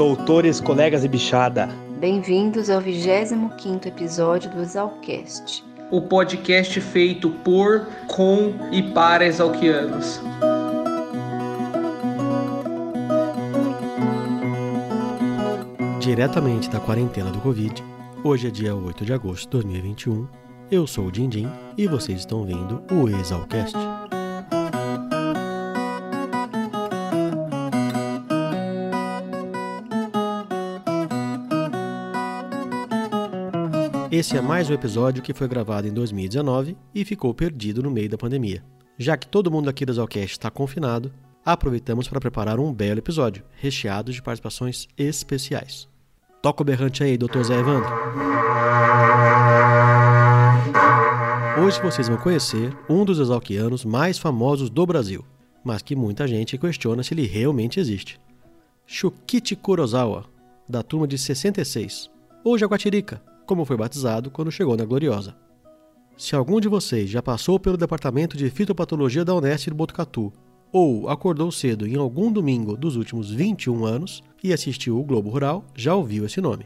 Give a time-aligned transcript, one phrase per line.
[0.00, 1.68] Doutores, colegas e bichada.
[1.98, 5.69] Bem-vindos ao 25º episódio do Exalcast.
[5.90, 10.20] O podcast feito por, com e para exalquianos.
[15.98, 17.82] Diretamente da quarentena do Covid,
[18.22, 20.28] hoje é dia 8 de agosto de 2021.
[20.70, 23.76] Eu sou o Dindim e vocês estão vendo o Exalcast.
[34.20, 38.06] Esse é mais um episódio que foi gravado em 2019 e ficou perdido no meio
[38.06, 38.62] da pandemia.
[38.98, 41.10] Já que todo mundo aqui do Zalcast está confinado,
[41.42, 45.88] aproveitamos para preparar um belo episódio, recheado de participações especiais.
[46.42, 47.42] Toca o berrante aí, Dr.
[47.44, 47.90] Zé Evandro.
[51.64, 55.24] Hoje vocês vão conhecer um dos exalquianos mais famosos do Brasil,
[55.64, 58.20] mas que muita gente questiona se ele realmente existe.
[58.84, 60.26] Shukichi Kurosawa,
[60.68, 62.10] da turma de 66,
[62.44, 65.34] ou Jaguatirica, como foi batizado quando chegou na Gloriosa.
[66.16, 70.32] Se algum de vocês já passou pelo departamento de fitopatologia da Unesp de Botucatu
[70.70, 75.64] ou acordou cedo em algum domingo dos últimos 21 anos e assistiu o Globo Rural,
[75.74, 76.64] já ouviu esse nome.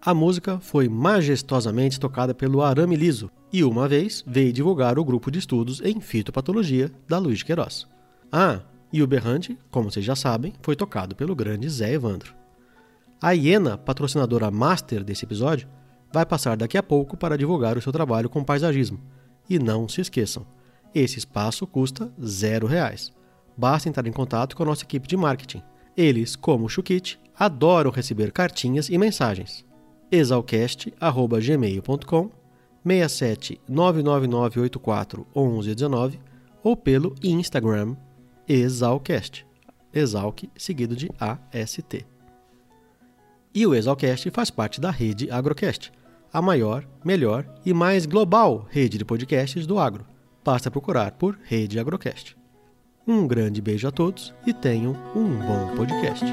[0.00, 5.30] A música foi majestosamente tocada pelo Arame Liso e uma vez veio divulgar o grupo
[5.30, 7.86] de estudos em fitopatologia da Luiz Queiroz.
[8.32, 12.43] Ah, e o berrante, como vocês já sabem, foi tocado pelo grande Zé Evandro.
[13.24, 15.66] A Iena, patrocinadora master desse episódio,
[16.12, 19.00] vai passar daqui a pouco para divulgar o seu trabalho com paisagismo.
[19.48, 20.46] E não se esqueçam,
[20.94, 23.10] esse espaço custa zero reais.
[23.56, 25.62] Basta entrar em contato com a nossa equipe de marketing.
[25.96, 29.64] Eles, como o Chukit, adoram receber cartinhas e mensagens.
[30.12, 32.30] exalcast.gmail.com
[32.86, 36.20] 67 99984 1119
[36.62, 37.96] ou pelo Instagram
[38.46, 39.46] exalcast.
[39.94, 42.04] Exalc seguido de AST.
[43.56, 45.92] E o Exalcast faz parte da rede Agrocast,
[46.32, 50.04] a maior, melhor e mais global rede de podcasts do agro.
[50.44, 52.36] Basta procurar por Rede Agrocast.
[53.06, 56.24] Um grande beijo a todos e tenham um bom podcast.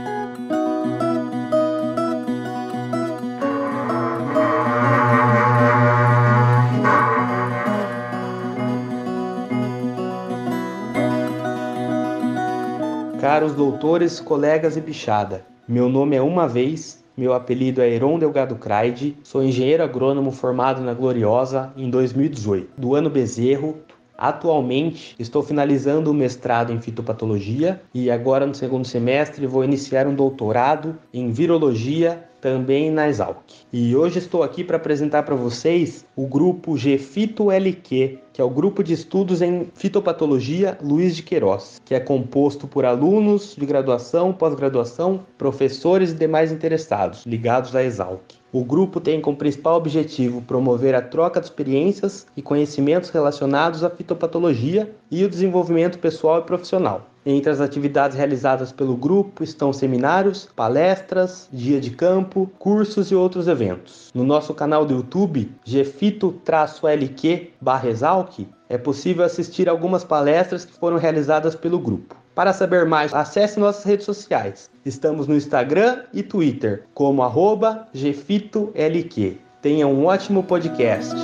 [13.20, 18.56] Caros doutores, colegas e bichada, meu nome é Uma Vez meu apelido é Heron Delgado
[18.56, 23.78] Craide, sou engenheiro agrônomo formado na Gloriosa em 2018, do ano Bezerro.
[24.18, 30.16] Atualmente estou finalizando o mestrado em fitopatologia e agora no segundo semestre vou iniciar um
[30.16, 33.38] doutorado em virologia também na Exalc.
[33.72, 38.84] E hoje estou aqui para apresentar para vocês o grupo GFITO-LQ, que é o grupo
[38.84, 45.24] de estudos em fitopatologia Luiz de Queiroz, que é composto por alunos de graduação, pós-graduação,
[45.38, 48.41] professores e demais interessados ligados à Exalc.
[48.54, 53.90] O grupo tem como principal objetivo promover a troca de experiências e conhecimentos relacionados à
[53.90, 57.08] fitopatologia e o desenvolvimento pessoal e profissional.
[57.26, 63.48] Entre as atividades realizadas pelo grupo estão seminários, palestras, dia de campo, cursos e outros
[63.48, 64.12] eventos.
[64.14, 71.80] No nosso canal do YouTube, gefito-lq/exalc, é possível assistir algumas palestras que foram realizadas pelo
[71.80, 72.18] grupo.
[72.34, 74.70] Para saber mais, acesse nossas redes sociais.
[74.86, 79.38] Estamos no Instagram e Twitter como arroba gefitolq.
[79.62, 81.16] Tenha um ótimo podcast.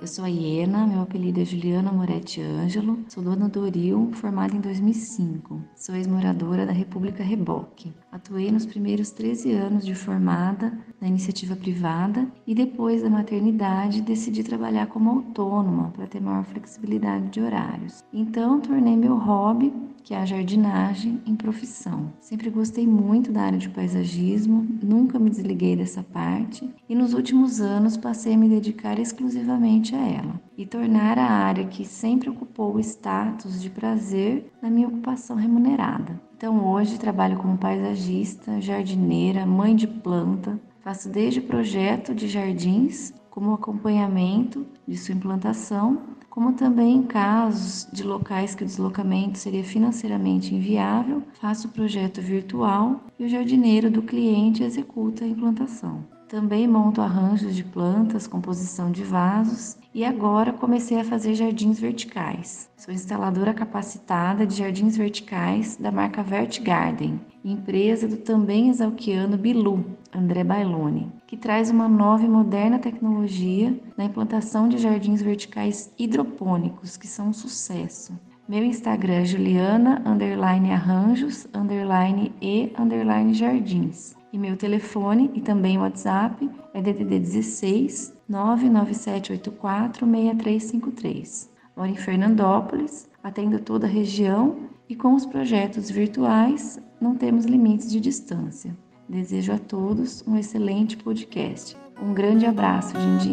[0.00, 4.54] Eu sou a Iena, meu apelido é Juliana Moretti Ângelo, sou dona do Oril, formada
[4.56, 5.60] em 2005.
[5.76, 7.92] Sou ex-moradora da República Reboque.
[8.10, 14.42] Atuei nos primeiros 13 anos de formada na iniciativa privada e depois da maternidade decidi
[14.42, 18.02] trabalhar como autônoma para ter maior flexibilidade de horários.
[18.10, 19.72] Então tornei meu hobby,
[20.02, 22.10] que é a jardinagem, em profissão.
[22.18, 27.60] Sempre gostei muito da área de paisagismo, nunca me desliguei dessa parte e nos últimos
[27.60, 32.74] anos passei a me dedicar exclusivamente a ela e tornar a área que sempre ocupou
[32.74, 36.27] o status de prazer na minha ocupação remunerada.
[36.38, 43.52] Então hoje trabalho como paisagista, jardineira, mãe de planta, faço desde projeto de jardins como
[43.52, 46.00] acompanhamento de sua implantação,
[46.30, 52.22] como também em casos de locais que o deslocamento seria financeiramente inviável, faço o projeto
[52.22, 56.04] virtual e o jardineiro do cliente executa a implantação.
[56.28, 62.70] Também monto arranjos de plantas, composição de vasos e agora comecei a fazer jardins verticais.
[62.76, 69.82] Sou instaladora capacitada de jardins verticais da marca Vert Garden, empresa do também exalquiano Bilu,
[70.14, 76.98] André Bailoni, que traz uma nova e moderna tecnologia na implantação de jardins verticais hidropônicos,
[76.98, 78.12] que são um sucesso.
[78.46, 84.17] Meu Instagram é juliana, underline arranjos, underline e, underline jardins.
[84.30, 91.50] E meu telefone e também WhatsApp é DDD 16 99784 6353.
[91.74, 97.90] Moro em Fernandópolis, atendo toda a região e com os projetos virtuais não temos limites
[97.90, 98.76] de distância.
[99.08, 101.74] Desejo a todos um excelente podcast.
[102.02, 103.32] Um grande abraço, Dindim.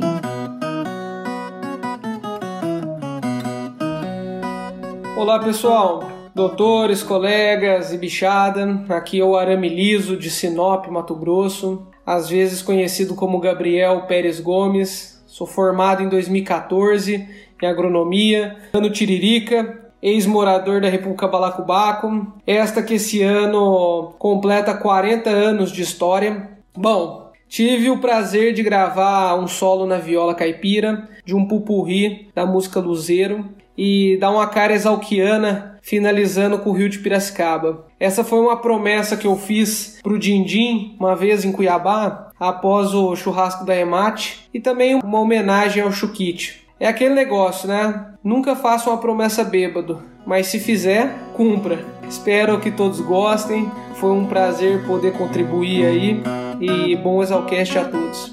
[5.18, 8.83] Olá, pessoal doutores, colegas e bichada.
[8.89, 14.41] Aqui é o Arame Liso de Sinop, Mato Grosso, às vezes conhecido como Gabriel Pérez
[14.41, 15.23] Gomes.
[15.25, 17.25] Sou formado em 2014
[17.61, 22.27] em agronomia, ano Tiririca, ex-morador da República Balacobaco.
[22.45, 26.49] Esta que esse ano completa 40 anos de história.
[26.75, 32.45] Bom, tive o prazer de gravar um solo na viola caipira de um pupurri da
[32.45, 33.45] música Luzeiro
[33.77, 37.85] e dar uma cara exalquiana finalizando com o Rio de Piracicaba.
[37.99, 43.15] Essa foi uma promessa que eu fiz pro Dindim uma vez em Cuiabá, após o
[43.15, 46.65] churrasco da Emate, e também uma homenagem ao Chukite.
[46.79, 48.07] É aquele negócio, né?
[48.23, 51.85] Nunca faça uma promessa bêbado, mas se fizer, cumpra.
[52.09, 53.71] Espero que todos gostem.
[53.95, 56.23] Foi um prazer poder contribuir aí
[56.59, 58.31] e bom exalcast a todos.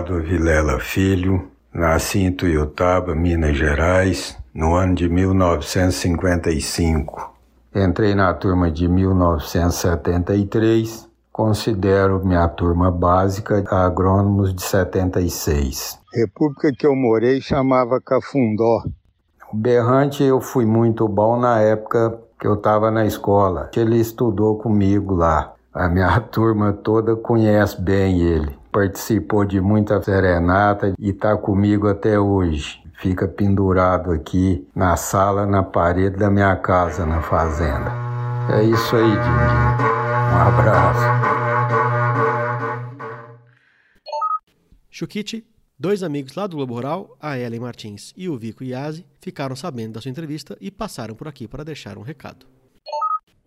[0.00, 7.34] Pádua Vilela Filho, nasci em Tuiutaba, Minas Gerais, no ano de 1955.
[7.74, 15.98] Entrei na turma de 1973, considero minha turma básica agrônomos de 76.
[16.14, 18.82] República que eu morei chamava Cafundó.
[19.52, 23.68] O Berrante eu fui muito bom na época que eu estava na escola.
[23.76, 25.52] Ele estudou comigo lá.
[25.74, 28.59] A minha turma toda conhece bem ele.
[28.72, 32.80] Participou de muita serenata e está comigo até hoje.
[33.00, 37.90] Fica pendurado aqui na sala, na parede da minha casa, na fazenda.
[38.52, 39.90] É isso aí, Dindim.
[40.32, 41.20] Um abraço.
[44.90, 45.46] Chukite,
[45.78, 49.94] dois amigos lá do Globo Rural, a Ellen Martins e o Vico Iazzi, ficaram sabendo
[49.94, 52.59] da sua entrevista e passaram por aqui para deixar um recado.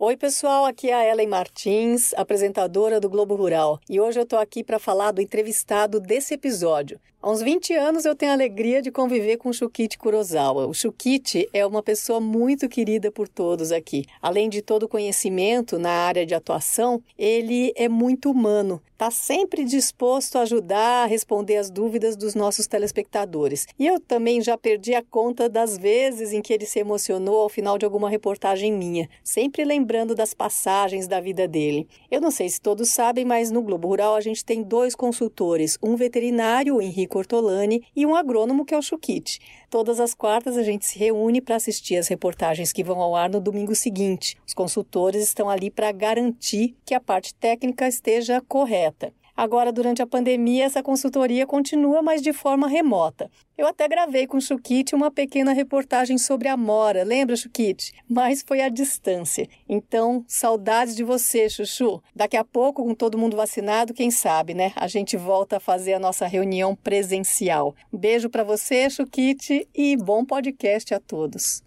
[0.06, 4.38] Oi, pessoal, aqui é a Ellen Martins, apresentadora do Globo Rural, e hoje eu estou
[4.38, 7.00] aqui para falar do entrevistado desse episódio.
[7.26, 10.68] Há uns 20 anos eu tenho a alegria de conviver com o Shukichi Kurosawa.
[10.68, 14.04] O Shukichi é uma pessoa muito querida por todos aqui.
[14.22, 18.82] Além de todo o conhecimento na área de atuação, ele é muito humano.
[18.92, 23.68] Está sempre disposto a ajudar a responder as dúvidas dos nossos telespectadores.
[23.80, 27.50] E eu também já perdi a conta das vezes em que ele se emocionou ao
[27.50, 31.88] final de alguma reportagem minha, sempre lembrando das passagens da vida dele.
[32.10, 35.78] Eu não sei se todos sabem, mas no Globo Rural a gente tem dois consultores,
[35.84, 39.40] um veterinário, o Henrique Ortolani, e um agrônomo que é o Chukite.
[39.70, 43.30] Todas as quartas a gente se reúne para assistir as reportagens que vão ao ar
[43.30, 44.38] no domingo seguinte.
[44.48, 49.14] Os consultores estão ali para garantir que a parte técnica esteja correta.
[49.36, 53.32] Agora, durante a pandemia, essa consultoria continua, mas de forma remota.
[53.58, 57.94] Eu até gravei com o Chukite uma pequena reportagem sobre a Mora, lembra, Chukite?
[58.08, 59.48] Mas foi à distância.
[59.68, 62.02] Então, saudades de você, Chuchu.
[62.16, 64.72] Daqui a pouco, com todo mundo vacinado, quem sabe, né?
[64.76, 67.76] A gente volta a fazer a nossa reunião presencial.
[67.92, 71.64] Beijo para você, Chukite, e bom podcast a todos.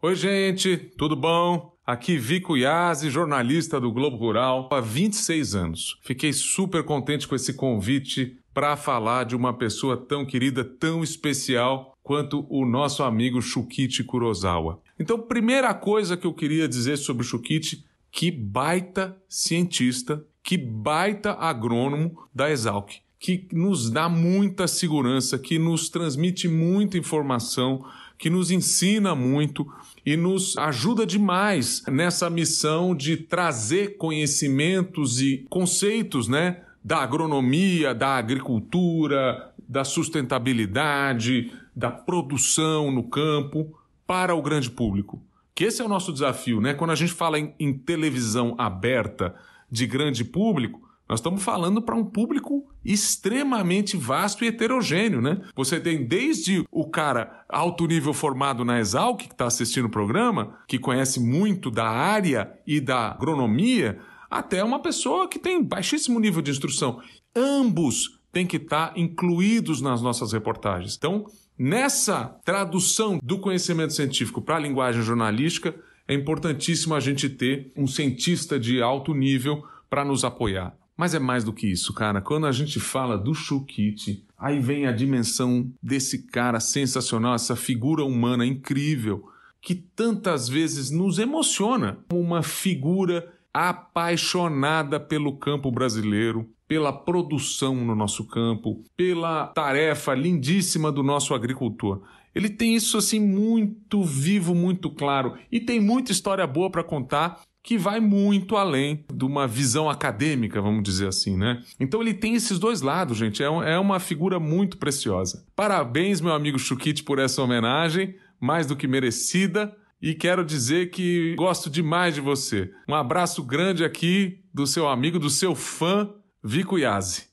[0.00, 1.71] Oi, gente, tudo bom?
[1.84, 5.98] Aqui Vico Yazzi, jornalista do Globo Rural, há 26 anos.
[6.00, 11.98] Fiquei super contente com esse convite para falar de uma pessoa tão querida, tão especial
[12.00, 14.80] quanto o nosso amigo Shukichi Kurosawa.
[14.96, 21.32] Então, primeira coisa que eu queria dizer sobre o Shukichi, que baita cientista, que baita
[21.32, 27.84] agrônomo da Exalc, que nos dá muita segurança, que nos transmite muita informação,
[28.16, 29.66] que nos ensina muito
[30.04, 38.16] e nos ajuda demais nessa missão de trazer conhecimentos e conceitos, né, da agronomia, da
[38.16, 43.72] agricultura, da sustentabilidade, da produção no campo
[44.06, 45.22] para o grande público.
[45.54, 46.74] Que esse é o nosso desafio, né?
[46.74, 49.34] Quando a gente fala em, em televisão aberta
[49.70, 50.82] de grande público,
[51.12, 55.42] nós estamos falando para um público extremamente vasto e heterogêneo, né?
[55.54, 60.58] Você tem desde o cara alto nível formado na Exalc, que está assistindo o programa,
[60.66, 64.00] que conhece muito da área e da agronomia,
[64.30, 66.98] até uma pessoa que tem baixíssimo nível de instrução.
[67.36, 70.96] Ambos têm que estar tá incluídos nas nossas reportagens.
[70.96, 71.26] Então,
[71.58, 75.74] nessa tradução do conhecimento científico para a linguagem jornalística,
[76.08, 80.74] é importantíssimo a gente ter um cientista de alto nível para nos apoiar.
[81.02, 82.20] Mas é mais do que isso, cara.
[82.20, 88.04] Quando a gente fala do Shukiti, aí vem a dimensão desse cara sensacional, essa figura
[88.04, 89.28] humana incrível,
[89.60, 91.98] que tantas vezes nos emociona.
[92.12, 101.02] Uma figura apaixonada pelo campo brasileiro, pela produção no nosso campo, pela tarefa lindíssima do
[101.02, 102.00] nosso agricultor.
[102.32, 107.40] Ele tem isso assim muito vivo, muito claro e tem muita história boa para contar
[107.62, 111.62] que vai muito além de uma visão acadêmica, vamos dizer assim, né?
[111.78, 113.42] Então ele tem esses dois lados, gente.
[113.42, 115.46] É, um, é uma figura muito preciosa.
[115.54, 119.74] Parabéns, meu amigo Chukite, por essa homenagem, mais do que merecida.
[120.00, 122.72] E quero dizer que gosto demais de você.
[122.88, 127.30] Um abraço grande aqui do seu amigo, do seu fã, Vico Yazzi.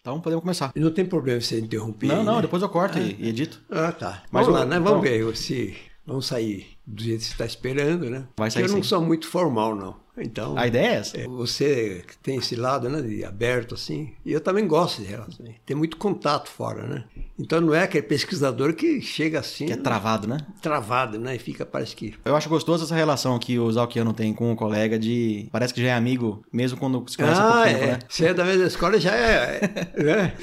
[0.00, 0.72] Então podemos começar.
[0.74, 2.06] Não tem problema você interromper.
[2.06, 2.42] Não, não, né?
[2.42, 3.02] depois eu corto ah.
[3.02, 3.60] e edito.
[3.70, 4.22] Ah, tá.
[4.32, 4.80] Mas vamos lá, né?
[4.80, 8.26] Vamos ver se vamos sair do jeito que você está esperando, né?
[8.36, 8.82] Vai sair eu não sim.
[8.82, 9.96] sou muito formal, não.
[10.18, 11.18] Então, a ideia é essa.
[11.18, 14.12] É, você tem esse lado, né, de aberto assim.
[14.24, 15.46] E eu também gosto de relação.
[15.64, 17.04] Tem muito contato fora, né?
[17.38, 20.38] Então não é aquele pesquisador que chega assim, que é travado, né?
[20.60, 21.36] Travado, né?
[21.36, 24.56] E fica parece que Eu acho gostoso essa relação que o Zalquiano tem com o
[24.56, 27.86] colega de parece que já é amigo, mesmo quando se conhece ah, pouco tempo, é.
[27.86, 27.98] né?
[28.06, 29.60] Você é da mesma escola já é,
[29.96, 30.34] né?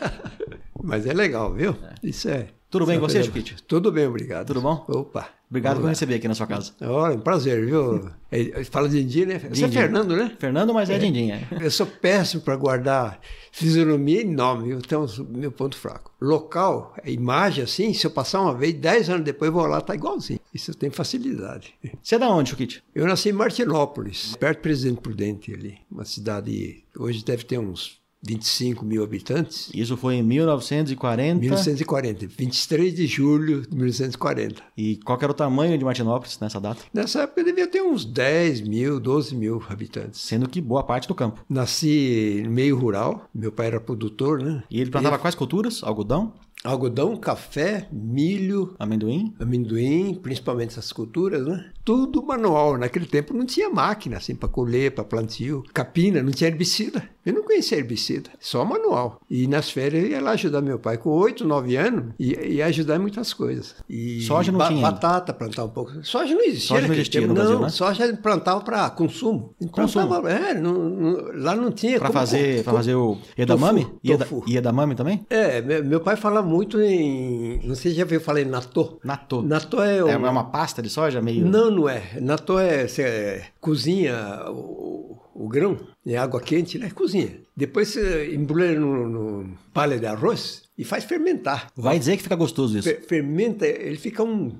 [0.82, 1.76] Mas é legal, viu?
[2.02, 2.48] Isso é.
[2.70, 3.62] Tudo bem com é você, Chiquite?
[3.64, 4.46] Tudo bem, obrigado.
[4.46, 4.84] Tudo bom?
[4.88, 5.28] Opa.
[5.52, 5.90] Obrigado por Vamos lá.
[5.90, 6.72] receber aqui na sua casa.
[6.80, 8.08] Olha, um prazer, viu?
[8.30, 9.38] É, Fala Dindim, né?
[9.50, 9.68] Você é.
[9.68, 10.34] Fernando, né?
[10.38, 11.46] Fernando, mas é, Dindim, é.
[11.60, 14.72] Eu sou péssimo para guardar fisionomia e nome?
[14.72, 16.10] Então, meu ponto fraco.
[16.18, 19.94] Local, imagem assim, se eu passar uma vez, 10 anos depois eu vou lá, tá
[19.94, 20.40] igualzinho.
[20.54, 21.74] Isso eu tenho facilidade.
[22.02, 22.82] Você é da onde, Chiquite?
[22.94, 25.76] Eu nasci em Martinópolis, perto do Presidente Prudente ali.
[25.90, 29.70] Uma cidade, hoje deve ter uns 25 mil habitantes.
[29.74, 31.40] Isso foi em 1940.
[31.40, 34.62] 1940, 23 de julho de 1940.
[34.76, 36.82] E qual era o tamanho de Martinópolis nessa data?
[36.94, 40.20] Nessa época devia ter uns 10 mil, 12 mil habitantes.
[40.20, 41.44] Sendo que boa parte do campo.
[41.48, 44.62] Nasci meio rural, meu pai era produtor, né?
[44.70, 45.82] E ele plantava quais culturas?
[45.82, 46.32] Algodão,
[46.64, 49.34] Algodão, café, milho, amendoim?
[49.40, 51.72] amendoim, principalmente essas culturas, né?
[51.84, 52.78] Tudo manual.
[52.78, 55.64] Naquele tempo não tinha máquina assim para colher, para plantio.
[55.74, 57.02] Capina, não tinha herbicida.
[57.24, 59.20] Eu não conhecia herbicida, só manual.
[59.30, 62.66] E nas férias eu ia lá ajudar meu pai com 8, 9 anos e ia
[62.66, 63.74] ajudar em muitas coisas.
[63.88, 64.90] E Soja não tinha ainda?
[64.90, 65.92] Batata, plantar um pouco.
[66.04, 66.68] Soja não existia.
[66.76, 67.68] Soja não existia no Brasil, não, né?
[67.68, 69.54] Soja plantava para consumo.
[69.70, 70.06] Consumo.
[70.08, 73.84] Plantava- é, não- não- lá não tinha Pra como- fazer, pra fazer o edamame?
[73.84, 74.44] Tofu, Ieda- tofu.
[74.50, 75.26] Iedamame também?
[75.30, 77.60] É, meu, pai fala muito em.
[77.64, 78.98] Não sei se já ouviu falar em natô.
[79.04, 79.42] Natô.
[79.42, 81.46] Natô é, É uma pasta de soja meio...
[81.46, 82.02] Não, não é.
[82.20, 82.86] Natô é.
[82.88, 86.90] Você cozinha o, o grão em água quente, né?
[86.90, 87.40] Cozinha.
[87.56, 91.70] Depois você embrulha no, no palha de arroz e faz fermentar.
[91.76, 92.88] Vai dizer que fica gostoso isso.
[92.88, 94.52] Fer- fermenta, ele fica um,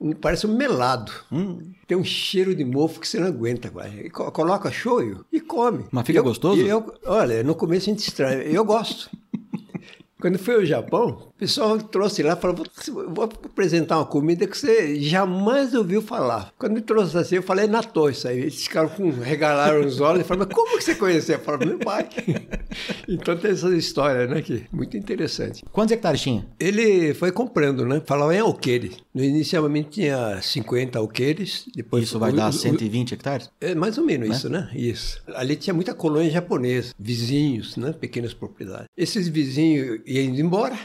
[0.00, 1.10] um- Parece um melado.
[1.32, 1.58] Hum.
[1.86, 3.70] Tem um cheiro de mofo que você não aguenta.
[3.70, 4.08] Vai.
[4.10, 5.84] Coloca shoyu e come.
[5.90, 6.60] Mas fica Eu- gostoso?
[6.60, 8.42] Eu, olha, no começo a gente estranha.
[8.42, 9.10] Eu gosto.
[10.24, 12.56] Quando fui ao Japão, o pessoal trouxe lá e falou:
[13.14, 16.50] vou, apresentar uma comida que você jamais ouviu falar.
[16.58, 18.40] Quando me trouxe assim, eu falei Natô, isso aí.
[18.40, 21.36] Eles ficaram com, regalaram os olhos e falaram: Mas como que você conheceu?
[21.36, 22.08] Eu falei: Meu pai.
[23.06, 24.40] então tem essa história, né?
[24.40, 25.62] Que é muito interessante.
[25.70, 26.46] Quantos hectares tinha?
[26.58, 28.00] Ele foi comprando, né?
[28.06, 28.96] Falava em alqueire.
[29.14, 33.48] No inicialmente tinha 50 alqueires, depois Isso vai o- dar o- 120 hectares?
[33.60, 34.68] é mais ou menos isso, né?
[34.74, 35.22] Isso.
[35.34, 37.92] Ali tinha muita colônia japonesa, vizinhos, né?
[37.92, 38.88] Pequenas propriedades.
[38.96, 40.76] Esses vizinhos iam indo embora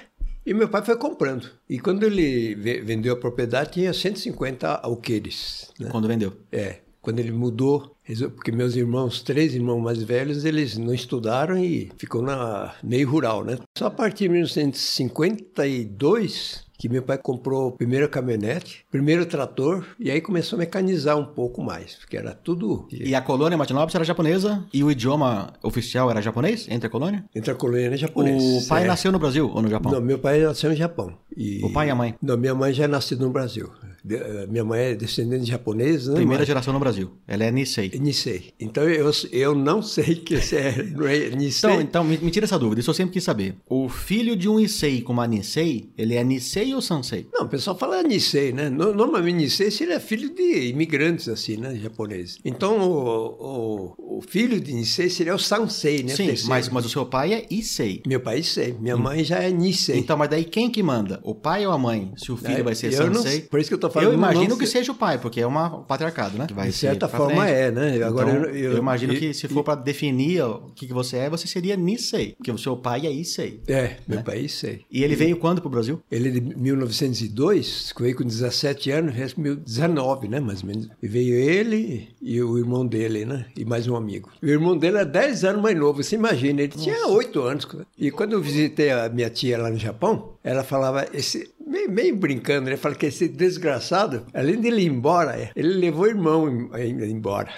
[0.46, 1.50] e meu pai foi comprando.
[1.68, 5.72] E quando ele ve- vendeu a propriedade, tinha 150 alqueires.
[5.80, 5.90] Né?
[5.90, 6.34] Quando vendeu?
[6.52, 6.78] É.
[7.02, 7.96] Quando ele mudou,
[8.36, 13.44] porque meus irmãos, três irmãos mais velhos, eles não estudaram e ficou na meio rural,
[13.44, 13.58] né?
[13.78, 20.10] Só a partir de 1952 que meu pai comprou a primeira caminhonete, primeiro trator, e
[20.10, 22.88] aí começou a mecanizar um pouco mais, porque era tudo...
[22.90, 27.26] E a colônia Martinópolis era japonesa e o idioma oficial era japonês entre a colônia?
[27.36, 28.64] Entre a colônia e japonês.
[28.64, 28.88] O pai é.
[28.88, 29.92] nasceu no Brasil ou no Japão?
[29.92, 31.18] Não, meu pai nasceu no Japão.
[31.36, 31.60] E...
[31.66, 32.16] O pai e a mãe?
[32.22, 33.70] Não, minha mãe já é nascida no Brasil.
[34.08, 36.16] Eh, minha mãe é descendente de japonês, né?
[36.16, 36.48] Primeira mas...
[36.48, 37.12] geração no Brasil.
[37.28, 37.92] Ela é Nisei.
[38.00, 38.54] Nisei.
[38.60, 41.70] Então eu, eu não sei que é, não é Nisei.
[41.70, 43.56] Então, então me, me, tira essa dúvida, isso eu sempre quis saber.
[43.68, 47.28] O filho de um Issei com uma Nisei, ele é Nisei ou Sansei?
[47.34, 48.70] Não, o pessoal fala Nisei, né?
[48.70, 51.76] Normalmente Nisei ele é filho de imigrantes, assim, né?
[51.76, 52.40] Japoneses.
[52.44, 56.16] Então o, o, o filho de Nisei seria o Sansei, né?
[56.16, 58.02] Sim, mas, mas o seu pai é Issei.
[58.06, 58.76] Meu pai é Issei.
[58.80, 59.00] Minha hum.
[59.00, 59.98] mãe já é Nisei.
[60.00, 61.20] Então, mas daí quem que manda?
[61.24, 62.12] O pai ou a mãe?
[62.18, 63.42] Se o filho é, vai ser Sansei?
[63.42, 64.10] Não, por isso que eu tô falando.
[64.10, 66.48] Eu imagino que seja o pai, porque é uma patriarcado, né?
[66.48, 67.54] De certa forma frente.
[67.54, 68.04] é, né?
[68.04, 71.30] Agora então, eu, eu, imagino que se for para definir o que, que você é,
[71.30, 73.62] você seria Nisei, porque o seu pai é Issei.
[73.68, 73.98] É, né?
[74.08, 74.82] meu pai é Issei.
[74.92, 76.02] E ele e, veio quando pro Brasil?
[76.12, 80.90] Ele de 1902, veio com 17 anos, 19, né, mais ou menos.
[81.02, 83.46] E veio ele e o irmão dele, né?
[83.56, 84.30] E mais um amigo.
[84.42, 86.84] O irmão dele é 10 anos mais novo, você imagina, ele Nossa.
[86.84, 87.68] tinha 8 anos.
[87.98, 92.16] E quando eu visitei a minha tia lá no Japão, ela falava, esse, meio, meio
[92.16, 92.78] brincando, né?
[92.78, 97.50] Fala que esse desgraçado, além de ele ir embora, ele levou o irmão ainda embora.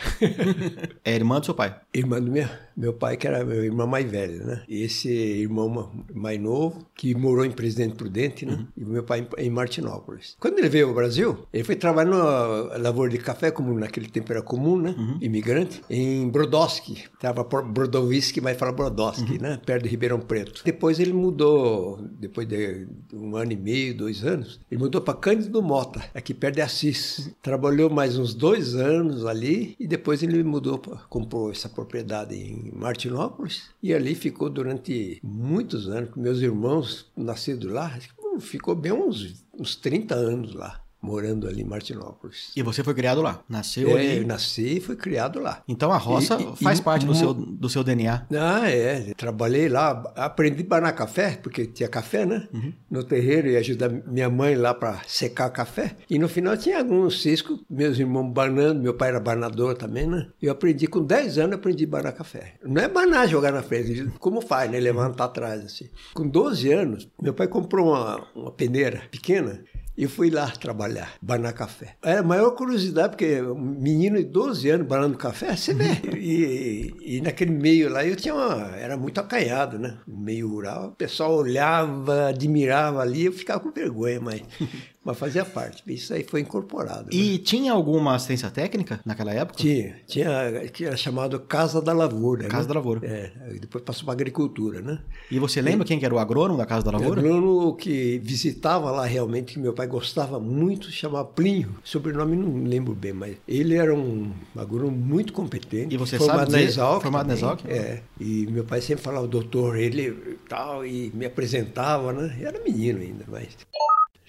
[1.03, 1.75] é irmã do seu pai?
[1.93, 4.63] Irmã do meu, meu pai, que era meu irmão mais velho, né?
[4.67, 8.53] E esse irmão mais novo, que morou em Presidente Prudente, né?
[8.53, 8.67] Uhum.
[8.77, 10.35] E meu pai em Martinópolis.
[10.39, 14.31] Quando ele veio ao Brasil, ele foi trabalhar na lavoura de café, como naquele tempo
[14.31, 14.95] era comum, né?
[14.97, 15.17] Uhum.
[15.21, 17.03] Imigrante, em Brodowski.
[17.19, 19.41] Tava Brodowski, mas fala Brodowski, uhum.
[19.41, 19.59] né?
[19.65, 20.61] Perto de Ribeirão Preto.
[20.65, 25.61] Depois ele mudou, depois de um ano e meio, dois anos, ele mudou para Cândido
[25.61, 27.31] Mota, aqui perto de Assis.
[27.39, 32.71] Trabalhou mais uns dois anos ali e depois ele mudou, pra, comprou essa propriedade em
[32.73, 36.09] Martinópolis e ali ficou durante muitos anos.
[36.15, 37.95] Meus irmãos nascidos lá,
[38.39, 42.51] ficou bem uns, uns 30 anos lá morando ali em Martinópolis.
[42.55, 43.41] E você foi criado lá?
[43.49, 44.17] Nasceu é, ali?
[44.17, 45.63] Eu nasci e fui criado lá.
[45.67, 48.27] Então a roça e, faz e, parte do, seu, do seu DNA?
[48.31, 49.13] Ah, é.
[49.15, 52.47] Trabalhei lá, aprendi a banar café, porque tinha café, né?
[52.53, 52.73] Uhum.
[52.89, 55.95] No terreiro e ajudar minha mãe lá para secar café.
[56.09, 60.27] E no final tinha alguns ciscos, meus irmãos banando, meu pai era banador também, né?
[60.41, 62.55] Eu aprendi, com 10 anos, aprendi a banar café.
[62.63, 64.79] Não é banar, jogar na frente, como faz, né?
[64.79, 65.89] Levantar atrás, assim.
[66.13, 69.63] Com 12 anos, meu pai comprou uma, uma peneira pequena
[69.97, 71.95] e fui lá trabalhar, banar café.
[72.01, 75.91] Era a maior curiosidade, porque um menino de 12 anos banando café, você vê.
[76.17, 78.75] E, e, e, naquele meio lá eu tinha uma.
[78.75, 79.97] Era muito acanhado, né?
[80.07, 80.87] Meio rural.
[80.89, 84.41] O pessoal olhava, admirava ali, eu ficava com vergonha, mas
[85.03, 85.83] mas fazia parte.
[85.87, 87.09] Isso aí foi incorporado.
[87.11, 87.37] E né?
[87.39, 89.57] tinha alguma assistência técnica naquela época?
[89.57, 89.95] Tinha.
[90.05, 92.47] Tinha, que era chamado Casa da Lavoura.
[92.47, 92.67] Casa né?
[92.67, 93.07] da Lavoura.
[93.07, 94.99] É, depois passou para agricultura, né?
[95.31, 97.19] E você lembra e, quem que era o agrônomo da Casa da Lavoura?
[97.19, 101.75] O agrônomo que visitava lá realmente, que meu pai gostava muito, chamava Plinho.
[101.83, 105.95] Sobrenome não lembro bem, mas ele era um agrônomo muito competente.
[105.95, 107.01] E você formado sabe dizer, na Exalc.
[107.01, 107.65] Formado também, na Exalc?
[107.65, 108.03] É.
[108.19, 112.37] E meu pai sempre falava, doutor, ele tal, e me apresentava, né?
[112.39, 113.57] Eu era menino ainda, mas...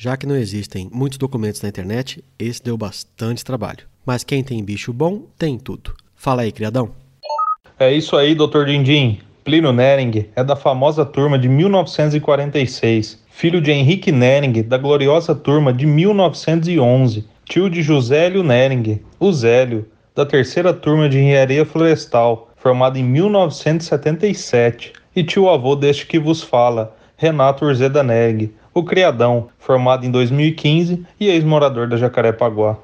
[0.02, 3.86] Já que não existem muitos documentos na internet, esse deu bastante trabalho.
[4.04, 5.94] Mas quem tem bicho bom, tem tudo.
[6.16, 6.90] Fala aí, criadão.
[7.78, 8.64] É isso aí, Dr.
[8.66, 9.20] Dindim.
[9.44, 15.72] Plínio Nering é da famosa turma de 1946, filho de Henrique Nering, da gloriosa turma
[15.72, 19.86] de 1911, tio de Josélio Nering, o Zélio,
[20.16, 26.42] da terceira turma de Engenharia Florestal, formado em 1977, e tio avô deste que vos
[26.42, 32.78] fala, Renato Urzeda Nering, o Criadão, formado em 2015 e ex-morador da Jacarepaguá.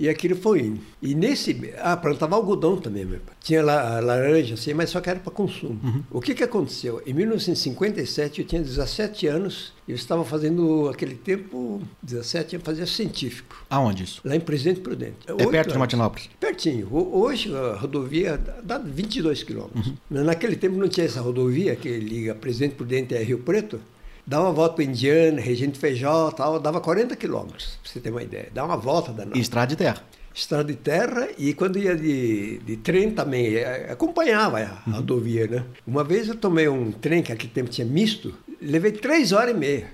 [0.00, 0.80] E aquilo foi indo.
[1.02, 1.74] E nesse.
[1.78, 3.34] Ah, plantava algodão também, meu pai.
[3.38, 5.78] Tinha lá laranja, assim, mas só que era para consumo.
[5.84, 6.02] Uhum.
[6.10, 7.02] O que, que aconteceu?
[7.06, 13.62] Em 1957, eu tinha 17 anos, eu estava fazendo, aquele tempo, 17 anos, fazia científico.
[13.68, 14.22] Aonde isso?
[14.24, 15.18] Lá em Presidente Prudente.
[15.26, 15.72] É perto anos.
[15.74, 16.30] de Martinópolis?
[16.40, 16.88] Pertinho.
[16.90, 19.86] Hoje a rodovia dá 22 quilômetros.
[19.86, 20.24] Uhum.
[20.24, 23.78] Naquele tempo não tinha essa rodovia que liga Presidente Prudente a Rio Preto
[24.30, 28.22] dá uma volta para Indiana, Regente Feijó, tal, dava 40 quilômetros, para você ter uma
[28.22, 28.48] ideia.
[28.54, 30.00] Dá uma volta da E estrada de terra.
[30.32, 34.94] Estrada de terra e quando ia de, de trem também, é, acompanhava a uhum.
[34.98, 35.64] rodovia, né?
[35.84, 39.58] Uma vez eu tomei um trem que naquele tempo tinha misto, levei três horas e
[39.58, 39.88] meia.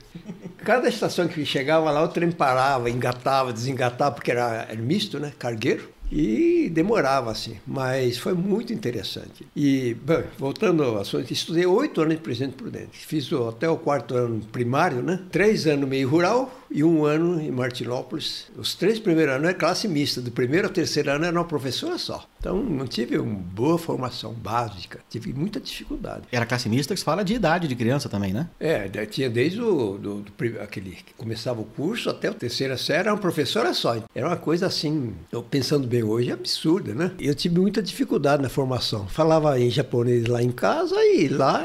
[0.58, 5.32] Cada estação que chegava lá, o trem parava, engatava, desengatava, porque era, era misto, né?
[5.38, 5.88] Cargueiro.
[6.10, 9.46] E demorava assim, mas foi muito interessante.
[9.54, 13.06] E, bem, voltando ao assunto, estudei oito anos em Presidente Prudente.
[13.06, 15.20] Fiz até o quarto ano primário, né?
[15.30, 18.46] Três anos meio rural, e um ano em Martinópolis.
[18.56, 21.98] Os três primeiros anos é classe mista, do primeiro ao terceiro ano era uma professora
[21.98, 22.26] só.
[22.38, 26.22] Então não tive uma boa formação básica, tive muita dificuldade.
[26.30, 28.48] Era classe mista que se fala de idade de criança também, né?
[28.60, 33.00] É, tinha desde o do, do, aquele que começava o curso até a terceira série,
[33.00, 33.96] era uma professora só.
[34.14, 37.12] Era uma coisa assim, eu pensando bem hoje, absurda, né?
[37.18, 39.06] Eu tive muita dificuldade na formação.
[39.08, 41.62] Falava em japonês lá em casa e lá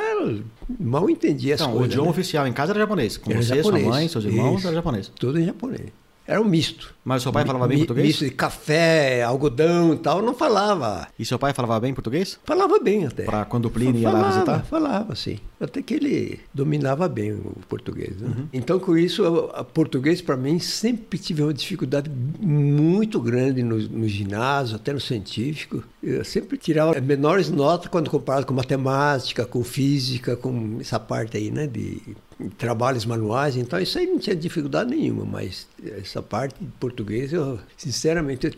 [0.80, 1.90] mal entendia as então, coisas.
[1.90, 2.12] O idioma né?
[2.12, 3.18] oficial em casa era japonês.
[3.18, 3.84] Com era você, japonês.
[3.84, 4.68] sua mãe, seus irmãos, Isso.
[4.68, 5.12] era japonês.
[5.16, 6.01] Tudo em japonês.
[6.32, 6.96] Era um misto.
[7.04, 8.08] Mas seu pai falava bem Mi- português?
[8.08, 11.10] Misto de café, algodão e tal, não falava.
[11.20, 12.40] E seu pai falava bem português?
[12.46, 13.24] Falava bem até.
[13.26, 14.64] Pra quando o Plínio ia lá visitar?
[14.64, 15.40] Falava, sim.
[15.60, 18.16] Até que ele dominava bem o português.
[18.22, 18.30] Né?
[18.30, 18.48] Uhum.
[18.54, 24.08] Então, com isso, a português, para mim, sempre tive uma dificuldade muito grande no, no
[24.08, 25.84] ginásio, até no científico.
[26.02, 31.52] Eu sempre tirava menores notas quando comparado com matemática, com física, com essa parte aí,
[31.52, 32.02] né, de
[32.58, 33.56] trabalhos manuais.
[33.56, 35.68] Então, isso aí não tinha dificuldade nenhuma, mas
[36.00, 38.52] essa parte de português, eu, sinceramente,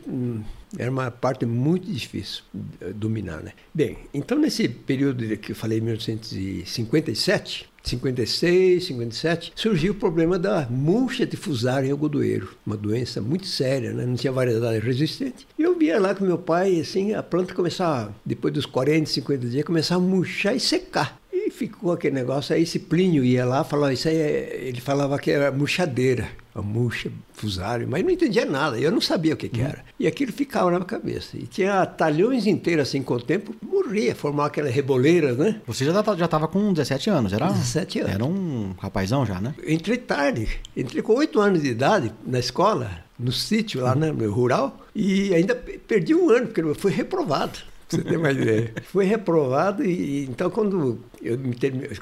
[0.77, 3.51] era uma parte muito difícil de dominar, né?
[3.73, 10.65] Bem, então nesse período de- que eu falei, 1957, 56, 57, surgiu o problema da
[10.69, 14.05] murcha difusária em algodoeiro, uma doença muito séria, né?
[14.05, 15.45] não tinha variedade resistente.
[15.59, 19.47] E eu via lá com meu pai, assim, a planta começava, depois dos 40, 50
[19.47, 21.19] dias, começava a murchar e secar.
[21.45, 24.59] E ficou aquele negócio, aí esse Plínio ia lá, falava, isso aí é...
[24.63, 29.33] ele falava que era murchadeira, a murcha fusário, mas não entendia nada, eu não sabia
[29.33, 29.83] o que, que era.
[29.99, 31.35] E aquilo ficava na minha cabeça.
[31.35, 35.59] E tinha talhões inteiros assim, com o tempo, morria, formava aquela reboleira, né?
[35.67, 37.47] Você já, tá- já tava com 17 anos, era?
[37.47, 38.11] 17 anos.
[38.13, 39.53] Era um rapazão já, né?
[39.67, 44.31] Entrei tarde, entrei com oito anos de idade na escola, no sítio lá, né, no
[44.31, 47.59] rural, e ainda pe- perdi um ano, porque eu fui reprovado.
[47.93, 48.73] Você tem uma ideia?
[48.83, 51.37] Fui reprovado e então quando eu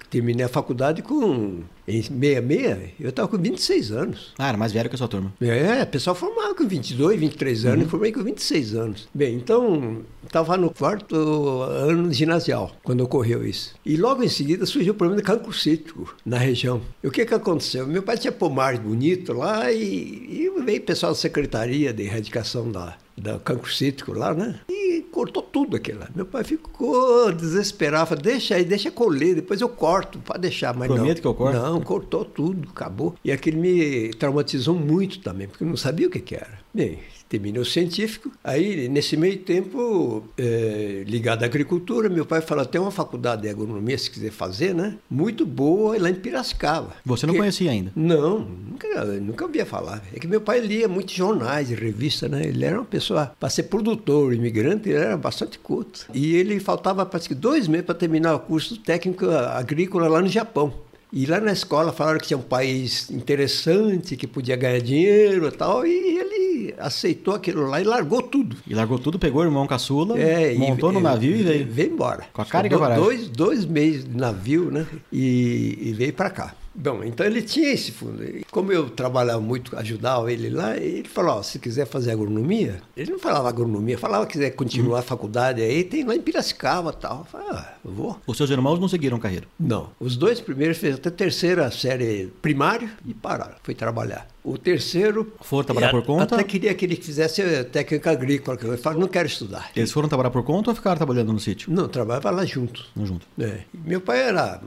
[0.10, 4.34] terminei a faculdade com em 66, eu estava com 26 anos.
[4.38, 5.34] Ah, era mais velho que a sua turma.
[5.42, 9.10] É, o pessoal formava com 22, 23 anos, eu formei com 26 anos.
[9.14, 11.16] Bem, então, estava no quarto
[11.64, 13.76] ano ginasial, quando ocorreu isso.
[13.86, 16.82] E logo em seguida surgiu o problema de cancro cítrico na região.
[17.04, 17.86] E o que que aconteceu?
[17.86, 22.72] Meu pai tinha pomar bonito lá e, e veio o pessoal da Secretaria de Erradicação
[22.72, 24.60] da, da cancro cítrico lá, né?
[24.70, 26.10] E cortou tudo aquilo lá.
[26.16, 30.88] Meu pai ficou desesperado, falou, deixa aí, deixa colher, depois eu corto, pode deixar, mas
[30.88, 31.22] Prometo não.
[31.22, 31.58] que eu corto.
[31.58, 33.16] Não, cortou tudo, acabou.
[33.24, 36.60] E aquilo me traumatizou muito também, porque eu não sabia o que, que era.
[36.74, 37.00] Bem,
[37.32, 38.30] terminei o científico.
[38.44, 43.50] Aí, nesse meio tempo, eh, ligado à agricultura, meu pai falou: tem uma faculdade de
[43.50, 44.98] agronomia, se quiser fazer, né?
[45.10, 46.94] Muito boa, lá em Piracicaba.
[47.06, 47.92] Você não conhecia ainda?
[47.96, 50.04] Não, nunca, nunca ouvia falar.
[50.14, 52.46] É que meu pai lia muitos jornais e revistas, né?
[52.46, 56.08] Ele era uma pessoa, para ser produtor, imigrante, ele era bastante culto.
[56.14, 60.28] E ele faltava, parece que dois meses para terminar o curso técnico agrícola lá no
[60.28, 60.74] Japão.
[61.14, 65.52] E lá na escola falaram que tinha um país interessante, que podia ganhar dinheiro e
[65.52, 68.56] tal, e ele aceitou aquilo lá e largou tudo.
[68.66, 71.68] E largou tudo, pegou o irmão caçula, É, e- montou no navio e veio.
[71.68, 72.24] Veio embora.
[72.32, 73.18] Com a cara e Ficou com a coragem.
[73.18, 74.86] dois, dois meses de navio, né?
[75.12, 76.56] E, e veio para cá.
[76.74, 78.24] Bom, então ele tinha esse fundo.
[78.50, 83.12] Como eu trabalhava muito, ajudava ele lá, ele falou, ó, se quiser fazer agronomia, ele
[83.12, 87.02] não falava agronomia, falava que quiser continuar a faculdade aí, tem lá em Piracicaba e
[87.02, 87.20] tal.
[87.20, 88.20] Eu falei, ah, eu vou.
[88.26, 89.46] Os seus irmãos não seguiram carreira.
[89.60, 89.90] Não.
[90.00, 94.28] Os dois primeiros fez até terceira série primário e pararam, foi trabalhar.
[94.44, 95.34] O terceiro.
[95.42, 96.36] Foram trabalhar por conta?
[96.36, 99.70] Até queria que ele fizesse eh, técnica agrícola, que eu falei, não quero estudar.
[99.76, 101.72] Eles foram trabalhar por conta ou ficaram trabalhando no sítio?
[101.72, 102.86] Não, trabalhava lá junto.
[102.96, 103.28] Não junto.
[103.40, 103.62] É.
[103.74, 104.62] Meu pai era,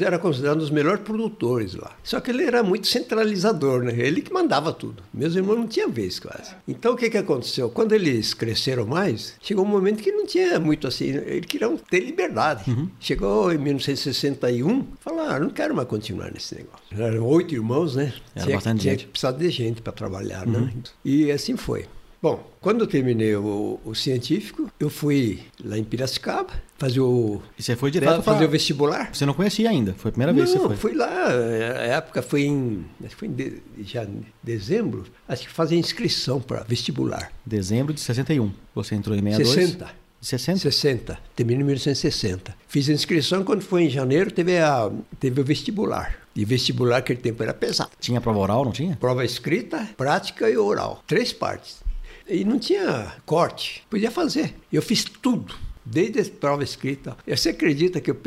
[0.00, 1.96] era considerado um dos melhores produtores lá.
[2.02, 3.94] Só que ele era muito centralizador, né?
[3.96, 5.02] Ele que mandava tudo.
[5.12, 6.54] Meus irmãos não tinham vez quase.
[6.68, 7.68] Então o que, que aconteceu?
[7.70, 11.06] Quando eles cresceram mais, chegou um momento que não tinha muito assim.
[11.06, 12.70] Eles queriam ter liberdade.
[12.70, 12.88] Uhum.
[13.00, 16.78] Chegou em 1961, falaram, ah, não quero mais continuar nesse negócio.
[16.92, 18.12] Eram oito irmãos, né?
[18.34, 19.08] Era tinha, bastante tinha gente.
[19.16, 19.32] Uhum.
[19.32, 20.72] precisar de gente para trabalhar, né?
[21.04, 21.86] E assim foi.
[22.22, 27.62] Bom, quando eu terminei o, o científico, eu fui lá em Piracicaba fazer o E
[27.62, 28.32] você foi direto Fa- pra...
[28.32, 29.10] fazer o vestibular?
[29.14, 30.90] Você não conhecia ainda, foi a primeira vez que não, você foi.
[30.90, 35.42] fui lá, a época foi em, acho que foi em de, já em dezembro, acho
[35.42, 37.30] que fazer inscrição para vestibular.
[37.44, 38.50] Dezembro de 61.
[38.74, 39.54] Você entrou em 62?
[39.70, 39.90] 60.
[40.20, 40.58] 60?
[40.60, 42.56] 60, terminei em 1960.
[42.66, 46.25] Fiz a inscrição, quando foi em janeiro, teve, a, teve o vestibular.
[46.36, 47.90] E vestibular, aquele tempo era pesado.
[47.98, 48.94] Tinha prova oral, não tinha?
[48.96, 51.02] Prova escrita, prática e oral.
[51.06, 51.82] Três partes.
[52.28, 53.82] E não tinha corte.
[53.88, 54.54] Podia fazer.
[54.72, 55.54] Eu fiz tudo.
[55.84, 57.16] Desde a prova escrita.
[57.26, 58.18] Você acredita que eu,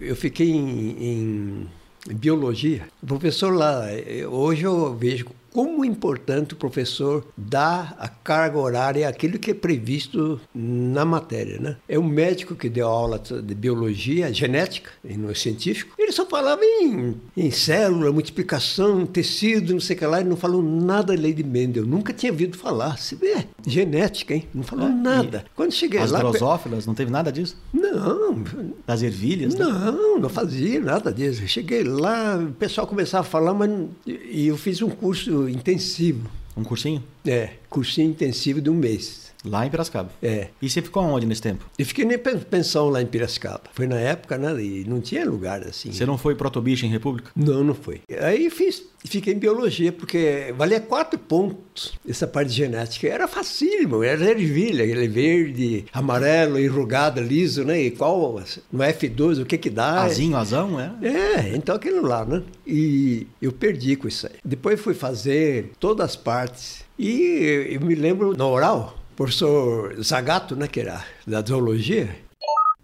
[0.00, 1.68] eu fiquei em, em-
[2.14, 2.88] biologia?
[3.02, 3.82] O professor lá,
[4.30, 5.26] hoje eu vejo
[5.58, 11.58] como é importante o professor dar a carga horária aquilo que é previsto na matéria.
[11.58, 11.76] Né?
[11.88, 15.96] É um médico que deu aula de biologia, genética, e não é científico.
[15.98, 20.20] Ele só falava em, em célula, multiplicação, tecido, não sei o que lá.
[20.20, 21.84] Ele não falou nada da lei de Mendel.
[21.84, 22.96] Nunca tinha ouvido falar.
[22.96, 24.46] Se vê, genética, hein?
[24.54, 25.44] Não falou é, nada.
[25.56, 26.18] Quando cheguei as lá.
[26.18, 27.56] As drosófilas, não teve nada disso?
[27.72, 28.44] Não.
[28.86, 29.56] Das ervilhas?
[29.56, 29.64] Né?
[29.64, 31.44] Não, não fazia nada disso.
[31.48, 33.70] Cheguei lá, o pessoal começava a falar, mas.
[34.06, 36.28] E eu fiz um curso intensivo.
[36.56, 37.02] Um cursinho?
[37.26, 39.27] É, cursinho intensivo de um mês.
[39.44, 40.10] Lá em Piracicaba?
[40.22, 40.48] É.
[40.60, 41.64] E você ficou onde nesse tempo?
[41.78, 43.62] Eu fiquei em pensão lá em Piracicaba.
[43.72, 44.60] Foi na época, né?
[44.62, 45.92] E não tinha lugar assim.
[45.92, 47.30] Você não foi protobicho em República?
[47.36, 48.00] Não, não foi.
[48.20, 53.06] Aí fiz, fiquei em biologia, porque valia quatro pontos essa parte de genética.
[53.06, 57.80] Era facílimo, era ervilha, ele verde, amarelo, enrugado, liso, né?
[57.80, 60.02] E qual, no F2, o que que dá?
[60.02, 60.92] Azinho, azão, é?
[61.02, 62.42] É, então aquilo lá, né?
[62.66, 64.34] E eu perdi com isso aí.
[64.44, 66.88] Depois fui fazer todas as partes.
[66.98, 72.08] E eu me lembro no oral, professor Zagato, né, que era da zoologia.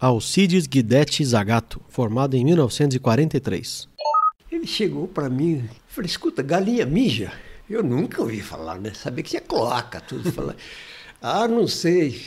[0.00, 3.88] Alcides Guidetti Zagato, formado em 1943.
[4.50, 7.32] Ele chegou para mim e falou: escuta, galinha mija?
[7.70, 8.92] Eu nunca ouvi falar, né?
[8.92, 10.30] Sabia que tinha cloaca, tudo.
[10.32, 10.56] Falar.
[11.22, 12.20] Ah, não sei.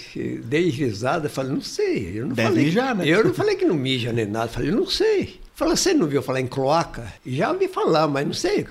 [0.45, 2.17] Dei risada, falei, não sei.
[2.17, 3.07] Eu não Deve falei, mijar, né?
[3.07, 5.39] Eu não falei que não mija nem nada, falei, não sei.
[5.57, 7.11] Falei, você não viu falar em cloaca?
[7.25, 8.63] Já ouvi falar, mas não sei,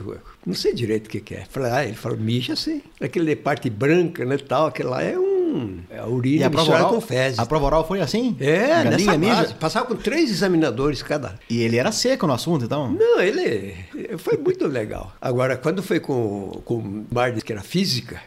[0.46, 1.44] não sei direito o que, que é.
[1.50, 2.80] Falei, ah, ele falou, mija sim.
[3.00, 5.80] Aquele parte branca, né, tal, aquele lá é um...
[5.90, 7.40] É a urina e a misturada oral, com fezes.
[7.40, 8.36] A prova oral foi assim?
[8.38, 9.34] É, Galinha nessa mija?
[9.34, 11.40] Base, passava com três examinadores cada.
[11.50, 12.92] E ele era seco no assunto, então?
[12.92, 13.74] Não, ele
[14.18, 15.12] foi muito legal.
[15.20, 18.22] Agora, quando foi com, com o Marden, que era física,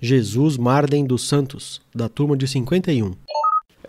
[0.00, 3.12] Jesus Marden dos Santos, da turma de 51.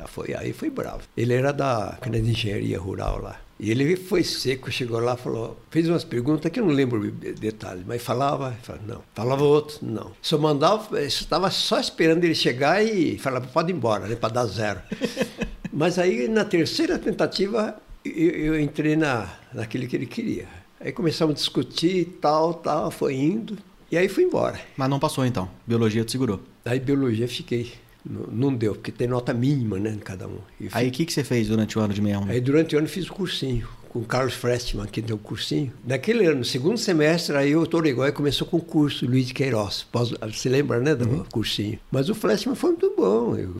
[0.07, 1.03] Foi, aí foi bravo.
[1.15, 3.39] Ele era da, da engenharia rural lá.
[3.63, 7.85] E ele foi seco, chegou lá, falou, fez umas perguntas que eu não lembro detalhes,
[7.87, 9.01] mas falava, falava não.
[9.13, 10.11] Falava outro, não.
[10.21, 14.45] Só mandava, estava só esperando ele chegar e falava, pode ir embora, né, para dar
[14.47, 14.81] zero.
[15.71, 20.45] mas aí na terceira tentativa eu, eu entrei na, naquele que ele queria.
[20.77, 23.57] Aí começamos a discutir, tal, tal, foi indo.
[23.89, 24.59] E aí fui embora.
[24.75, 25.49] Mas não passou então?
[25.65, 26.41] Biologia te segurou?
[26.65, 27.71] Aí biologia fiquei.
[28.05, 30.37] Não, deu, porque tem nota mínima, né, cada um.
[30.71, 32.29] Aí o que, que você fez durante o ano de 61?
[32.29, 35.71] Aí durante o ano fiz o cursinho, com o Carlos Frestman, que deu o cursinho.
[35.85, 39.85] Naquele ano, no segundo semestre, aí o Torigói começou com o curso, Luiz de Queiroz.
[40.23, 41.23] Você lembra, né, do uhum.
[41.31, 41.79] cursinho?
[41.89, 43.37] Mas o Frestman foi muito bom.
[43.37, 43.55] Eu...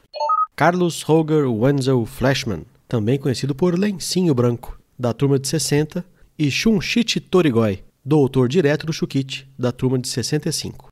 [0.56, 6.06] Carlos Holger Wenzel Flashman, também conhecido por Lencinho Branco, da turma de 60,
[6.38, 10.89] e Shunshiti Torigói, doutor direto do Chukit, da turma de 65.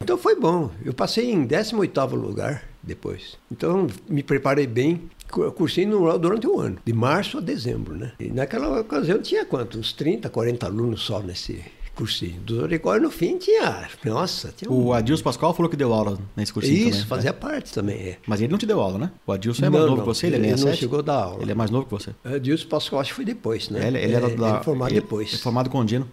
[0.00, 0.70] Então foi bom.
[0.84, 3.38] Eu passei em 18º lugar depois.
[3.50, 5.08] Então me preparei bem.
[5.54, 8.12] Cursinho durante um ano, de março a dezembro, né?
[8.18, 9.78] E naquela ocasião tinha quanto?
[9.78, 11.62] Uns 30, 40 alunos só nesse
[11.94, 12.40] cursinho.
[12.40, 13.88] Do Doricói no fim tinha.
[14.04, 14.86] Nossa, tinha um...
[14.86, 17.38] O Adilson Pascoal falou que deu aula nesse cursinho Isso, também, fazia né?
[17.38, 17.96] parte também.
[17.96, 18.18] É.
[18.26, 19.12] Mas ele não te deu aula, né?
[19.24, 20.62] O Adilson é mais não, novo não, que você, ele é 67?
[20.62, 21.42] Ele não chegou a dar aula.
[21.42, 22.10] Ele é mais novo que você.
[22.24, 23.86] Adilson Pascoal acho que foi depois, né?
[23.86, 25.34] Ele, ele era é, da, ele é formado ele, depois.
[25.34, 26.08] É formado com o Ondino.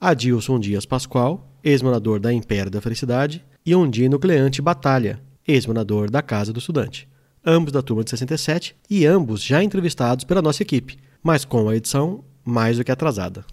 [0.00, 6.52] Adilson Dias Pascoal, ex-morador da Império da Felicidade, e Ondino Cleante Batalha, ex-morador da Casa
[6.52, 7.08] do Estudante.
[7.44, 11.74] Ambos da turma de 67 e ambos já entrevistados pela nossa equipe, mas com a
[11.74, 13.44] edição mais do que atrasada.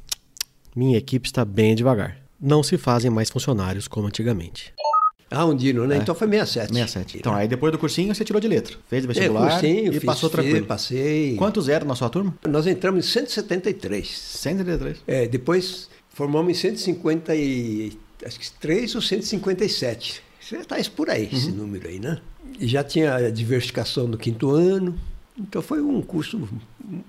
[0.76, 2.18] Minha equipe está bem devagar.
[2.40, 4.74] Não se fazem mais funcionários como antigamente.
[5.32, 5.96] Ah, Ondino, né?
[5.96, 6.00] É.
[6.00, 6.74] Então foi 67.
[6.74, 7.18] 67.
[7.18, 8.78] Então, aí depois do cursinho você tirou de letra.
[8.88, 10.60] Fez o vestibular é, cursinho, e fiz, passou tranquilo.
[10.60, 11.36] Fiz, passei.
[11.36, 12.36] Quantos eram na sua turma?
[12.48, 14.08] Nós entramos em 173.
[14.08, 14.98] 173?
[15.08, 20.25] É, depois formamos em 153 ou 157.
[20.46, 21.30] Você está por aí, uhum.
[21.32, 22.22] esse número aí, né?
[22.60, 24.96] E já tinha a diversificação no quinto ano.
[25.36, 26.48] Então foi um curso,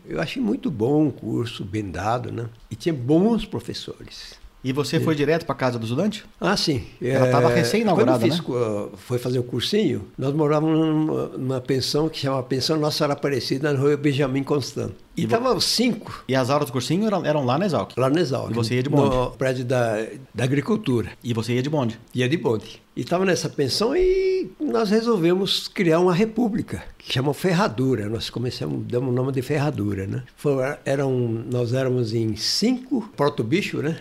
[0.07, 2.49] eu achei muito bom, um curso bem dado, né?
[2.70, 4.40] E tinha bons professores.
[4.66, 6.24] E você foi direto para casa do estudante?
[6.40, 6.83] Ah, sim.
[7.00, 8.88] Ela estava é, recém-inaugurada, Quando eu fiz, né?
[8.96, 13.72] foi fazer o cursinho, nós morávamos numa, numa pensão que chama Pensão Nossa Senhora Aparecida,
[13.76, 14.90] rua Benjamin Constant.
[15.16, 16.24] E estavam cinco.
[16.26, 17.92] E as aulas do cursinho eram, eram lá na Exalc?
[17.96, 18.50] Lá na Exalc.
[18.50, 19.14] E você ia de bonde?
[19.14, 21.11] No prédio da, da agricultura.
[21.22, 21.98] E você ia de bonde?
[22.12, 22.83] Ia de bonde.
[22.96, 28.09] E estava nessa pensão e nós resolvemos criar uma república, que chama Ferradura.
[28.09, 30.24] Nós começamos, damos o nome de Ferradura, né?
[30.37, 31.12] Foi, eram,
[31.50, 33.98] nós éramos em cinco proto-bicho, né?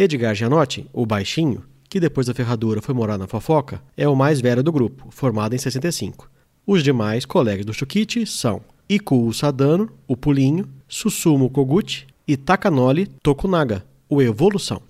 [0.00, 4.40] Edgar Gianotti, o baixinho, que depois da ferradura foi morar na fofoca, é o mais
[4.40, 6.30] velho do grupo, formado em 65.
[6.64, 13.84] Os demais colegas do Chukite são Iku Sadano, o Pulinho, Susumu Koguchi e Takanori Tokunaga,
[14.08, 14.80] o Evolução.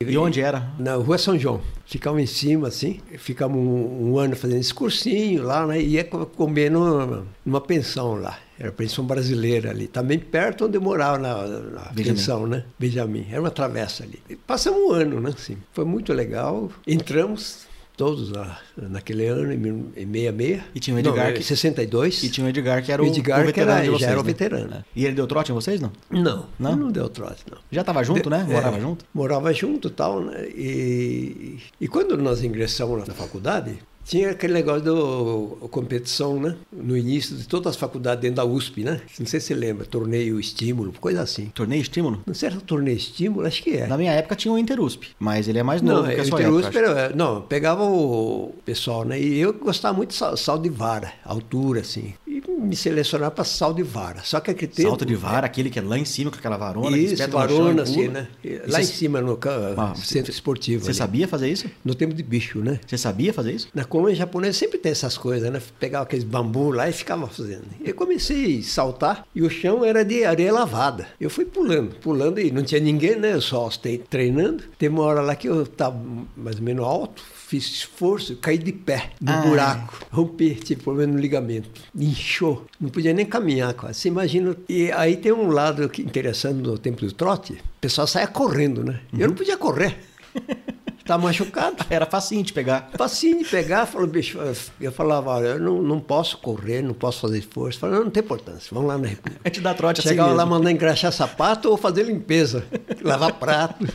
[0.00, 0.72] E onde era?
[0.78, 1.60] Na Rua São João.
[1.86, 3.00] Ficamos em cima, assim.
[3.18, 5.80] Ficamos um, um ano fazendo esse cursinho lá, né?
[5.80, 8.38] E ia comer numa, numa pensão lá.
[8.58, 9.86] Era a pensão brasileira ali.
[9.86, 12.64] Também perto onde eu morava na, na pensão, né?
[12.78, 13.26] Benjamin.
[13.30, 14.20] Era uma travessa ali.
[14.28, 15.30] E passamos um ano, né?
[15.34, 15.56] Assim.
[15.72, 16.70] Foi muito legal.
[16.86, 20.62] Entramos todos lá, naquele ano, em 66.
[20.74, 21.42] E tinha o Edgar não, que...
[21.42, 22.22] 62.
[22.22, 24.20] E tinha o Edgar que era o, Edgar o veterano era, de vocês, já era
[24.20, 24.26] o né?
[24.26, 24.74] veterano.
[24.74, 24.84] É.
[24.94, 25.92] E ele deu trote em vocês, não?
[26.10, 26.76] Não, Não?
[26.76, 27.58] não, deu trote, não.
[27.70, 28.44] Já estava junto, né?
[28.44, 29.04] De- Morava é, junto?
[29.14, 30.46] Morava junto e tal, né?
[30.48, 36.56] E, e quando nós ingressamos na faculdade, tinha aquele negócio da competição, né?
[36.72, 39.00] No início de todas as faculdades dentro da USP, né?
[39.18, 41.46] Não sei se você lembra, torneio estímulo, coisa assim.
[41.54, 42.22] Torneio estímulo?
[42.26, 43.86] Não sei se era torneio estímulo, acho que é.
[43.86, 46.26] Na minha época tinha o Interusp, mas ele é mais novo Não, que a o
[46.26, 46.78] sua Interusp época.
[47.00, 49.20] era, não, pegava o pessoal, né?
[49.20, 52.14] E eu gostava muito de sal, sal de vara, altura, assim.
[52.26, 54.20] E me selecionava para sal de vara.
[54.24, 54.88] Só que aquele tempo...
[54.88, 57.82] Salto de vara, aquele que é lá em cima com aquela varona, que Isso, varona,
[57.82, 58.28] assim, né?
[58.68, 59.38] Lá em cima, no
[59.76, 60.82] Ah, centro esportivo.
[60.84, 60.98] Você ali.
[60.98, 61.68] sabia fazer isso?
[61.84, 62.80] No tempo de bicho, né?
[62.86, 63.68] Você sabia fazer isso?
[63.74, 65.62] Na colônia japonesa sempre tem essas coisas, né?
[65.78, 67.62] Pegava aqueles bambu lá e ficava fazendo.
[67.84, 71.06] Eu comecei a saltar e o chão era de areia lavada.
[71.20, 73.34] Eu fui pulando, pulando e não tinha ninguém, né?
[73.34, 74.64] Eu só tre- treinando.
[74.76, 75.96] Teve uma hora lá que eu estava
[76.36, 79.42] mais ou menos alto, fiz esforço, caí de pé no Ah.
[79.42, 84.00] buraco, rompi, tive problema no ligamento, inchou, não podia nem caminhar quase.
[84.00, 84.56] Você imagina.
[84.68, 88.82] E aí tem um lado que interessante no tempo do trote, o pessoal saia correndo,
[88.82, 88.98] né?
[89.16, 89.96] Eu não podia correr.
[91.04, 91.84] Estava machucado.
[91.90, 92.88] Era facinho de pegar.
[92.96, 94.38] Facinho de pegar, falou, bicho,
[94.80, 97.78] eu falava, olha, eu não, não posso correr, não posso fazer esforço.
[97.78, 99.38] Falei, não, não tem importância, vamos lá na República.
[99.44, 100.50] A gente dá trote assim Chegava lá, mesmo.
[100.58, 102.64] mandar engraxar sapato ou fazer limpeza,
[103.02, 103.86] lavar prato.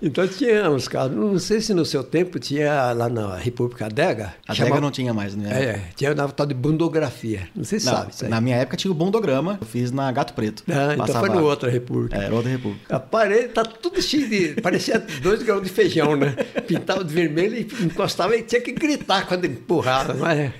[0.00, 4.34] Então tinha uns casos, não sei se no seu tempo tinha lá na República Adega.
[4.46, 5.48] Chamava- adega não tinha mais, né?
[5.50, 8.30] É, tinha na tal de bundografia, não sei se Não, sabe isso aí.
[8.30, 10.62] na minha época tinha o bondograma, eu fiz na Gato Preto.
[10.68, 12.16] Ah, então foi no outra República.
[12.16, 12.94] É, era outra república.
[12.94, 14.60] A parede tá tudo cheio de.
[14.60, 16.30] parecia dois grãos de feijão, né?
[16.66, 20.52] Pintava de vermelho e encostava e tinha que gritar quando empurrava, mas.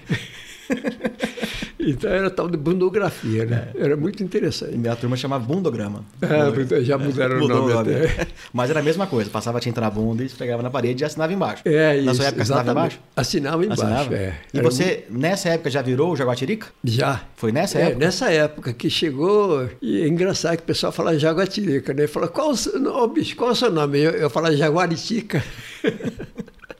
[1.80, 3.68] Então era tal de bundografia, né?
[3.78, 4.76] Era muito E interessante.
[4.76, 6.04] minha turma chamava bundograma.
[6.20, 6.52] Ah,
[6.82, 8.26] já mudaram o Mudou nome até.
[8.52, 11.32] Mas era a mesma coisa, passava tinta na bunda e esfregava na parede e assinava
[11.32, 11.62] embaixo.
[11.64, 13.00] É, Na isso, sua época assinava embaixo?
[13.16, 14.14] Assinava embaixo, Assinava?
[14.16, 14.34] é.
[14.52, 16.66] E Era você, nessa época, já virou o Jaguatirica?
[16.82, 17.22] muito- Já.
[17.36, 17.98] Foi nessa É, época?
[18.04, 22.06] nessa época que chegou, e é engraçado que o pessoal fala Jaguatirica, né?
[22.08, 23.98] Fala, qual o seu nome, bicho, qual o seu nome?
[24.00, 25.42] Eu, eu falo Jaguaritica.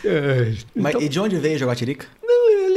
[0.05, 2.07] É, Mas, então- e de onde veio o Jaguatirica?
[2.23, 2.68] Não,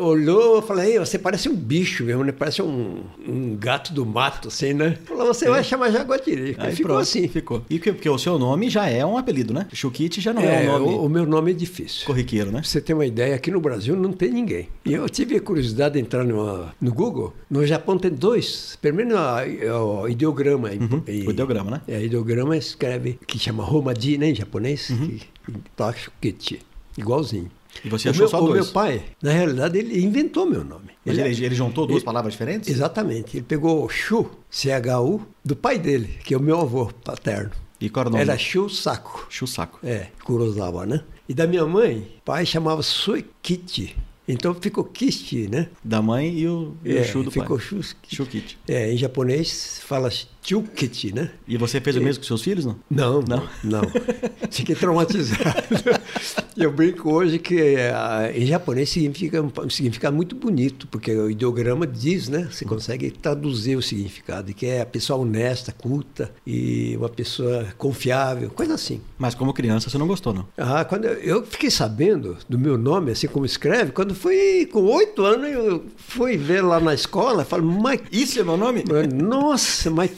[0.00, 2.32] olhou, eu falei, "Ei, você parece um bicho mesmo, né?
[2.32, 4.98] Parece um, um gato do mato, assim, né?
[5.04, 6.62] Falou, você vai chamar Jaguatirica.
[6.64, 7.28] Aí Ficou pronto, assim.
[7.28, 7.62] Ficou.
[7.70, 9.66] E que- porque o seu nome já é um apelido, né?
[9.72, 12.06] Chukite já não é, É, um nome o, o meu nome é difícil.
[12.06, 12.60] corriqueiro, né?
[12.60, 14.68] Pra você ter uma ideia, aqui no Brasil não tem ninguém.
[14.84, 17.34] E eu tive a curiosidade de entrar no, no Google.
[17.50, 20.68] No Japão tem dois, pelo menos o, o ideograma.
[20.70, 21.80] Uhum, em- o ideograma, né?
[21.88, 25.08] É, ideograma escreve, que chama Romaji, né, em japonês, Uhum.
[25.18, 26.60] que tá Shukichi,
[26.96, 27.50] igualzinho.
[27.82, 28.64] E você o achou meu, só o dois?
[28.64, 30.90] meu pai, na realidade, ele inventou meu nome.
[31.04, 32.68] Mas ele, ele juntou duas ele- palavras diferentes?
[32.68, 33.36] Exatamente.
[33.36, 37.50] Ele pegou o Shu, C-H-U, do pai dele, que é o meu avô paterno.
[37.80, 38.22] E qual era o nome?
[38.22, 39.26] Era Shu Saku.
[39.28, 39.78] Chusaco.
[39.82, 41.02] É, Kurosawa, né?
[41.28, 43.96] E da minha mãe, pai chamava Suikichi.
[44.26, 45.68] Então ficou Kishi, né?
[45.84, 47.66] Da mãe e o, e o É, Shu do ficou pai.
[47.66, 47.80] Shu.
[48.08, 48.58] Shukite.
[48.66, 50.08] É, em japonês fala
[50.44, 51.30] Chukichi, né?
[51.48, 52.76] E você fez o mesmo com seus filhos, não?
[52.90, 53.48] Não, Não?
[53.62, 53.82] não.
[54.50, 55.42] Fiquei traumatizado.
[56.56, 61.84] Eu brinco hoje que ah, em japonês significa um significado muito bonito, porque o ideograma
[61.84, 62.48] diz, né?
[62.50, 68.50] Você consegue traduzir o significado, que é a pessoa honesta, culta e uma pessoa confiável,
[68.50, 69.00] coisa assim.
[69.18, 70.46] Mas como criança você não gostou, não?
[70.56, 74.82] Ah, quando eu, eu fiquei sabendo do meu nome, assim como escreve, quando fui com
[74.82, 78.84] oito anos, eu fui ver lá na escola, falei, mas Isso é meu nome?
[79.12, 80.10] nossa, mas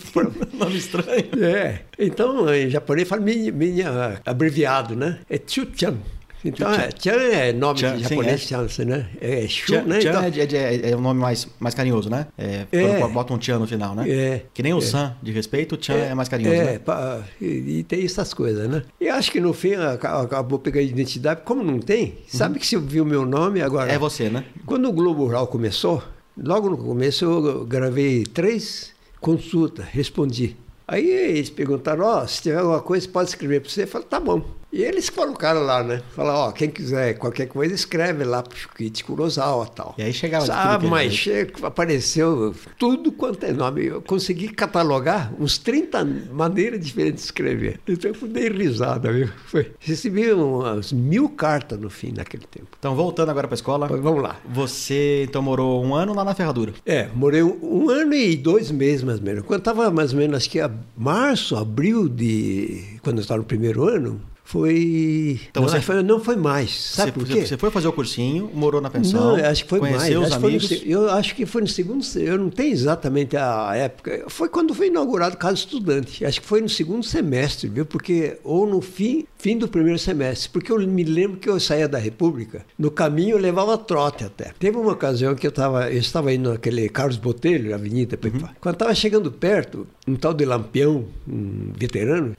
[0.53, 1.29] nome estranho.
[1.45, 1.81] é.
[1.99, 5.19] Então, em japonês fala minha, minha abreviado, né?
[5.29, 5.97] É Chu-chan.
[6.45, 9.07] Então, é, Chan é nome Chan, de sim, japonês, Chan, né?
[9.21, 10.01] É Shu, Chan, né?
[10.01, 12.29] Chan Então, é, é é, é um nome mais, mais carinhoso, né?
[12.39, 12.99] É, É.
[13.01, 14.09] Quando bota um Chan no final, né?
[14.09, 14.43] É.
[14.55, 17.25] Que nem o San de respeito, o Chan é, mais carinhoso, é, né?
[17.41, 18.83] e, e tem essas coisas, né?
[19.01, 21.41] E acho que no fim aca- acabou pegando identidade.
[21.45, 23.91] Como não tem, sabe que se eu vi o meu nome agora.
[23.91, 24.45] É você, né?
[24.65, 26.03] Quando o Globo Rural começou,
[26.37, 30.57] logo no começo eu gravei três consultas, respondi.
[30.87, 33.83] Aí eles perguntaram, ó, se tiver alguma coisa, pode escrever para você.
[33.83, 34.56] Eu falei, tá bom.
[34.73, 36.03] E eles colocaram lá, né?
[36.15, 39.95] Falaram, ó, quem quiser qualquer coisa, escreve lá pro Shukichi Kurosawa e tal.
[39.97, 41.25] E aí chegava Ah, mas
[41.63, 43.87] apareceu tudo quanto é nome.
[43.87, 47.81] Eu consegui catalogar uns 30 maneiras diferentes de escrever.
[47.87, 49.29] Então eu dei risada, viu?
[49.47, 49.73] Foi.
[49.79, 52.69] Recebi umas mil cartas no fim naquele tempo.
[52.79, 53.87] Então, voltando agora pra escola.
[53.87, 54.37] Vamos lá.
[54.53, 56.75] Você então morou um ano lá na Ferradura.
[56.85, 59.45] É, morei um, um ano e dois meses mais ou menos.
[59.45, 62.99] Quando estava mais ou menos, acho que a março, abril de.
[63.03, 65.41] Quando eu estava no primeiro ano, foi.
[65.51, 66.71] Então não, você- foi- não foi mais.
[66.71, 67.47] Sabe você, por quê?
[67.47, 69.37] você foi fazer o cursinho, morou na pensão.
[69.37, 69.95] Não, acho que foi mais.
[69.97, 70.69] os Acho no amigos.
[70.69, 72.03] se- eu acho que foi no segundo.
[72.05, 74.25] se- Eu não tenho exatamente a época.
[74.29, 76.25] Foi quando foi inaugurado o Casa Estudante.
[76.25, 77.85] Acho que foi no segundo semestre, viu?
[77.85, 80.49] Porque ou no fim, fim do primeiro semestre.
[80.51, 82.65] Porque eu me lembro que eu saía da República.
[82.79, 84.53] No caminho eu levava trote até.
[84.59, 88.19] Teve uma ocasião que eu estava, eu estava indo naquele Carlos Botelho, Avenida.
[88.25, 88.49] Uhum.
[88.61, 92.33] Quando estava chegando perto, um tal de Lampião, um veterano,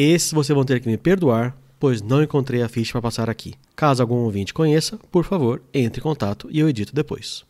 [0.00, 3.54] Esses vocês vão ter que me perdoar, pois não encontrei a ficha para passar aqui.
[3.74, 7.44] Caso algum ouvinte conheça, por favor, entre em contato e eu edito depois.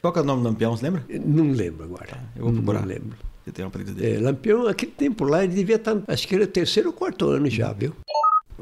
[0.00, 1.04] Qual que é o nome do Lampião, você lembra?
[1.26, 2.06] não lembro agora.
[2.06, 2.80] Tá, eu vou procurar.
[2.80, 3.18] Não lembro.
[3.44, 4.16] Você tem um apelido dele.
[4.16, 7.28] É, Lampião, aquele tempo lá, ele devia estar, acho que era o terceiro ou quarto
[7.28, 7.94] ano já, viu?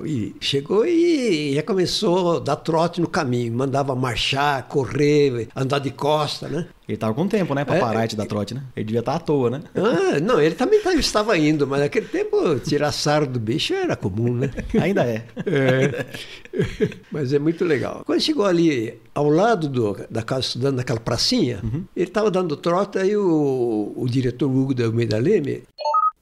[0.06, 5.90] E chegou e já começou a dar trote no caminho, mandava marchar, correr, andar de
[5.90, 6.66] costa, né?
[6.88, 8.62] Ele tava com tempo, né, pra É, parar e te dar trote, né?
[8.74, 9.60] Ele devia estar à toa, né?
[9.74, 13.94] Ah, não, ele também tá- estava indo, mas naquele tempo tirar sarro do bicho era
[13.94, 14.50] comum, né?
[14.80, 15.24] Ainda é.
[15.44, 16.06] É.
[17.12, 18.02] Mas é muito legal.
[18.06, 21.60] Quando chegou ali ao lado do- da casa estudando, naquela pracinha,
[21.94, 25.62] ele estava dando trote, aí o, o diretor Hugo de Almeida Leme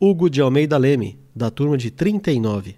[0.00, 2.76] Hugo de Almeida Leme, da turma de 39.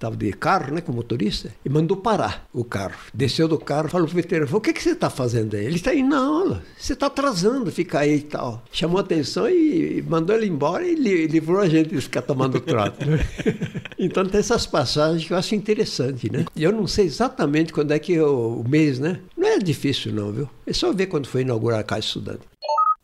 [0.00, 2.94] Estava de carro, né, com motorista, e mandou parar o carro.
[3.12, 5.66] Desceu do carro, falou pro veterano, falou, o que, que você está fazendo aí?
[5.66, 8.62] Ele está indo na aula, você está atrasando, fica aí e tal.
[8.72, 13.04] Chamou atenção e mandou ele embora e li- livrou a gente de ficar tomando trote.
[13.04, 13.18] né?
[13.98, 16.46] então tem essas passagens que eu acho interessante, né?
[16.56, 19.20] E eu não sei exatamente quando é que é o, o mês, né?
[19.36, 20.48] Não é difícil não, viu?
[20.66, 22.40] É só ver quando foi inaugurar a Casa Estudante.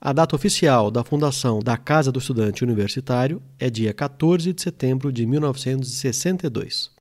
[0.06, 5.12] A data oficial da fundação da Casa do Estudante Universitário é dia 14 de setembro
[5.12, 6.92] de 1962.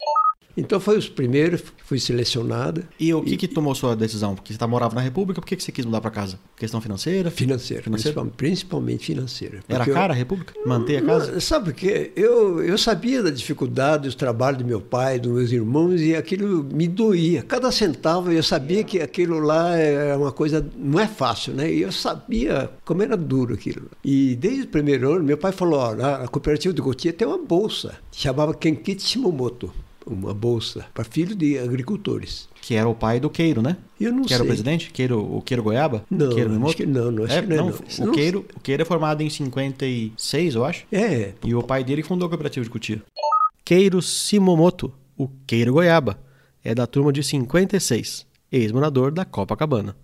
[0.57, 2.83] Então foi os primeiros, fui selecionada.
[2.99, 4.35] E o que, que tomou sua decisão?
[4.35, 6.39] Porque você tá, morava na República, por que, que você quis mudar para casa?
[6.55, 7.29] Questão financeira?
[7.29, 8.13] Financeira, Financeira?
[8.21, 9.59] principal- principalmente financeira.
[9.67, 10.53] Era cara a República?
[10.65, 11.31] Manter a casa?
[11.33, 12.11] Não, sabe quê?
[12.15, 16.63] Eu, eu sabia da dificuldade, dos trabalhos do meu pai, dos meus irmãos, e aquilo
[16.63, 17.43] me doía.
[17.43, 21.71] Cada centavo eu sabia que aquilo lá é uma coisa, não é fácil, né?
[21.71, 23.89] E eu sabia como era duro aquilo.
[24.03, 27.27] E desde o primeiro ano, meu pai falou: ó, na na cooperativa de Gotia tem
[27.27, 29.71] uma bolsa, chamava Kenkichi Shimomoto.
[30.05, 32.47] Uma bolsa para filhos de agricultores.
[32.61, 33.77] Que era o pai do Queiro, né?
[33.99, 34.53] Eu não que era o sei.
[34.53, 34.91] presidente?
[34.91, 36.05] Queiro, o Queiro Goiaba?
[36.09, 37.57] Não, Queiro acho que não, não, acho é, que não é
[37.99, 38.09] não.
[38.09, 40.85] O, Queiro, o Queiro é formado em 56, eu acho.
[40.91, 43.01] É, E o pai dele fundou a cooperativa de Cotia.
[43.63, 46.19] Queiro Simomoto, o Queiro Goiaba,
[46.63, 49.95] é da turma de 56, ex-morador da Copacabana.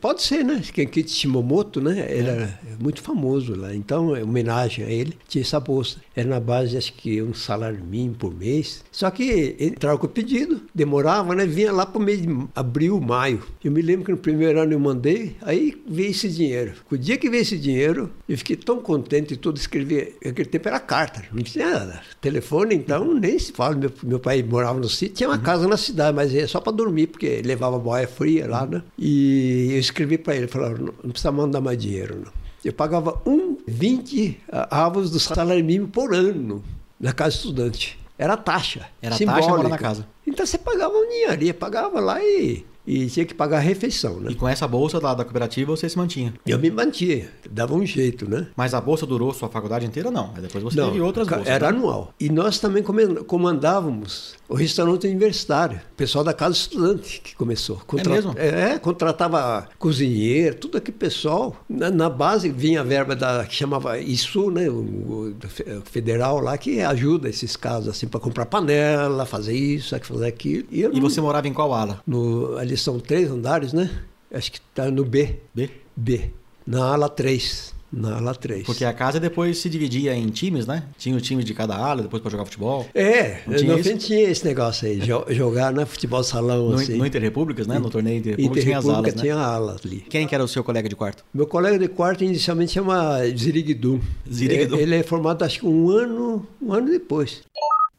[0.00, 0.62] Pode ser, né?
[0.72, 2.06] Kenkichi Shimomoto, né?
[2.08, 3.74] Era muito famoso lá.
[3.74, 5.96] Então, em homenagem a ele, tinha essa bolsa.
[6.14, 8.84] Era na base, acho que um salário mínimo por mês.
[8.92, 11.46] Só que entrava com o pedido, demorava, né?
[11.46, 13.42] Vinha lá para o mês de abril, maio.
[13.62, 16.74] Eu me lembro que no primeiro ano eu mandei, aí veio esse dinheiro.
[16.90, 19.56] O dia que veio esse dinheiro, eu fiquei tão contente e tudo.
[19.56, 23.74] Escrevi, naquele tempo era carta, não tinha telefone, então nem se fala.
[23.74, 26.72] Meu, meu pai morava no sítio, tinha uma casa na cidade, mas é só para
[26.72, 28.82] dormir, porque levava boia fria lá, né?
[28.98, 32.32] E eu escrevi para ele, falava, não, não precisa mandar mais dinheiro, não.
[32.64, 34.36] Eu pagava 1,20
[34.70, 36.62] avos do salário mínimo por ano
[36.98, 37.98] na casa estudante.
[38.18, 38.88] Era taxa.
[39.00, 39.46] Era simbólica.
[39.46, 40.06] taxa morar na casa.
[40.26, 44.32] Então você pagava um dinheirinho, pagava lá e, e tinha que pagar a refeição, né?
[44.32, 46.34] E com essa bolsa lá da cooperativa você se mantinha.
[46.44, 48.48] Eu me mantinha, dava um jeito, né?
[48.56, 50.10] Mas a bolsa durou sua faculdade inteira?
[50.10, 50.32] Não.
[50.34, 51.46] Aí depois você teve outras bolsas.
[51.46, 51.78] Era né?
[51.78, 52.12] anual.
[52.18, 57.76] E nós também comandávamos o restaurante universitário, o pessoal da casa estudante que começou.
[58.14, 58.34] mesmo?
[58.36, 61.54] É, contratava cozinheiro, tudo aquele pessoal.
[61.68, 66.56] Na, na base vinha a verba da que chamava ISU, né, o, o federal lá,
[66.56, 70.66] que ajuda esses casos assim para comprar panela, fazer isso, fazer aquilo.
[70.72, 72.00] eu E você morava em qual ala?
[72.06, 73.90] no, ali são três andares, né?
[74.32, 75.36] Acho que está no B.
[75.54, 75.70] B?
[75.96, 76.30] B.
[76.66, 77.74] Na ala 3.
[77.90, 78.64] Na ala 3.
[78.66, 80.82] Porque a casa depois se dividia em times, né?
[80.98, 82.86] Tinha o time de cada ala, depois para jogar futebol.
[82.94, 83.88] É, Não tinha no isso?
[83.90, 86.96] fim tinha esse negócio aí, jo- jogar né, futebol salão No, assim.
[86.98, 87.78] no Interrepúblicas, né?
[87.78, 89.22] No torneio Interrepúblicas tinha as alas, né?
[89.22, 90.00] tinha ala ali.
[90.10, 91.24] Quem que era o seu colega de quarto?
[91.32, 94.00] Meu colega de quarto inicialmente chama Ziriguidum.
[94.30, 94.76] Ziriguidum.
[94.76, 97.40] Ele é formado acho que um ano, um ano depois.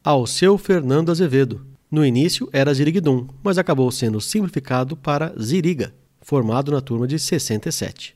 [0.04, 1.60] Alceu Fernando Azevedo.
[1.90, 8.14] No início era Ziriguidum, mas acabou sendo simplificado para Ziriga, formado na turma de 67.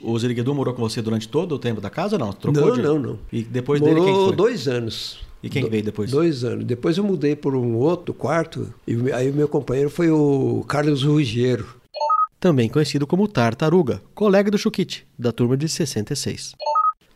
[0.00, 2.32] O Ziriguedu morou com você durante todo o tempo da casa ou não?
[2.32, 2.82] Trocou não, de...
[2.82, 3.18] não, não.
[3.32, 4.36] E depois morou dele quem foi?
[4.36, 5.20] dois anos.
[5.42, 6.10] E quem Do, veio depois?
[6.10, 6.64] Dois anos.
[6.64, 11.02] Depois eu mudei por um outro quarto, e aí o meu companheiro foi o Carlos
[11.02, 11.66] Ruggiero.
[12.40, 16.54] Também conhecido como Tartaruga, colega do Chukite, da turma de 66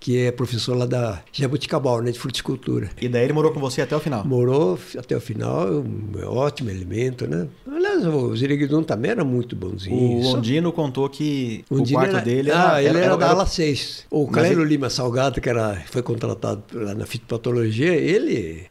[0.02, 2.90] que é professor lá da Jabuticabal, né, de fruticultura.
[3.00, 4.24] E daí ele morou com você até o final?
[4.26, 7.46] Morou até o final, um ótimo elemento, né?
[7.70, 9.96] Aliás, o Ziriguidum também era muito bonzinho.
[9.96, 12.74] O Ondino contou que o, o quarto era, dele era...
[12.74, 14.06] Ah, ele era, era da ala 6.
[14.10, 14.70] O Clélio ele...
[14.70, 18.64] Lima Salgado, que era, foi contratado lá na fitopatologia, ele...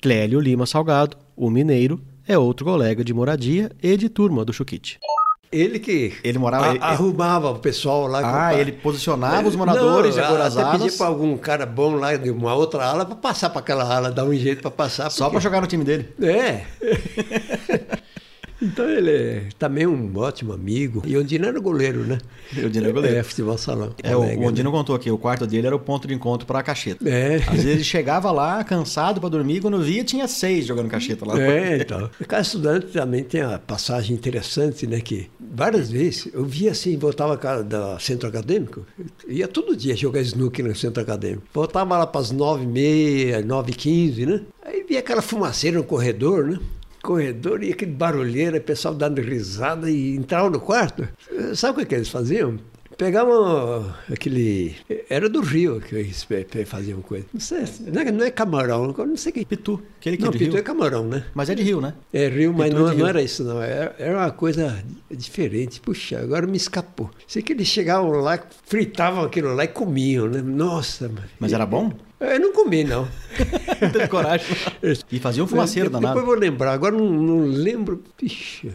[0.00, 5.00] Clélio Lima Salgado, o mineiro, é outro colega de moradia e de turma do Chuquite.
[5.50, 8.48] Ele que ele morava, a, arrumava o pessoal lá.
[8.48, 10.82] Ah, ele posicionava ele, os moradores não, agora as alas.
[10.82, 14.10] pedia para algum cara bom lá de uma outra ala para passar para aquela ala,
[14.10, 15.08] dar um jeito para passar.
[15.10, 16.12] Só para jogar no time dele.
[16.20, 16.64] É.
[18.68, 21.02] Então ele é também um ótimo amigo.
[21.06, 22.18] E o Ondino era goleiro, né?
[22.56, 23.16] O Ondino era goleiro.
[23.16, 23.94] É, futebol salão.
[24.02, 24.76] É, colega, o Ondino né?
[24.76, 27.08] contou aqui, o quarto dele era o ponto de encontro para a cacheta.
[27.08, 27.36] É.
[27.36, 31.40] Às vezes ele chegava lá, cansado para dormir, quando via tinha seis jogando cacheta lá.
[31.40, 32.10] É, então.
[32.20, 35.00] O cara estudante também tem a passagem interessante, né?
[35.00, 38.86] Que várias vezes eu via assim, voltava da centro acadêmico,
[39.26, 41.42] ia todo dia jogar snooker no centro acadêmico.
[41.52, 44.42] Voltava lá para as nove e meia, nove e quinze, né?
[44.62, 46.58] Aí via aquela fumaceira no corredor, né?
[47.02, 51.08] Corredor e aquele barulheiro, o pessoal dando risada e entrava no quarto.
[51.54, 52.58] Sabe o que eles faziam?
[52.96, 54.74] Pegavam aquele.
[55.08, 56.26] Era do Rio que eles
[56.66, 57.26] faziam coisa.
[57.32, 59.44] Não sei, não é, não é camarão, não sei o que.
[59.44, 60.58] Pitu, aquele que Não, é de Pitu Rio.
[60.58, 61.24] é camarão, né?
[61.32, 61.94] Mas é de Rio, né?
[62.12, 63.62] É Rio, mas não, é não, era isso, não.
[63.62, 65.80] Era, era uma coisa diferente.
[65.80, 67.08] Puxa, agora me escapou.
[67.24, 68.36] Sei que eles chegavam lá,
[68.66, 70.42] fritavam aquilo lá e comiam, né?
[70.42, 71.92] Nossa, Mas era bom?
[72.20, 73.08] Eu não comi, não.
[73.80, 74.46] não teve coragem.
[75.10, 76.14] E fazia um fumaceiro danado.
[76.14, 78.02] Depois vou lembrar, agora não, não lembro.
[78.16, 78.68] Pixa.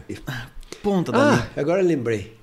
[0.82, 2.34] Ponta da Ah, agora lembrei.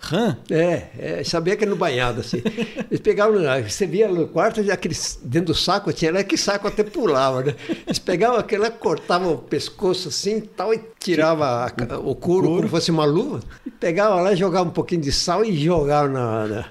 [0.00, 0.36] Rã?
[0.50, 2.42] É, é, sabia que era no banhado, assim.
[2.90, 6.82] Eles pegavam, você via no quarto, aqueles, dentro do saco, tinha lá que saco até
[6.82, 7.54] pulava, né?
[7.86, 12.56] Eles pegavam aquele lá, cortavam o pescoço assim tal, e tirava a, o couro, couro,
[12.56, 16.46] como fosse uma luva, e pegavam lá, jogavam um pouquinho de sal e jogavam na...
[16.46, 16.64] na...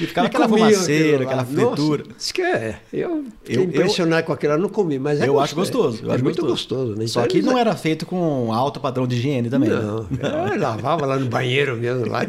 [0.00, 2.02] E ficava e aquela fumaceira, aquela fritura.
[2.04, 2.80] Nossa, isso que é.
[2.92, 6.04] Eu fiquei impressionado eu, com aquilo, eu não comi, mas é Eu acho gostoso.
[6.04, 6.92] Eu é acho muito gostoso.
[6.92, 7.06] gostoso né?
[7.06, 9.70] Só então, que não era feito com alto padrão de higiene também.
[9.70, 10.08] Não, né?
[10.52, 12.06] eu lavava lá no banheiro mesmo.
[12.06, 12.26] Lá.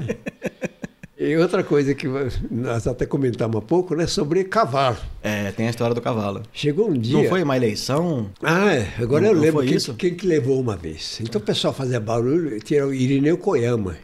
[1.22, 2.08] E outra coisa que
[2.50, 4.08] nós até comentamos há pouco, né?
[4.08, 4.96] Sobre cavalo.
[5.22, 6.44] É, tem a história do cavalo.
[6.54, 7.18] Chegou um dia.
[7.18, 8.30] Não foi uma eleição?
[8.42, 8.94] Ah, é.
[8.98, 11.20] Agora não, eu lembro quem, quem, que levou uma vez.
[11.22, 13.98] Então o pessoal fazia barulho, tinha o Irineu Koyama.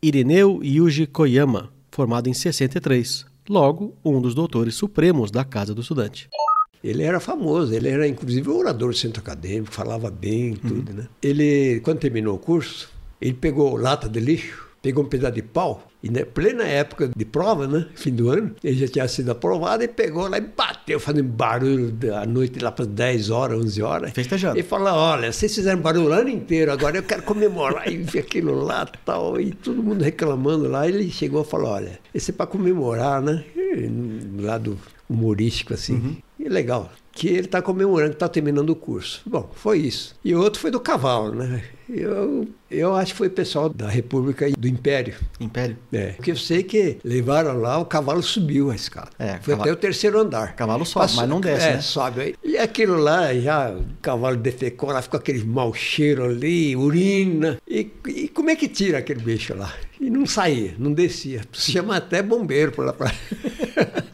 [0.00, 3.24] Irineu Yuji Koyama, formado em 63.
[3.48, 6.28] Logo, um dos doutores supremos da Casa do Estudante.
[6.82, 10.96] Ele era famoso, ele era inclusive orador do centro acadêmico, falava bem, tudo, uhum.
[10.96, 11.08] né?
[11.22, 12.90] Ele, quando terminou o curso,
[13.20, 17.24] ele pegou lata de lixo, pegou um pedaço de pau, e na plena época de
[17.24, 17.86] prova, né?
[17.94, 21.94] Fim do ano, ele já tinha sido aprovado e pegou lá e bateu, fazendo barulho
[22.16, 24.10] à noite, lá para 10 horas, 11 horas.
[24.10, 24.58] Festejando.
[24.58, 27.86] E falou: Olha, vocês fizeram barulho o ano inteiro, agora eu quero comemorar.
[27.90, 30.88] e vi aquilo lá tal, e todo mundo reclamando lá.
[30.88, 33.44] Ele chegou e falou: Olha, esse é para comemorar, né?
[34.40, 34.76] Lado
[35.08, 35.94] humorístico assim.
[35.94, 36.16] Uhum.
[36.40, 39.22] E legal que ele está comemorando que está terminando o curso.
[39.26, 40.14] Bom, foi isso.
[40.24, 41.62] E o outro foi do cavalo, né?
[41.88, 45.14] Eu, eu acho que foi pessoal da República e do Império.
[45.38, 45.76] Império?
[45.92, 46.12] É.
[46.12, 49.10] Porque eu sei que levaram lá, o cavalo subiu a escada.
[49.18, 49.62] É, foi cavalo...
[49.62, 50.56] até o terceiro andar.
[50.56, 51.80] Cavalo sobe, Passou, mas não desce, é, né?
[51.82, 52.36] sobe.
[52.42, 57.58] E aquilo lá, já o cavalo defecou, lá ficou aquele mau cheiro ali, urina.
[57.68, 59.74] E, e como é que tira aquele bicho lá?
[60.00, 61.42] E não saía, não descia.
[61.52, 63.12] Chama até bombeiro por lá pra...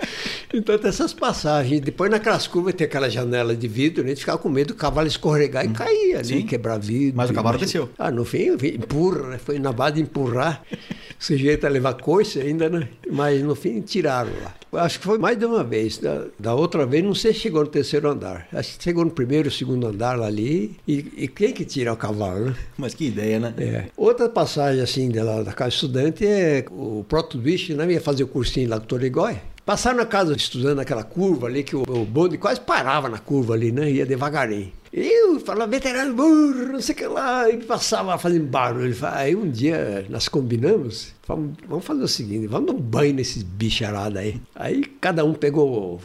[0.58, 1.80] Então tem essas passagens.
[1.80, 4.08] Depois naquelas curvas tem aquela janela de vidro, né?
[4.08, 5.72] a gente ficava com medo do cavalo escorregar e hum.
[5.72, 6.42] cair ali, Sim.
[6.42, 7.16] quebrar vidro.
[7.16, 7.88] Mas o cavalo desceu.
[7.98, 9.38] Ah, no fim, empurra, né?
[9.38, 10.62] Foi na base de empurrar.
[10.72, 10.76] O
[11.18, 12.88] sujeito a levar coice ainda, né?
[13.10, 14.54] Mas no fim tiraram lá.
[14.84, 15.98] Acho que foi mais de uma vez.
[15.98, 18.46] Da, da outra vez, não sei se chegou no terceiro andar.
[18.52, 20.76] Acho que chegou no primeiro, segundo andar ali.
[20.86, 22.56] E, e quem que tira o cavalo, né?
[22.76, 23.54] Mas que ideia, né?
[23.58, 23.84] É.
[23.96, 27.90] Outra passagem, assim, da, da casa estudante é o Proto Bicho, né?
[27.92, 29.38] Ia fazer o cursinho lá com o Torigói.
[29.68, 33.52] Passaram na casa estudando aquela curva ali, que o, o bonde quase parava na curva
[33.52, 33.90] ali, né?
[33.90, 34.72] Ia devagarinho.
[34.90, 38.96] Eu falava, veterano burro, não sei o que lá, e passava fazendo barulho.
[39.02, 44.20] Aí um dia nós combinamos, vamos fazer o seguinte, vamos dar um banho nesses bicharada
[44.20, 44.40] aí.
[44.54, 46.00] Aí cada um pegou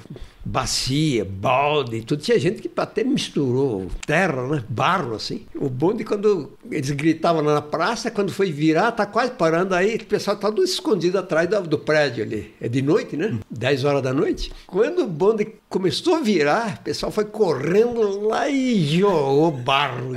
[0.46, 2.22] bacia, balde, tudo.
[2.22, 4.64] Tinha gente que até misturou terra, né?
[4.68, 5.46] Barro, assim.
[5.56, 10.06] O bonde, quando eles gritavam na praça, quando foi virar, tá quase parando aí, o
[10.06, 12.54] pessoal tá tudo escondido atrás do, do prédio ali.
[12.60, 13.40] É de noite, né?
[13.50, 14.52] 10 horas da noite.
[14.68, 20.14] Quando o bonde começou a virar, o pessoal foi correndo lá e jogou barro,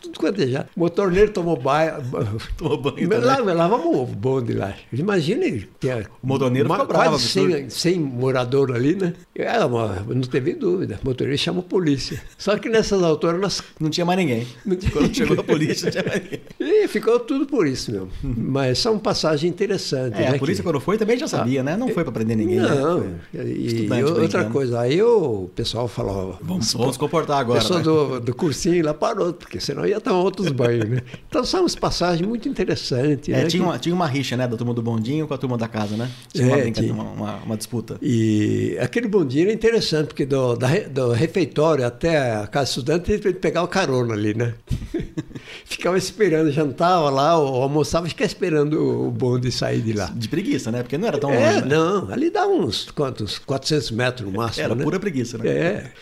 [0.00, 0.66] tudo quanto é já.
[0.76, 1.94] O motorneiro tomou banho.
[2.56, 4.74] Tomou banho Lá, lavamos o bonde lá.
[4.92, 5.46] Imagina,
[6.22, 9.14] O motorneiro ficou bravo, quase 100, 100 moradores ali, né?
[9.60, 10.98] É, uma- não teve dúvida.
[11.04, 12.20] O motorista chamou a polícia.
[12.38, 14.46] Só que nessas alturas nós Não tinha mais ninguém.
[14.92, 16.40] Quando chegou a polícia, não tinha mais ninguém.
[16.58, 18.08] E ficou tudo por isso mesmo.
[18.22, 20.18] Mas são passagens interessantes.
[20.18, 21.76] É, né, a polícia que- Ah, quando foi também já sabia, né?
[21.76, 22.58] Não foi pra prender ninguém.
[22.60, 23.14] Não, né?
[23.34, 26.38] e, Estudante outra coisa, aí o pessoal falou.
[26.42, 27.60] Vamos, vamos comportar A agora.
[27.60, 27.84] pessoa né?
[27.84, 31.02] do, do cursinho lá parou, porque senão ia tomar outros banhos, né?
[31.28, 33.28] Então são umas passagens muito interessantes.
[33.28, 34.46] É, né, tinha, uma, tinha uma rixa, né?
[34.46, 36.10] Da turma do bondinho com a turma da casa, né?
[36.32, 37.04] Tinha uma, É, brincadeira, tinha.
[37.04, 37.96] uma, uma, uma disputa.
[38.02, 43.34] E aquele bondinho era interessante, porque do, da do refeitório até a casa estudante, ele
[43.34, 44.54] pegava carona ali, né?
[45.64, 50.10] ficava esperando, jantava lá, ou almoçava, ficava esperando o bonde sair de lá.
[50.14, 50.82] De preguiça, né?
[50.82, 51.66] Porque não era tão É, longe, né?
[51.76, 53.38] não, ali dá uns quantos?
[53.38, 54.64] 400 metros no máximo.
[54.64, 54.84] Era né?
[54.84, 55.48] pura preguiça, né?
[55.48, 55.92] É.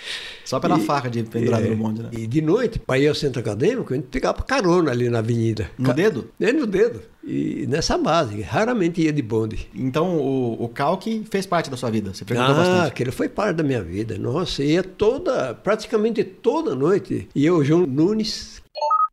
[0.49, 2.09] Só pela E- farra de pendurado é, no bonde, né?
[2.11, 5.71] E de noite, para ir ao centro acadêmico, a gente pegava carona ali na avenida.
[5.77, 6.31] No dedo?
[6.41, 7.03] É, no dedo.
[7.23, 9.69] E nessa base, raramente ia de bonde.
[9.75, 12.15] Então o, o calque fez parte da sua vida.
[12.15, 12.87] Você frequentou Ah, bastante.
[12.89, 14.17] aquele foi parte da minha vida.
[14.19, 17.29] Nossa, ia toda, praticamente toda noite.
[17.35, 18.63] E eu, João Nunes,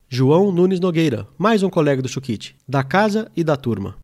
[0.08, 3.96] João Nunes Nogueira, mais um colega do Chuquite, da casa e da turma.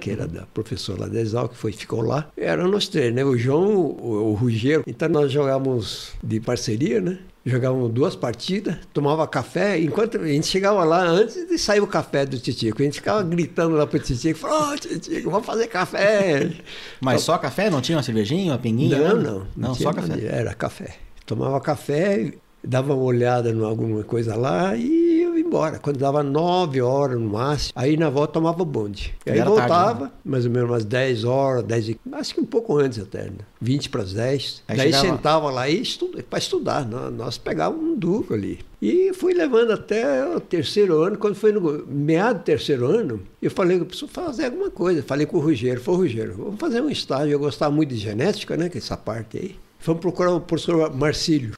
[0.00, 2.30] Que era da professora Exal, que foi, ficou lá.
[2.36, 3.24] Era nós três, né?
[3.24, 4.84] O João, o, o Ruggiero.
[4.86, 7.18] Então nós jogávamos de parceria, né?
[7.44, 12.26] Jogávamos duas partidas, tomava café, enquanto a gente chegava lá antes de sair o café
[12.26, 12.82] do Titico.
[12.82, 16.50] A gente ficava gritando lá pro Titico, falou, ô Titico, vamos fazer café.
[17.00, 17.70] Mas só café?
[17.70, 18.98] Não tinha uma cervejinha, uma pinguinha?
[18.98, 19.46] Não, não.
[19.56, 20.08] Não, tinha só café.
[20.08, 20.96] maneira, Era café.
[21.24, 22.32] Tomava café,
[22.62, 25.07] dava uma olhada em alguma coisa lá e
[25.48, 25.78] embora.
[25.78, 29.14] Quando dava nove horas no máximo, aí na volta tomava bonde.
[29.26, 30.10] E aí Era tarde, voltava, né?
[30.24, 32.00] mais ou menos umas 10 horas, 10 e...
[32.12, 33.38] acho que um pouco antes até, né?
[33.60, 34.62] 20 para as 10.
[34.68, 36.86] Aí Daí chegava- sentava lá e estuda, para estudar.
[36.86, 38.60] Nós, pegávamos um duro ali.
[38.80, 41.18] E fui levando até o terceiro ano.
[41.18, 45.02] Quando foi no meado do terceiro ano, eu falei que eu preciso fazer alguma coisa.
[45.02, 47.32] Falei com o Rogério, falou, Rogério, vamos fazer um estágio.
[47.32, 48.68] Eu gostava muito de genética, né?
[48.68, 49.56] Que é essa parte aí.
[49.80, 51.52] Fomos procurar o professor Marcílio,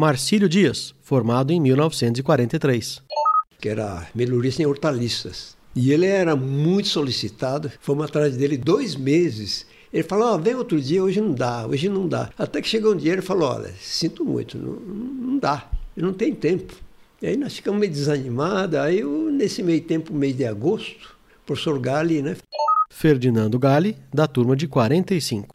[0.00, 3.02] Marcílio Dias, formado em 1943.
[3.60, 5.56] que era melhorista em hortaliças.
[5.74, 7.68] E ele era muito solicitado.
[7.80, 9.66] Fomos atrás dele dois meses.
[9.92, 12.30] Ele falou, ó, vem outro dia, hoje não dá, hoje não dá.
[12.38, 16.32] Até que chegou um dia ele falou, olha, sinto muito, não, não dá, não tem
[16.32, 16.74] tempo.
[17.20, 18.78] E aí nós ficamos meio desanimados.
[18.78, 22.36] Aí eu, nesse meio tempo, mês de agosto, o professor Gali, né,
[22.88, 25.48] Ferdinando Gale, da turma de 45.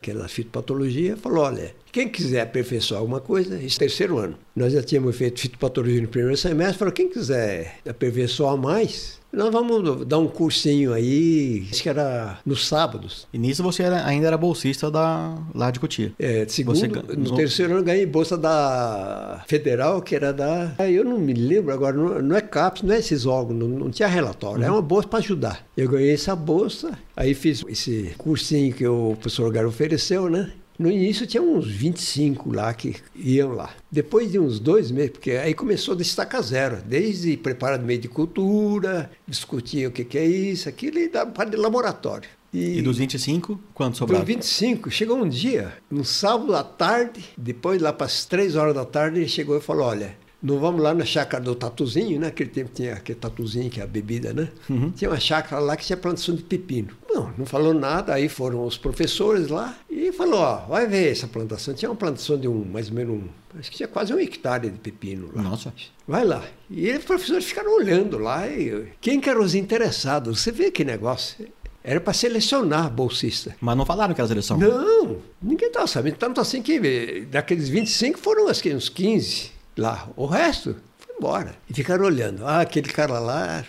[0.00, 4.36] Que era da fitopatologia, falou, olha, quem quiser aperfeiçoar alguma coisa, esse terceiro ano.
[4.54, 10.04] Nós já tínhamos feito fitopatologia no primeiro semestre, falou, quem quiser aperfeiçoar mais, nós vamos
[10.06, 13.26] dar um cursinho aí, acho que era nos sábados.
[13.32, 16.12] E nisso você era- ainda era bolsista da, lá de Cotia.
[16.18, 20.72] É, segundo, Você no usou- terceiro ano ganhei bolsa da federal, que era da.
[20.78, 23.68] ah, Eu não me lembro agora, não, não é CAPES, não é esses órgãos, não,
[23.68, 25.66] não tinha relatório, é uma bolsa para ajudar.
[25.76, 30.50] Eu ganhei essa bolsa, aí fiz esse cursinho que o professor Garo ofereceu, né?
[30.78, 33.74] No início tinha uns 25 lá que iam lá.
[33.90, 38.08] Depois de uns dois meses, porque aí começou a destacar zero, desde preparar meio de
[38.08, 42.28] cultura, discutir o que, que é isso, aquilo, e da parte de laboratório.
[42.52, 44.24] E dos 25, quanto Dos sobrava?
[44.24, 48.84] 25, chegou um dia, um sábado à tarde, depois lá para as 3 horas da
[48.84, 52.28] tarde, ele chegou e falou: Olha, não vamos lá na chácara do Tatuzinho, né?
[52.28, 54.48] Aquele tempo tinha aquele Tatuzinho, que é a bebida, né?
[54.94, 56.90] Tinha uma chácara lá que tinha plantação de pepino.
[57.08, 61.26] Não, não falou nada, aí foram os professores lá e falou: Ó, vai ver essa
[61.26, 61.72] plantação.
[61.74, 63.28] Tinha uma plantação de um, mais ou menos um,
[63.58, 65.42] acho que tinha quase um hectare de pepino lá.
[65.42, 65.72] Nossa.
[66.06, 66.44] Vai lá.
[66.70, 68.46] E os professores ficaram olhando lá.
[68.46, 70.40] E quem que eram os interessados?
[70.40, 71.48] Você vê que negócio.
[71.82, 73.54] Era para selecionar bolsista.
[73.60, 74.58] Mas não falaram que era seleção.
[74.58, 76.16] Não, ninguém estava sabendo.
[76.16, 80.08] Tanto assim que eh, daqueles 25 foram acho que uns 15 lá.
[80.16, 81.54] O resto foi embora.
[81.68, 82.46] E ficaram olhando.
[82.46, 83.64] Ah, aquele cara lá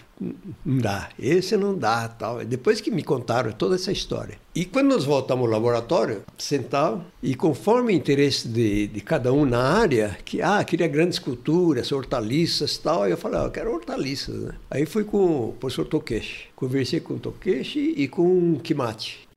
[0.66, 1.10] não dá.
[1.20, 2.08] Esse não dá.
[2.08, 2.44] tal.
[2.44, 4.38] Depois que me contaram toda essa história.
[4.56, 9.46] E quando nós voltamos ao laboratório, sentava e conforme o interesse de, de cada um
[9.46, 14.36] na área, que ah, queria grandes culturas, hortaliças tal, eu falei, ah, eu quero hortaliças.
[14.36, 14.54] Né?
[14.72, 16.48] Aí fui com o professor Tokeshi.
[16.56, 19.28] Conversei com o Tokeshi e com o Kimati.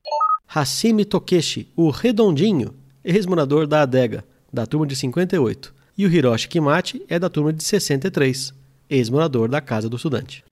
[0.47, 2.73] Hashimi Tokeshi, o Redondinho,
[3.05, 5.73] ex-morador da adega, da turma de 58.
[5.97, 8.53] E o Hiroshi Kimachi é da turma de 63,
[8.89, 10.43] ex-morador da Casa do Estudante.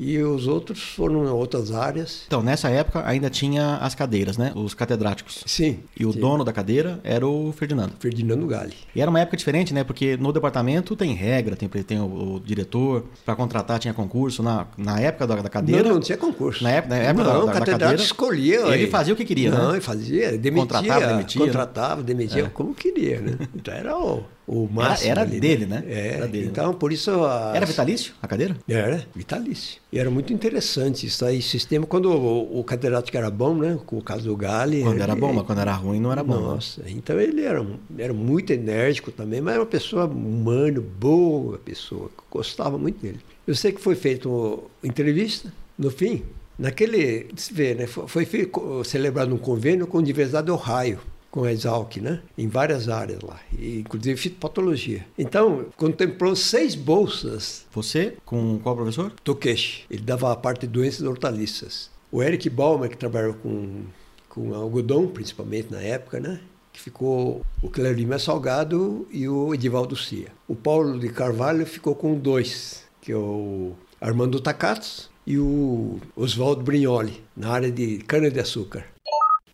[0.00, 2.22] E os outros foram em outras áreas.
[2.28, 4.52] Então, nessa época ainda tinha as cadeiras, né?
[4.54, 5.42] Os catedráticos.
[5.44, 5.80] Sim.
[5.98, 6.20] E o sim.
[6.20, 7.94] dono da cadeira era o Ferdinando.
[7.98, 8.74] Ferdinando Gali.
[8.94, 9.82] E era uma época diferente, né?
[9.82, 14.40] Porque no departamento tem regra, tem, tem o, o diretor, para contratar tinha concurso.
[14.40, 15.82] Na, na época da, da cadeira.
[15.82, 16.62] Não, não tinha concurso.
[16.62, 18.02] Na época, na época não, da, o da, da catedrático cadeira.
[18.02, 18.60] escolhia.
[18.74, 18.90] Ele aí.
[18.90, 19.72] fazia o que queria, não, né?
[19.72, 20.62] ele fazia, demitia.
[20.62, 21.44] Contratava, demitia?
[21.44, 23.36] Contratava, demitia, como queria, né?
[23.52, 24.22] Então era o...
[24.48, 25.10] o máximo.
[25.10, 25.84] Era, era ali, dele, né?
[25.86, 26.46] É, Era dele.
[26.46, 27.10] então por isso.
[27.24, 28.56] as- Era vitalício a cadeira?
[28.66, 29.80] Era, vitalício.
[29.92, 31.86] E era muito interessante isso aí, sistema.
[31.86, 33.78] Quando o, o catedrático era bom, né?
[33.86, 34.82] Com o caso do Gale.
[34.82, 36.34] Quando era bom, mas quando era ruim não era bom.
[36.34, 36.40] né?
[36.40, 37.64] Nossa, então ele era,
[37.98, 42.10] era muito enérgico também, mas era uma pessoa humana, boa pessoa.
[42.30, 43.20] Gostava muito dele.
[43.46, 46.22] Eu sei que foi feita uma entrevista, no fim,
[46.58, 47.28] naquele.
[47.36, 47.86] Se vê, né?
[47.86, 48.50] Foi, foi
[48.84, 50.98] celebrado um convênio com a Universidade do Ohio.
[51.30, 52.20] Com a Exalc, né?
[52.36, 55.06] Em várias áreas lá, inclusive fitopatologia.
[55.18, 59.12] Então, contemplou seis bolsas Você, com qual professor?
[59.22, 59.84] Tokeshi.
[59.90, 61.90] Ele dava a parte de doenças hortaliças.
[62.10, 63.82] O Eric Baumer, que trabalhou com,
[64.28, 66.40] com algodão, principalmente na época, né?
[66.72, 70.28] Que ficou o Clério Lima Salgado e o Edivaldo Cia.
[70.46, 76.62] O Paulo de Carvalho ficou com dois, que é o Armando Takatsu e o Oswaldo
[76.62, 78.86] Brignoli, na área de cana-de-açúcar.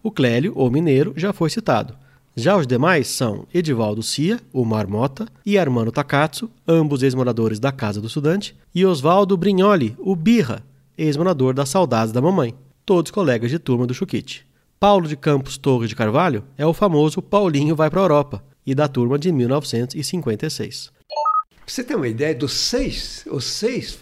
[0.05, 1.97] O Clélio, ou Mineiro, já foi citado.
[2.37, 8.03] Já os demais são Edivaldo Cia, o Marmota, e Armando Takatsu, ambos ex-moradores da Casa
[8.03, 10.63] do Estudante, e Oswaldo Brignoli, o Birra,
[10.99, 14.47] ex-morador das Saudades da Mamãe, todos colegas de turma do Chuquite.
[14.79, 18.75] Paulo de Campos Torres de Carvalho é o famoso Paulinho Vai para a Europa, e
[18.75, 20.93] da turma de 1956.
[21.49, 23.99] Pra você ter uma ideia, dos seis, os seis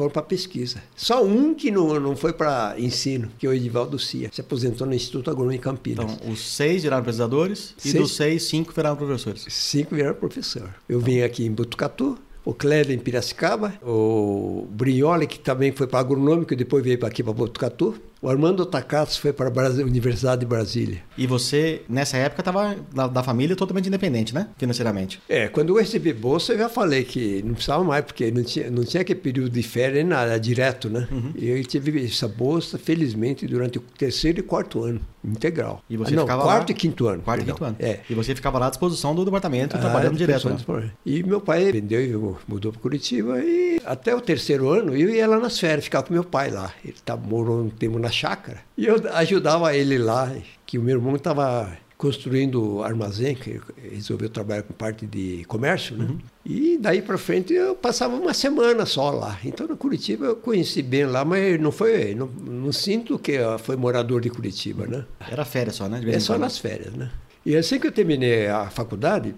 [0.00, 0.82] foram para pesquisa.
[0.96, 4.30] Só um que não, não foi para ensino, que é o Edivaldo Cia.
[4.32, 6.10] Se aposentou no Instituto Agrônomo em Campinas.
[6.12, 7.94] Então, os seis viraram pesquisadores e Seis.
[7.94, 9.44] dos seis, cinco viraram professores.
[9.50, 10.74] Cinco viraram professor.
[10.88, 15.98] Eu vim aqui em Botucatu, o Cléber em Piracicaba, o Brignoli, que também foi para
[15.98, 17.94] agronômico, e depois veio para aqui para Botucatu.
[18.22, 20.98] O Armando Takatsu foi para a Universidade de Brasília.
[21.16, 24.48] E você, nessa época, estava da, da família totalmente independente, né?
[24.58, 25.20] Financeiramente.
[25.26, 28.70] É, quando eu recebi bolsa, eu já falei que não precisava mais, porque não tinha,
[28.70, 31.08] não tinha aquele período de férias nem nada, era direto, né?
[31.10, 31.32] Uhum.
[31.34, 35.82] E eu tive essa bolsa, felizmente, durante o terceiro e quarto ano, integral.
[35.88, 37.22] E você Ah, não, ficava quarto lá- e quinto ano.
[37.22, 37.54] Quarto e perdão.
[37.56, 37.76] quinto ano.
[37.90, 38.00] É.
[38.10, 40.46] E você ficava lá à disposição do departamento, Ah, trabalhando direto.
[40.50, 40.90] Né?
[41.06, 45.26] E meu pai vendeu e mudou para Curitiba e até o terceiro ano eu ia
[45.26, 46.70] lá nas férias, ficava com meu pai lá.
[46.84, 48.60] Ele tá, morou um tempo na chácara.
[48.76, 50.32] E eu ajudava ele lá,
[50.66, 53.60] que o meu irmão estava construindo armazém, que
[53.92, 56.08] resolveu trabalhar com parte de comércio, né?
[56.46, 59.38] E daí para frente eu passava uma semana só lá.
[59.44, 63.76] Então na Curitiba eu conheci bem lá, mas não foi, não, não sinto que foi
[63.76, 65.04] morador de Curitiba, né?
[65.30, 66.00] Era férias só, né?
[66.06, 67.10] É só nas férias, né?
[67.44, 69.34] E assim que eu terminei a faculdade,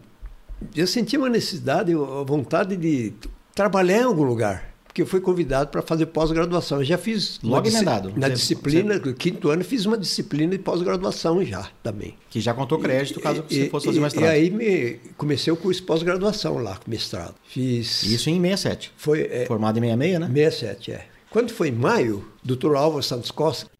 [0.76, 3.12] eu senti uma necessidade, a vontade de
[3.54, 4.71] trabalhar em algum lugar.
[4.92, 6.78] Porque eu fui convidado para fazer pós-graduação.
[6.80, 7.40] Eu já fiz.
[7.42, 8.12] Logo disci- emendado.
[8.14, 12.14] Na Você- disciplina, no quinto ano, fiz uma disciplina de pós-graduação já também.
[12.28, 14.24] Que já contou crédito caso E- você fosse e- fazer mestrado.
[14.26, 17.34] E aí me, comecei o curso pós-graduação lá, com mestrado.
[17.48, 18.02] Fiz.
[18.02, 18.92] Isso em 67.
[18.94, 20.26] Foi, é, Formado em 66, né?
[20.26, 21.06] 67, é.
[21.30, 23.70] Quando foi em maio, doutor Álvaro Santos Costa,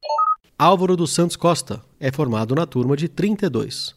[0.59, 3.95] Álvaro dos Santos Costa é formado na turma de 32.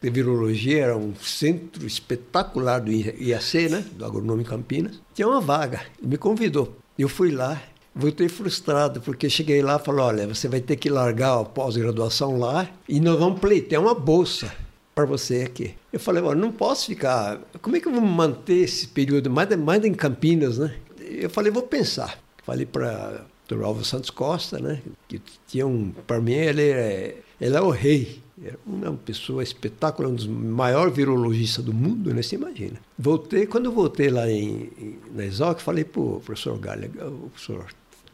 [0.00, 3.84] De virologia, era um centro espetacular do IAC, né?
[3.92, 5.00] Do Agronômico Campinas.
[5.14, 6.76] Tinha uma vaga, ele me convidou.
[6.98, 7.60] Eu fui lá,
[7.94, 12.38] voltei frustrado, porque cheguei lá e falei, olha, você vai ter que largar a pós-graduação
[12.38, 14.52] lá e nós vamos pleitear uma bolsa
[14.94, 15.74] para você aqui.
[15.92, 19.48] Eu falei, olha, não posso ficar, como é que eu vou manter esse período, mais,
[19.56, 20.74] mais em Campinas, né?
[21.00, 22.18] Eu falei, vou pensar.
[22.44, 24.82] Falei para o Álvaro Santos Costa, né?
[25.08, 28.22] Que tinha um, para mim ele é, ele é o rei.
[28.42, 32.20] Era uma pessoa espetacular, um dos maiores virologistas do mundo, né?
[32.20, 32.80] Você imagina.
[32.98, 37.66] Voltei, quando voltei lá em, em, na Exalc, falei para o professor Galha, o professor,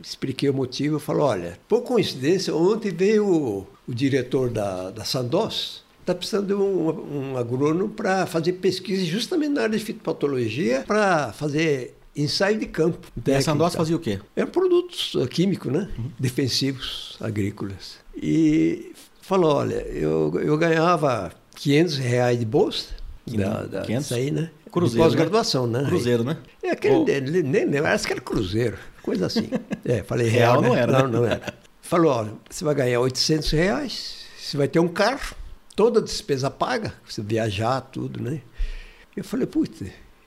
[0.03, 5.05] expliquei o motivo, eu falei, olha, por coincidência, ontem veio o, o diretor da, da
[5.05, 10.85] Sandoz, está precisando de um, um agrônomo para fazer pesquisa justamente na área de fitopatologia,
[10.87, 13.11] para fazer ensaio de campo.
[13.25, 14.21] E a Sandoz fazia o quê?
[14.35, 15.89] Eram produtos uh, químicos, né?
[15.97, 16.11] Uhum.
[16.19, 17.99] Defensivos agrícolas.
[18.15, 18.93] E
[19.31, 22.89] falou, olha, eu, eu ganhava 500 reais de bolsa.
[23.25, 24.05] Da, da, 500?
[24.05, 24.51] Isso aí, né?
[24.73, 25.85] Cruzeiro, Pós-graduação, né?
[25.87, 26.37] Cruzeiro, né?
[26.61, 27.05] É aquele, oh.
[27.45, 29.49] nem, lembro, acho que era cruzeiro, coisa assim.
[29.85, 30.81] É, falei real, real, não né?
[30.81, 30.93] era.
[30.93, 31.55] Não, não era.
[31.81, 35.37] Falou, olha, você vai ganhar 800 reais, você vai ter um carro,
[35.77, 38.41] toda a despesa paga, você viajar, tudo, né?
[39.17, 39.81] Eu falei, putz,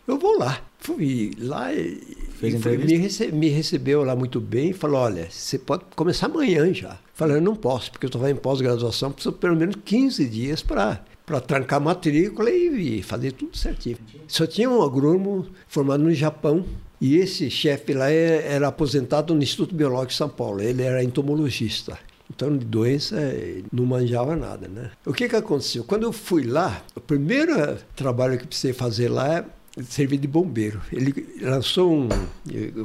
[0.08, 0.62] eu vou lá.
[0.84, 2.02] Fui lá e,
[2.40, 6.74] Fez me, rece, me, recebeu lá muito bem e falou, olha, você pode começar amanhã
[6.74, 7.00] já.
[7.14, 11.04] Falei, eu não posso, porque eu estou em pós-graduação, preciso pelo menos 15 dias para
[11.26, 13.98] para trancar a matrícula e, e, fazer tudo certinho.
[14.28, 16.66] Só tinha um agrônomo formado no Japão
[17.00, 20.62] e esse chefe lá era aposentado no Instituto Biológico de São Paulo.
[20.62, 21.98] Ele era entomologista.
[22.30, 23.16] Então, de doença,
[23.72, 24.92] não manjava nada, né?
[25.06, 25.86] O que que aconteceu?
[25.86, 29.46] Quando eu fui lá, o primeiro trabalho que precisei fazer lá é
[29.82, 30.82] servir de bombeiro.
[30.92, 32.10] Ele lançou um...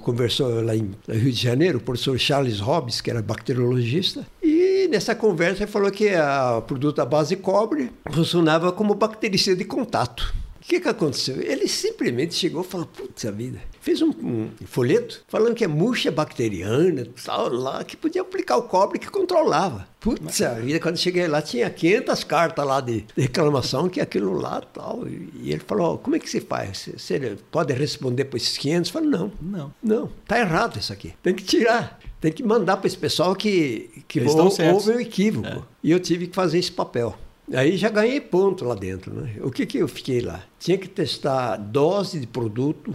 [0.00, 5.14] Conversou lá em Rio de Janeiro, o professor Charles Hobbes, que era bacteriologista, e nessa
[5.14, 6.08] conversa ele falou que
[6.56, 10.34] o produto à base de cobre funcionava como bactericida de contato.
[10.68, 11.40] Que, que aconteceu?
[11.40, 13.58] Ele simplesmente chegou e falou, putz, a vida.
[13.80, 18.64] Fez um, um, folheto falando que é murcha bacteriana, tal, lá, que podia aplicar o
[18.64, 19.88] cobre que controlava.
[19.98, 24.34] Putz, a vida, quando cheguei lá, tinha 500 cartas lá de, de reclamação que aquilo
[24.34, 25.08] lá tal.
[25.08, 26.90] E ele falou, como é que se faz?
[26.94, 28.90] Você pode responder para esses 500?
[28.90, 31.14] Eu falei, não, não, não, tá errado isso aqui.
[31.22, 31.98] Tem que tirar.
[32.20, 35.48] Tem que mandar para esse pessoal que, que houve um equívoco.
[35.48, 35.62] É.
[35.82, 37.16] E eu tive que fazer esse papel.
[37.52, 39.12] Aí já ganhei ponto lá dentro.
[39.12, 39.36] Né?
[39.40, 40.42] O que, que eu fiquei lá?
[40.58, 42.94] Tinha que testar dose de produto,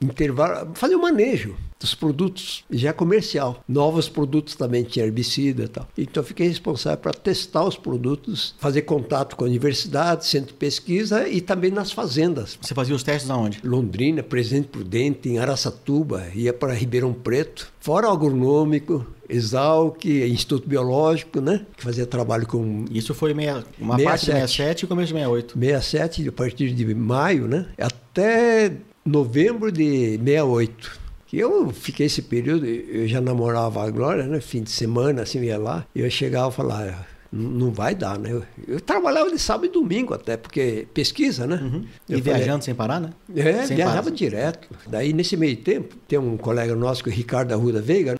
[0.00, 3.62] intervalo, fazer o manejo dos produtos já comercial.
[3.68, 5.88] Novos produtos também tinha herbicida e tal.
[5.96, 10.54] Então eu fiquei responsável para testar os produtos, fazer contato com a universidade, centro de
[10.54, 12.58] pesquisa e também nas fazendas.
[12.60, 13.60] Você fazia os testes aonde?
[13.62, 21.66] Londrina, Presidente Prudente, em Araçatuba, ia para Ribeirão Preto, fora agronômico, Exalc, Instituto Biológico, né?
[21.76, 22.84] Que fazia trabalho com.
[22.90, 24.04] Isso foi meia, uma 67.
[24.04, 25.58] parte de 67 e começo de 68.
[25.58, 27.66] 67, a partir de maio, né?
[27.78, 28.72] Até
[29.04, 31.03] novembro de 68.
[31.38, 34.40] Eu fiquei esse período, eu já namorava a Glória, né?
[34.40, 35.86] Fim de semana, assim, ia lá.
[35.94, 38.32] E eu chegava e falava, não vai dar, né?
[38.32, 41.56] Eu, eu, trabalhava de sábado e domingo até, porque pesquisa, né?
[41.56, 41.84] Uhum.
[42.08, 43.10] E viajando falei, sem parar, né?
[43.34, 44.16] É, sem viajava parar.
[44.16, 44.68] direto.
[44.86, 48.14] Daí, nesse meio tempo, tem um colega nosso, que é o Ricardo Arruda Veiga.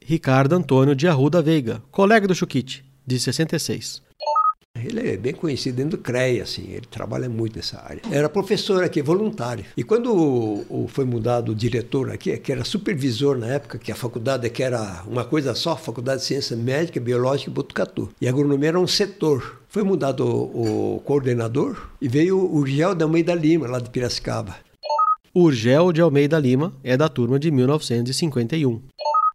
[0.00, 4.05] Ricardo Antônio de Arruda Veiga, colega do Chuquite, de 66.
[4.86, 8.02] Ele é bem conhecido dentro do CREA, assim, ele trabalha muito nessa área.
[8.10, 9.64] Era professor aqui, voluntário.
[9.76, 13.90] E quando o, o, foi mudado o diretor aqui, que era supervisor na época, que
[13.90, 18.08] a faculdade que era uma coisa só, Faculdade de Ciência Médica, Biológica e Botucatu.
[18.20, 19.60] E a agronomia era um setor.
[19.68, 24.56] Foi mudado o, o coordenador e veio o Urgel de Almeida Lima, lá de Piracicaba.
[25.34, 28.80] Urgel de Almeida Lima é da turma de 1951.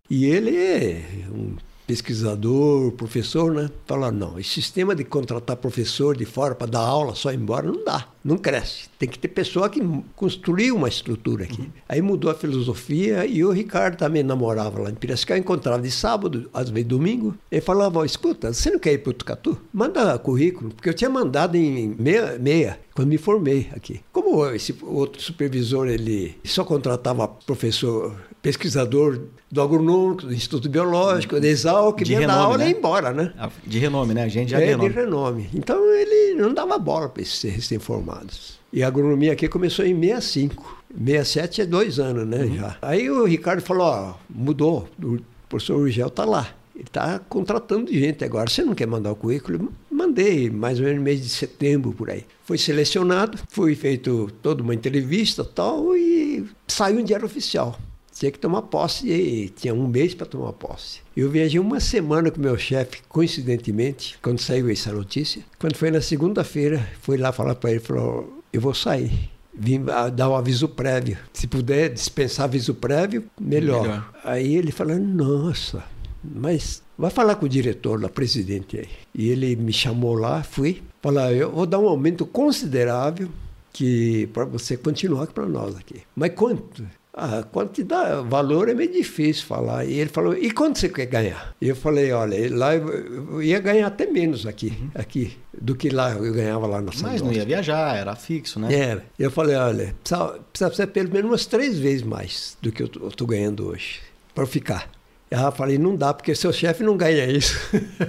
[0.09, 1.55] E ele é um
[1.91, 3.69] pesquisador, professor, né?
[3.85, 7.83] Falaram, não, esse sistema de contratar professor de fora para dar aula só embora não
[7.83, 8.87] dá, não cresce.
[8.97, 9.81] Tem que ter pessoa que
[10.15, 11.63] construiu uma estrutura aqui.
[11.63, 11.71] Uhum.
[11.89, 16.49] Aí mudou a filosofia e o Ricardo também namorava lá em Piracicaba, encontrava de sábado,
[16.53, 17.35] às vezes domingo.
[17.51, 19.59] Ele falava, escuta, você não quer ir para o Tucatu?
[19.73, 24.01] Manda currículo, porque eu tinha mandado em meia, meia quando me formei aqui.
[24.11, 29.19] Como esse outro supervisor, ele só contratava professor pesquisador
[29.51, 32.65] do agronômico, do Instituto Biológico, da Exalc, de renome, aula né?
[32.65, 33.33] e ia embora, né?
[33.37, 34.23] Ah, de renome, né?
[34.23, 34.89] A gente já é, de renome.
[34.89, 35.49] de renome.
[35.53, 38.59] Então ele não dava bola para esses recém-formados.
[38.71, 40.81] E a agronomia aqui começou em 65.
[40.97, 42.55] 67 é dois anos, né, uhum.
[42.55, 42.77] já.
[42.81, 46.49] Aí o Ricardo falou, ó, mudou, o professor Urgel tá lá.
[46.75, 48.49] Ele está contratando gente agora.
[48.49, 49.71] Você não quer mandar o currículo?
[50.01, 52.25] Mandei, mais ou menos no mês de setembro, por aí.
[52.43, 57.79] Foi selecionado, foi feito toda uma entrevista tal, e saiu em diário oficial
[58.13, 60.99] tinha que tomar posse e tinha um mês para tomar posse.
[61.17, 65.41] Eu viajei uma semana com meu chefe, coincidentemente, quando saiu essa notícia.
[65.57, 69.31] Quando foi na segunda-feira, fui lá falar para ele, falou, eu vou sair.
[69.53, 69.83] Vim
[70.13, 71.17] dar um aviso prévio.
[71.33, 73.81] Se puder dispensar aviso prévio, melhor.
[73.81, 74.13] melhor.
[74.23, 75.83] Aí ele falou, nossa,
[76.23, 78.87] mas vai falar com o diretor da presidente aí.
[79.13, 80.81] E ele me chamou lá, fui.
[81.01, 83.27] Falar, eu vou dar um aumento considerável
[83.73, 86.03] que para você continuar para nós aqui.
[86.15, 86.85] Mas quanto?
[87.13, 89.83] A quantidade, valor é meio difícil falar.
[89.83, 91.55] E ele falou, e quanto você quer ganhar?
[91.59, 94.91] E eu falei, olha, lá eu ia ganhar até menos aqui, uhum.
[94.95, 98.73] aqui do que lá eu ganhava lá na Mas não ia viajar, era fixo, né?
[98.73, 99.05] Era.
[99.19, 103.07] Eu falei, olha, precisa, precisa ser pelo menos umas três vezes mais do que eu
[103.07, 103.99] estou ganhando hoje,
[104.33, 104.89] para ficar.
[105.31, 107.57] Eu falei, não dá, porque seu chefe não ganha isso.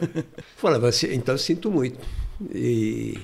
[0.59, 0.81] falei,
[1.12, 1.97] então eu sinto muito.
[2.53, 3.16] E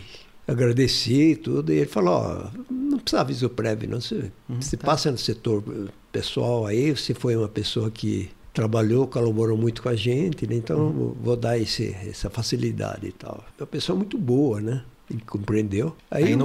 [0.46, 1.72] agradeci tudo.
[1.72, 4.00] E ele falou, ó, não precisa aviso prévio, não.
[4.00, 4.86] Você, uhum, você tá.
[4.86, 5.64] passa no setor
[6.12, 10.56] pessoal aí, você foi uma pessoa que trabalhou, colaborou muito com a gente, né?
[10.56, 11.14] então uhum.
[11.20, 13.44] vou dar esse, essa facilidade e tal.
[13.58, 14.84] É uma pessoa muito boa, né?
[15.10, 15.96] Ele compreendeu.
[16.10, 16.44] Aí, Aí no,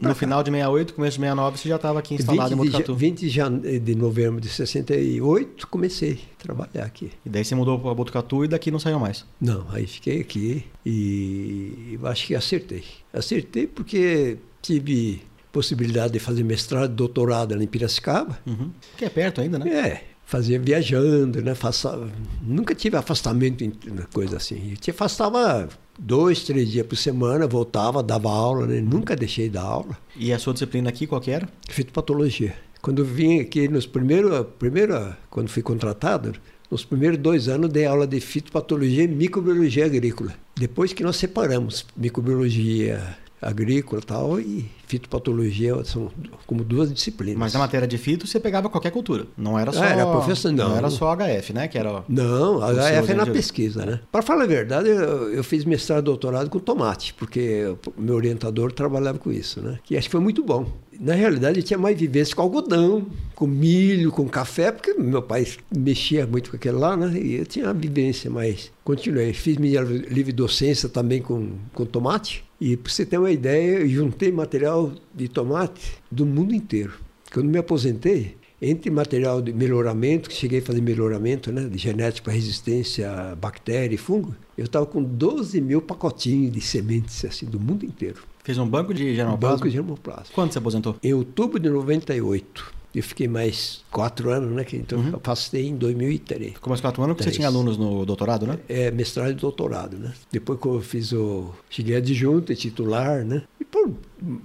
[0.00, 2.94] no final de 68, começo de 69, você já estava aqui instalado 20 em Botucatu.
[2.94, 7.10] 20 de, de novembro de 68, comecei a trabalhar aqui.
[7.24, 9.24] E daí você mudou para Botucatu e daqui não saiu mais?
[9.40, 12.84] Não, aí fiquei aqui e acho que acertei.
[13.12, 18.38] Acertei porque tive possibilidade de fazer mestrado doutorado em Piracicaba.
[18.46, 18.70] Uhum.
[18.96, 19.70] Que é perto ainda, né?
[19.70, 21.54] É, fazia viajando, né?
[21.54, 22.08] Faça...
[22.40, 23.64] Nunca tive afastamento,
[24.12, 24.70] coisa assim.
[24.70, 25.68] Eu te afastava
[25.98, 28.80] dois, três dias por semana, voltava, dava aula, né?
[28.80, 29.96] Nunca deixei de dar aula.
[30.16, 31.48] E a sua disciplina aqui, qual que era?
[31.68, 32.54] Fitopatologia.
[32.80, 36.34] Quando vim aqui, nos primeiros, primeiro, quando fui contratado,
[36.70, 40.34] nos primeiros dois anos dei aula de fitopatologia e microbiologia agrícola.
[40.56, 46.10] Depois que nós separamos microbiologia agrícola tal, e fitopatologia são
[46.46, 47.38] como duas disciplinas.
[47.38, 49.82] Mas na matéria de fito você pegava qualquer cultura, não era só.
[49.82, 50.70] Ah, era professor, não.
[50.70, 51.68] não era só HF, né?
[51.68, 52.04] Que era.
[52.08, 54.00] Não, HF é na pesquisa, né?
[54.10, 58.72] Para falar a verdade, eu, eu fiz mestrado e doutorado com tomate, porque meu orientador
[58.72, 59.78] trabalhava com isso, né?
[59.82, 60.66] Que acho que foi muito bom.
[61.00, 65.46] Na realidade, eu tinha mais vivência com algodão, com milho, com café, porque meu pai
[65.74, 67.18] mexia muito com aquele lá, né?
[67.18, 68.70] E eu tinha uma vivência mais.
[68.84, 69.32] Continuei.
[69.32, 72.44] Fiz minha livre docência também com, com tomate.
[72.64, 76.92] E para você ter uma ideia, eu juntei material de tomate do mundo inteiro.
[77.34, 82.26] Quando me aposentei, entre material de melhoramento, que cheguei a fazer melhoramento né, de genética
[82.26, 87.46] para resistência a bactéria e fungo, eu estava com 12 mil pacotinhos de sementes assim,
[87.46, 88.22] do mundo inteiro.
[88.44, 89.56] Fez um banco de germoplasma?
[89.56, 90.32] Banco de germoplasma.
[90.32, 90.94] Quando você aposentou?
[91.02, 92.81] Em outubro de 98.
[92.94, 94.66] Eu fiquei mais quatro anos, né?
[94.74, 95.10] Então uhum.
[95.12, 96.54] eu passei em 2003.
[96.54, 98.58] Ficou mais quatro anos porque você tinha alunos no doutorado, né?
[98.68, 100.12] É, mestrado e doutorado, né?
[100.30, 101.50] Depois que eu fiz o...
[101.70, 103.42] Cheguei adjunto e titular, né?
[103.58, 103.94] E por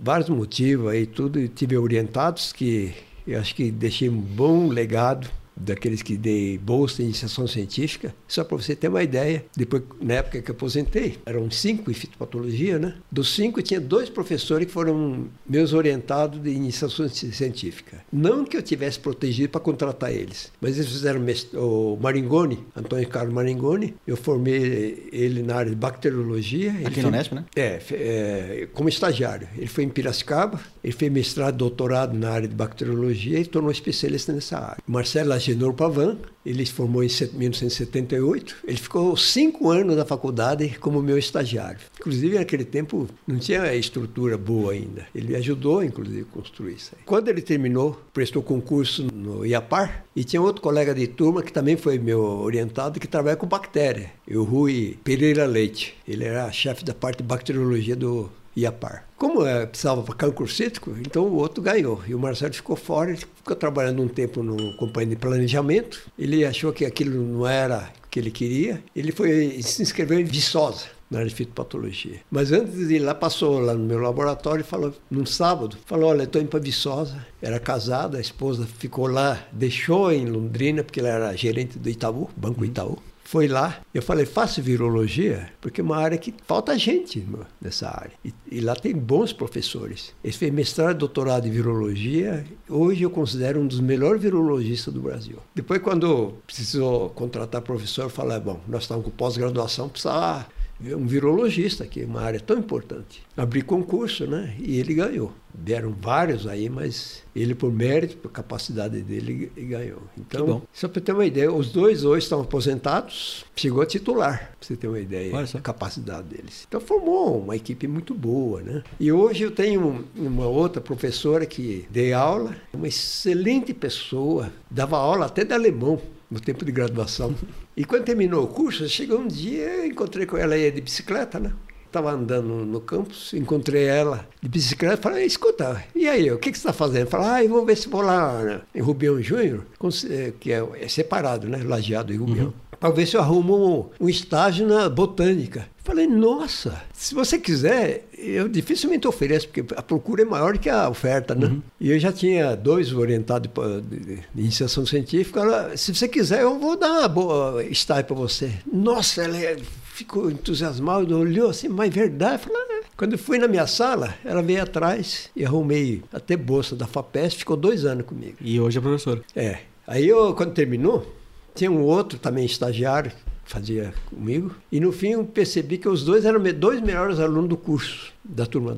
[0.02, 2.93] vários motivos aí tudo, tive orientados que
[3.28, 5.30] eu acho que deixei um bom legado
[5.60, 9.45] daqueles que dei bolsa de iniciação científica, só para você ter uma ideia.
[9.55, 12.95] Depois, na época que eu aposentei, eram cinco em fitopatologia, né?
[13.12, 18.03] Dos cinco, tinha dois professores que foram meus orientados de iniciação científica.
[18.12, 23.34] Não que eu tivesse protegido para contratar eles, mas eles fizeram o Maringoni, Antônio Carlos
[23.34, 23.95] Maringoni.
[24.05, 26.74] Eu formei ele na área de bacteriologia.
[26.86, 27.45] Aqui no Unesp, né?
[27.55, 29.47] É, é, como estagiário.
[29.58, 34.32] Ele foi em Piracicaba, ele fez mestrado doutorado na área de bacteriologia e tornou especialista
[34.32, 34.78] nessa área.
[34.88, 38.58] Marcelo Agenor Pavan, ele se formou em 1978.
[38.66, 41.80] Ele ficou cinco anos na faculdade como meu estagiário.
[42.00, 45.06] Inclusive, naquele tempo, não tinha estrutura boa ainda.
[45.14, 46.91] Ele ajudou, inclusive, a construir isso.
[46.95, 47.04] Aí.
[47.06, 51.78] Quando ele terminou, prestou concurso no IAPAR, e tinha outro colega de turma que também
[51.78, 55.95] foi meu orientado, que trabalha com bactéria, o Rui Pereira Leite.
[56.08, 59.05] Ele era chefe da parte de bacteriologia do IAPAR.
[59.16, 62.01] Como é, precisava para cancro cítrico, então o outro ganhou.
[62.08, 66.01] E o Marcelo ficou fora, ele ficou trabalhando um tempo no companhia de planejamento.
[66.18, 68.84] Ele achou que aquilo não era o que ele queria.
[68.95, 72.20] Ele foi se inscreveu em Viçosa, na área de fitopatologia.
[72.32, 76.10] Mas antes de ir lá, passou lá no meu laboratório e falou, num sábado, falou,
[76.10, 77.26] olha, estou indo para Viçosa.
[77.41, 82.30] Era casada, a esposa ficou lá, deixou em Londrina, porque ela era gerente do Itaú,
[82.36, 82.97] Banco Itaú
[83.28, 83.82] foi lá.
[83.93, 87.28] Eu falei, faço virologia, porque é uma área que falta gente
[87.59, 88.13] nessa área.
[88.23, 90.15] E, e lá tem bons professores.
[90.23, 92.45] Ele fez mestrado e doutorado em virologia.
[92.69, 95.39] Hoje eu considero um dos melhores virologistas do Brasil.
[95.53, 100.47] Depois, quando precisou contratar professor, eu falei, bom, nós estamos com pós-graduação, precisava
[100.82, 103.23] um virologista, que é uma área tão importante.
[103.36, 104.55] Abri concurso, né?
[104.59, 105.34] E ele ganhou.
[105.53, 110.01] Deram vários aí, mas ele, por mérito, por capacidade dele, ganhou.
[110.17, 114.67] Então, só para ter uma ideia, os dois hoje estão aposentados, chegou a titular, para
[114.67, 116.65] você ter uma ideia da capacidade deles.
[116.67, 118.84] Então, formou uma equipe muito boa, né?
[118.99, 125.25] E hoje eu tenho uma outra professora que dei aula, uma excelente pessoa, dava aula
[125.25, 125.99] até de alemão
[126.30, 127.34] no tempo de graduação.
[127.78, 131.53] E quando terminou o curso, chegou um dia, encontrei com ela aí de bicicleta, né?
[131.86, 136.57] Estava andando no campus, encontrei ela de bicicleta, falei, escuta, e aí, o que, que
[136.57, 137.07] você está fazendo?
[137.07, 139.63] Falei, ah, eu vou ver se vou lá né, em Rubião Júnior,
[140.09, 141.61] eh, que é, é, separado, né?
[141.63, 142.47] Lajeado e Rubião.
[142.47, 142.53] Uhum.
[142.80, 145.67] Para ver se eu arrumo um, um estágio na botânica.
[145.84, 150.89] Falei, nossa, se você quiser, eu dificilmente ofereço, porque a procura é maior que a
[150.89, 151.47] oferta, né?
[151.47, 151.61] Uhum.
[151.80, 153.49] E eu já tinha dois orientados
[153.84, 155.39] de, iniciação científica.
[155.39, 158.51] Ela, se você quiser, eu vou dar uma boa estágio para você.
[158.69, 159.55] Nossa, ela é,
[159.93, 162.43] ficou entusiasmada, olhou assim, mas verdade?
[162.43, 162.88] Falei, ah, é.
[162.97, 167.39] Quando eu fui na minha sala, ela veio atrás e arrumei até bolsa da FAPESP,
[167.39, 168.36] ficou dois anos comigo.
[168.41, 169.23] E hoje é professor?
[169.34, 169.59] É.
[169.88, 171.15] Aí eu, quando terminou,
[171.58, 173.12] tinha um outro também estagiário,
[173.43, 174.55] fazia comigo.
[174.72, 178.45] E no fim eu percebi que os dois eram dois melhores alunos do curso, da
[178.45, 178.78] turma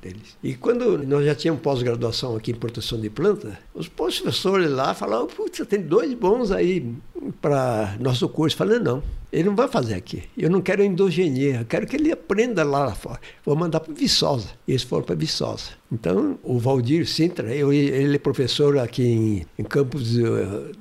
[0.00, 0.36] deles.
[0.42, 5.26] E quando nós já tínhamos pós-graduação aqui em proteção de planta, os professores lá falavam,
[5.26, 6.94] putz, tem dois bons aí
[7.40, 8.54] para nosso curso.
[8.54, 9.02] Eu falei, não,
[9.32, 10.24] ele não vai fazer aqui.
[10.36, 13.18] Eu não quero endogenia, eu quero que ele aprenda lá fora.
[13.44, 14.48] Vou mandar para Viçosa.
[14.68, 15.70] Eles foram para Viçosa.
[15.90, 20.22] Então, o Valdir Sintra, eu, ele é professor aqui em, em campus de,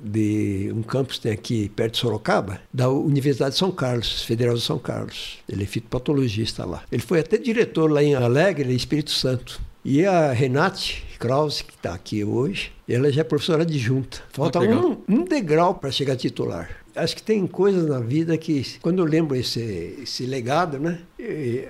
[0.04, 4.62] de, um campus tem aqui perto de Sorocaba, da Universidade de São Carlos, Federal de
[4.62, 5.40] São Carlos.
[5.48, 6.84] Ele é fitopatologista lá.
[6.92, 9.62] Ele foi até diretor lá em Alegre, Espírito Santo.
[9.84, 14.22] E a Renate Krause, que está aqui hoje, ela já é professora adjunta.
[14.30, 16.81] Falta ah, um, um degrau para chegar titular.
[16.96, 21.00] Acho que tem coisas na vida que, quando eu lembro esse, esse legado, né?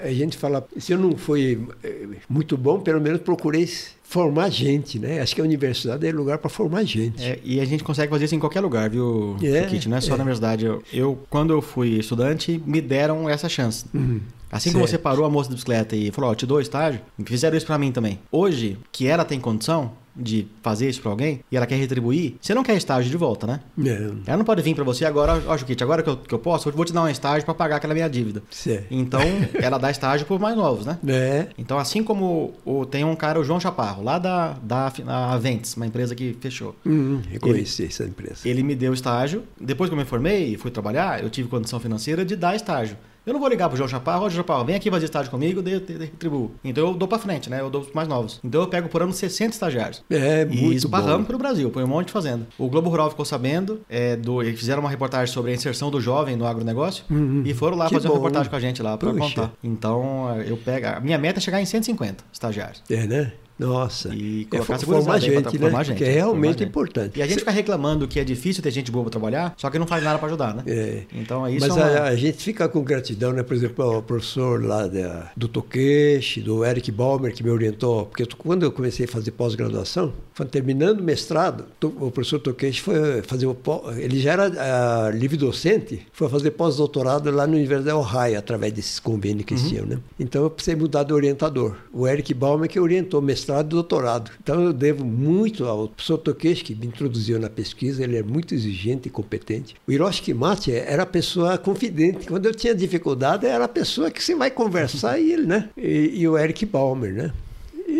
[0.03, 3.67] A gente fala, se eu não fui eh, muito bom, pelo menos procurei
[4.11, 5.21] formar gente, né?
[5.21, 7.23] Acho que a universidade é lugar para formar gente.
[7.23, 9.87] É, e a gente consegue fazer isso em qualquer lugar, viu, é, Kit?
[9.87, 10.17] Não é só é.
[10.17, 10.65] na universidade.
[10.65, 13.85] Eu, eu, quando eu fui estudante, me deram essa chance.
[13.93, 14.19] Uhum.
[14.51, 14.73] Assim certo.
[14.73, 17.65] como você parou a moça da bicicleta e falou, ó, te dou estágio, fizeram isso
[17.65, 18.19] para mim também.
[18.29, 22.53] Hoje, que ela tem condição, de fazer isso para alguém e ela quer retribuir, você
[22.53, 23.59] não quer estágio de volta, né?
[23.85, 24.11] É.
[24.27, 26.69] Ela não pode vir para você agora, ó, Juquite, agora que eu, que eu posso,
[26.69, 28.43] eu vou te dar um estágio para pagar aquela minha dívida.
[28.49, 28.87] Certo.
[28.91, 29.21] Então,
[29.61, 30.97] ela dá estágio por mais novos, né?
[31.07, 31.47] É.
[31.57, 34.91] Então, assim como o, tem um cara, o João Chaparro, lá da, da
[35.31, 36.75] Aventes, uma empresa que fechou.
[36.85, 38.47] Hum, reconheci essa empresa.
[38.47, 39.43] Ele me deu estágio.
[39.59, 42.97] Depois que eu me formei e fui trabalhar, eu tive condição financeira de dar estágio.
[43.23, 45.61] Eu não vou ligar pro João Chaparro, ó, João Chaparro, vem aqui fazer estágio comigo,
[45.61, 46.51] de, de, de, retribuo.
[46.63, 47.61] Então eu dou pra frente, né?
[47.61, 48.39] Eu dou pros mais novos.
[48.43, 50.03] Então eu pego por ano 60 estagiários.
[50.09, 52.47] É, muito E esparramos pro Brasil, põe um monte de fazenda.
[52.57, 56.01] O Globo Rural ficou sabendo, é, do, eles fizeram uma reportagem sobre a inserção do
[56.01, 57.43] jovem no agronegócio uhum.
[57.45, 58.15] e foram lá que fazer bom.
[58.15, 59.21] uma reportagem com a gente lá pra Puxa.
[59.21, 59.53] contar.
[59.63, 60.87] Então eu pego.
[60.87, 62.81] A minha meta é chegar em 150 estagiários.
[62.89, 63.33] É, né?
[63.61, 64.09] Nossa.
[64.13, 65.59] E colocar é, formar gente, né?
[65.59, 67.19] Formar gente, que é realmente importante.
[67.19, 69.77] E a gente fica reclamando que é difícil ter gente boa para trabalhar, só que
[69.77, 70.63] não faz nada para ajudar, né?
[70.65, 71.03] É.
[71.13, 71.67] Então é isso.
[71.67, 71.99] Mas é uma...
[71.99, 73.43] a, a, gente fica com gratidão, né?
[73.43, 78.25] Por exemplo, o professor lá da, do Toqueche, do Eric Balmer, que me orientou, porque
[78.35, 80.11] quando eu comecei a fazer pós-graduação,
[80.49, 83.55] terminando o mestrado, o professor Toqueche foi fazer o
[83.97, 88.73] ele já era uh, livre docente, foi fazer pós-doutorado lá no Universidade de Ohio, através
[88.73, 89.67] desses convênios que uhum.
[89.67, 89.99] tinham, né?
[90.19, 91.75] Então eu precisei mudar de orientador.
[91.93, 94.31] O Eric Balmer que orientou o mestrado mestrado e doutorado.
[94.41, 98.53] Então eu devo muito ao professor Tokeshi, que me introduziu na pesquisa, ele é muito
[98.53, 99.75] exigente e competente.
[99.87, 102.27] O Hiroshi Kimati era a pessoa confidente.
[102.27, 105.69] Quando eu tinha dificuldade, era a pessoa que você vai conversar e ele, né?
[105.77, 107.33] E, e o Eric Balmer, né?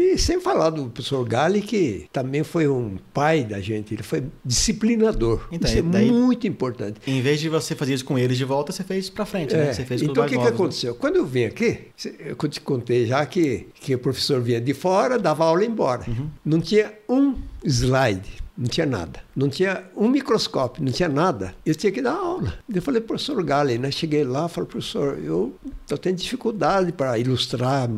[0.01, 4.23] E sem falar do professor Gali, que também foi um pai da gente, ele foi
[4.43, 5.47] disciplinador.
[5.51, 6.99] Então, isso é daí, muito importante.
[7.05, 9.61] Em vez de você fazer isso com eles de volta, você fez para frente, né?
[9.61, 9.65] é.
[9.67, 9.73] né?
[9.73, 10.49] Você fez então, o que, que né?
[10.49, 10.93] aconteceu?
[10.93, 10.97] Né?
[10.99, 11.79] Quando eu vim aqui,
[12.19, 16.03] eu te contei já que, que o professor vinha de fora, dava aula e embora.
[16.07, 16.29] Uhum.
[16.43, 19.20] Não tinha um slide, não tinha nada.
[19.36, 21.55] Não tinha um microscópio, não tinha nada.
[21.66, 22.53] Eu tinha que dar aula.
[22.72, 23.89] Eu falei, professor Galen, né?
[23.89, 27.89] Cheguei lá, falei, professor, eu estou tendo dificuldade para ilustrar.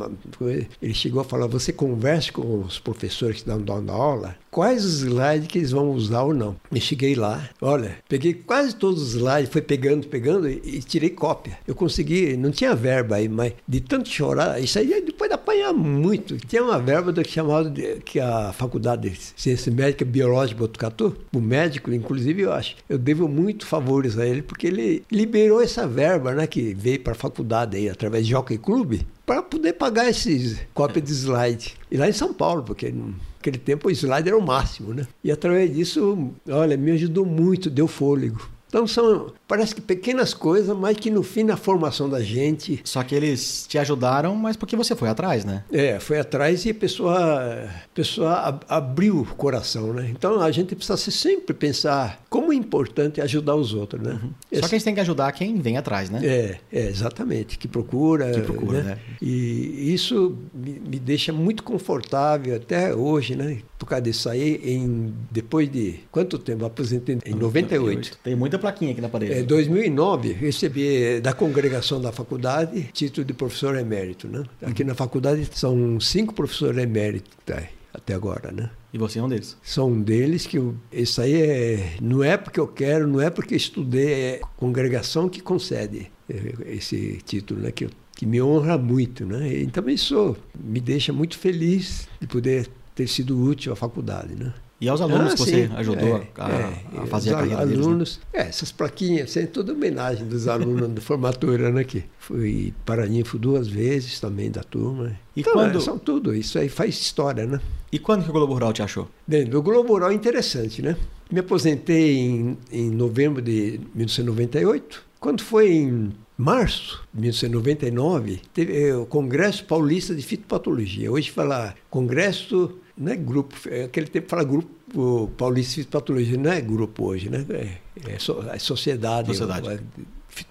[0.81, 5.01] Ele chegou a falar, você converse com os professores que estão dando aula, quais os
[5.01, 6.55] slides que eles vão usar ou não.
[6.71, 11.09] E cheguei lá, olha, peguei quase todos os slides, fui pegando, pegando e, e tirei
[11.09, 11.57] cópia.
[11.67, 15.73] Eu consegui, não tinha verba aí, mas de tanto chorar, isso aí depois de apanhar
[15.73, 16.37] muito.
[16.37, 21.15] Tinha uma verba do que chamava de, que a Faculdade de Ciência Médica Biológica Botucatu,
[21.33, 25.87] o médico, inclusive, eu acho, eu devo muito favores a ele, porque ele liberou essa
[25.87, 30.09] verba, né, que veio para a faculdade aí, através de Jockey Club, para poder pagar
[30.09, 31.75] esses cópias de slide.
[31.89, 35.07] E lá em São Paulo, porque naquele tempo o slide era o máximo, né?
[35.23, 38.49] E através disso, olha, me ajudou muito, deu fôlego.
[38.67, 42.81] Então são, parece que pequenas coisas, mas que no fim na formação da gente.
[42.83, 45.63] Só que eles te ajudaram, mas porque você foi atrás, né?
[45.71, 50.09] É, foi atrás e a pessoa, a pessoa abriu o coração, né?
[50.09, 54.13] Então a gente precisa sempre pensar como é importante ajudar os outros, né?
[54.13, 54.31] Uhum.
[54.51, 54.61] Esse...
[54.61, 56.19] Só que a gente tem que ajudar quem vem atrás, né?
[56.23, 58.31] É, é exatamente, que procura.
[58.31, 58.89] Que procura, né?
[58.95, 58.99] né?
[59.21, 63.59] E isso me, me deixa muito confortável até hoje, né?
[63.77, 66.65] Por causa disso aí, em, depois de quanto tempo?
[66.65, 68.17] Aposentei em 98.
[68.23, 69.42] Tem muita plaquinha aqui na parede.
[69.43, 74.25] Em 2009, recebi da congregação da faculdade título de professor emérito.
[74.25, 74.45] Né?
[74.61, 77.61] Aqui na faculdade são cinco professores eméritos tá,
[77.93, 78.53] até agora.
[78.53, 78.69] Né?
[78.93, 79.57] E você é um deles?
[79.61, 83.29] Sou um deles que eu, isso aí é, não é porque eu quero, não é
[83.29, 87.71] porque estudei, é a congregação que concede é, esse título, né?
[87.71, 89.25] que, que me honra muito.
[89.25, 89.61] Né?
[89.61, 94.35] Então isso me deixa muito feliz de poder ter sido útil à faculdade.
[94.35, 94.53] Né?
[94.83, 97.85] E aos alunos ah, que você ajudou é, a, é, a, fazer a carreira alunos,
[97.85, 98.41] deles, né?
[98.41, 102.03] é, essas plaquinhas, é toda homenagem dos alunos de formatura né, aqui.
[102.19, 105.17] Fui paraninfo duas vezes também da turma.
[105.37, 105.77] E então, quando...
[105.77, 107.61] É, são tudo, isso aí faz história, né?
[107.93, 109.07] E quando que o Globo Rural te achou?
[109.25, 110.97] Bem, do Globo Rural é interessante, né?
[111.31, 115.01] Me aposentei em, em novembro de 1998.
[115.17, 121.09] Quando foi em março de 1999, teve o Congresso Paulista de Fitopatologia.
[121.09, 126.51] Hoje fala Congresso não é grupo, é aquele tempo fala grupo paulista de patologia, não
[126.51, 127.45] é grupo hoje, né?
[127.49, 129.69] É, é, so, é sociedade, sociedade.
[129.69, 129.79] É,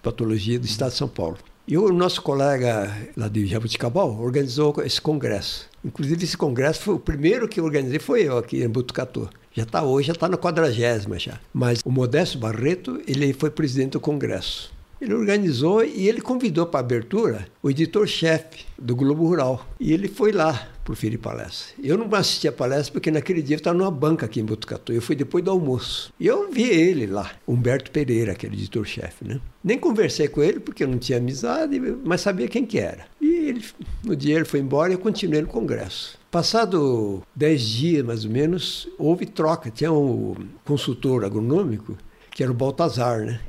[0.02, 1.38] patologia do Estado de São Paulo.
[1.66, 5.70] E o nosso colega lá de Jabuticabal organizou esse congresso.
[5.84, 9.28] Inclusive esse congresso foi o primeiro que eu organizei foi eu aqui em Butucatu.
[9.52, 11.38] Já está hoje, já está na quadragésima já.
[11.52, 14.71] Mas o Modesto Barreto, ele foi presidente do congresso.
[15.02, 19.66] Ele organizou e ele convidou para a abertura o editor-chefe do Globo Rural.
[19.80, 21.74] E ele foi lá proferir palestra.
[21.82, 24.92] Eu não assisti a palestra porque naquele dia eu estava numa banca aqui em Botucatu.
[24.92, 26.12] Eu fui depois do almoço.
[26.20, 29.40] E eu vi ele lá, Humberto Pereira, aquele editor-chefe, né?
[29.64, 33.04] Nem conversei com ele porque eu não tinha amizade, mas sabia quem que era.
[33.20, 33.64] E ele,
[34.04, 36.16] no dia ele foi embora e eu continuei no congresso.
[36.30, 39.68] Passado dez dias, mais ou menos, houve troca.
[39.68, 41.98] Tinha um consultor agronômico,
[42.30, 43.40] que era o Baltazar, né?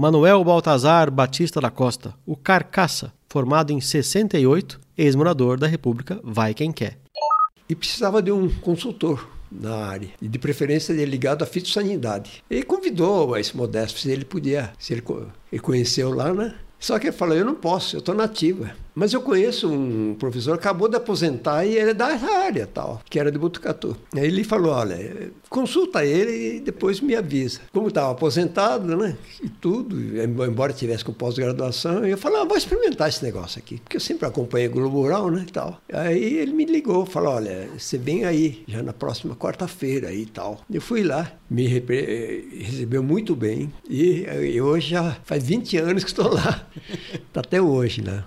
[0.00, 6.72] Manuel Baltazar Batista da Costa, o Carcaça, formado em 68, ex-morador da República Vai Quem
[6.72, 6.96] Quer.
[7.68, 12.42] E precisava de um consultor na área, e de preferência ligado à fitossanidade.
[12.48, 15.02] Ele convidou esse Modesto se ele podia, se ele,
[15.52, 16.54] ele conheceu lá, né?
[16.78, 18.74] Só que ele falou, eu não posso, eu estou nativa.
[19.00, 23.18] Mas eu conheço um professor acabou de aposentar e ele é da área tal, que
[23.18, 23.96] era de Botucatu.
[24.14, 27.60] Aí ele falou, olha, consulta ele e depois me avisa.
[27.72, 33.08] Como estava aposentado, né, e tudo, embora tivesse com pós-graduação, eu falei, ah, vou experimentar
[33.08, 35.80] esse negócio aqui, porque eu sempre acompanhei Globo Rural, né, e tal.
[35.90, 40.60] Aí ele me ligou, falou, olha, você vem aí, já na próxima quarta-feira e tal.
[40.70, 46.34] Eu fui lá, me recebeu muito bem e hoje já faz 20 anos que estou
[46.34, 46.68] lá,
[47.32, 48.24] tá até hoje, né.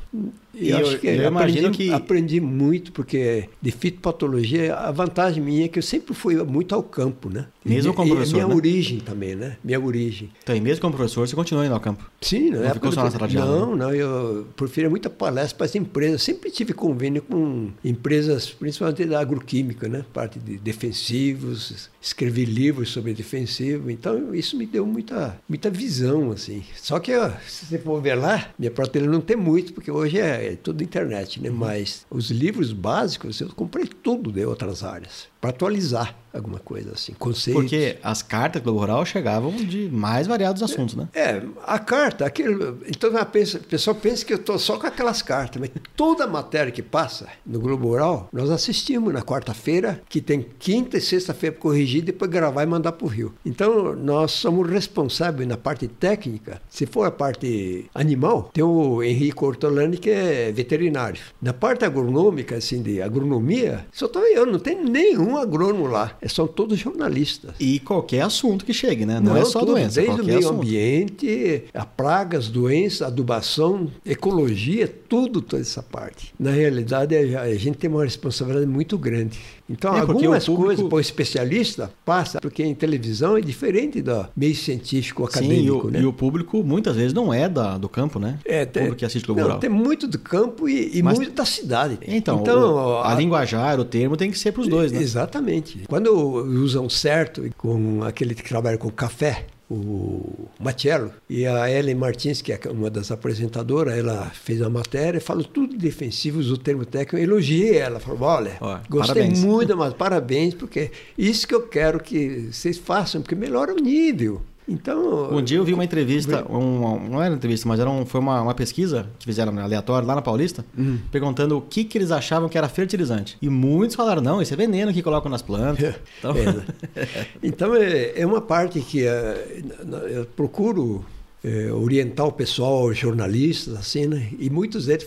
[0.70, 5.68] Eu, acho que eu aprendi, que aprendi muito, porque de fitopatologia, a vantagem minha é
[5.68, 7.48] que eu sempre fui muito ao campo, né?
[7.66, 8.56] Mesmo como professor, Minha né?
[8.56, 9.58] origem também, né?
[9.64, 10.30] Minha origem.
[10.44, 12.10] Então, e mesmo como professor, você continua indo ao campo?
[12.20, 12.50] Sim.
[12.50, 13.60] Não, não ficou só na sala de aula?
[13.60, 13.94] Não, não.
[13.94, 16.22] Eu prefiro muita palestra para as empresas.
[16.22, 20.04] Sempre tive convênio com empresas, principalmente da agroquímica, né?
[20.14, 23.90] Parte de defensivos, escrevi livros sobre defensivo.
[23.90, 26.64] Então, isso me deu muita, muita visão, assim.
[26.76, 30.20] Só que, ó, se você for ver lá, minha prateleira não tem muito, porque hoje
[30.20, 31.50] é é tudo internet, né?
[31.50, 31.56] Uhum.
[31.56, 37.14] Mas os livros básicos eu comprei tudo de outras áreas para atualizar alguma coisa assim,
[37.14, 37.62] conceitos.
[37.62, 41.08] Porque as cartas do Globo Rural chegavam de mais variados assuntos, né?
[41.14, 42.56] É, a carta, aquele,
[42.88, 46.72] então a pessoa pensa que eu estou só com aquelas cartas, mas toda a matéria
[46.72, 51.62] que passa no Globo Rural, nós assistimos na quarta-feira, que tem quinta e sexta-feira para
[51.62, 53.34] corrigir, depois gravar e mandar para o Rio.
[53.46, 59.44] Então, nós somos responsáveis na parte técnica, se for a parte animal, tem o Henrique
[59.44, 61.22] Ortolani, que é veterinário.
[61.42, 66.48] Na parte agronômica, assim, de agronomia, só estou eu, não tem nenhum agrônomo lá são
[66.48, 67.52] todos jornalistas.
[67.60, 69.20] E qualquer assunto que chegue, né?
[69.20, 70.02] Não, Não é só tudo, doença.
[70.02, 70.56] Desde o meio assunto.
[70.62, 76.34] ambiente, a pragas, doenças, adubação, ecologia, tudo toda essa parte.
[76.40, 79.40] Na realidade, a gente tem uma responsabilidade muito grande.
[79.74, 80.66] Então, é algumas público...
[80.66, 85.62] coisas para o especialista passa, porque em televisão é diferente do meio científico acadêmico.
[85.62, 86.02] Sim, e o, né?
[86.02, 88.40] e o público muitas vezes não é da, do campo, né?
[88.46, 91.18] É, tem, o público que assiste Globo não, Tem muito do campo e, e Mas,
[91.18, 91.98] muito da cidade.
[92.08, 95.02] Então, então o, a, a linguajar, o termo tem que ser para os dois, né?
[95.02, 95.84] Exatamente.
[95.88, 102.42] Quando usam certo com aquele que trabalha com café, o Matiello e a Ellen Martins,
[102.42, 106.86] que é uma das apresentadoras, ela fez a matéria, falou tudo defensivo, usou o termo
[106.86, 108.58] técnico, eu elogiei ela, falou, olha,
[108.90, 109.40] gostei parabéns.
[109.40, 114.42] muito, mas parabéns, porque isso que eu quero que vocês façam, porque melhora o nível.
[114.68, 115.34] Então.
[115.34, 118.22] Um dia eu vi uma entrevista, um, não era uma entrevista, mas era um, foi
[118.22, 121.00] uma, uma pesquisa que fizeram aleatória lá na Paulista, uhum.
[121.12, 123.38] perguntando o que, que eles achavam que era fertilizante.
[123.42, 125.96] E muitos falaram: não, isso é veneno que colocam nas plantas.
[126.24, 129.62] Então, é, então é, é, uma parte que é,
[130.10, 131.04] eu procuro
[131.44, 134.30] é, orientar o pessoal, jornalistas, assim, né?
[134.40, 135.06] E muitos deles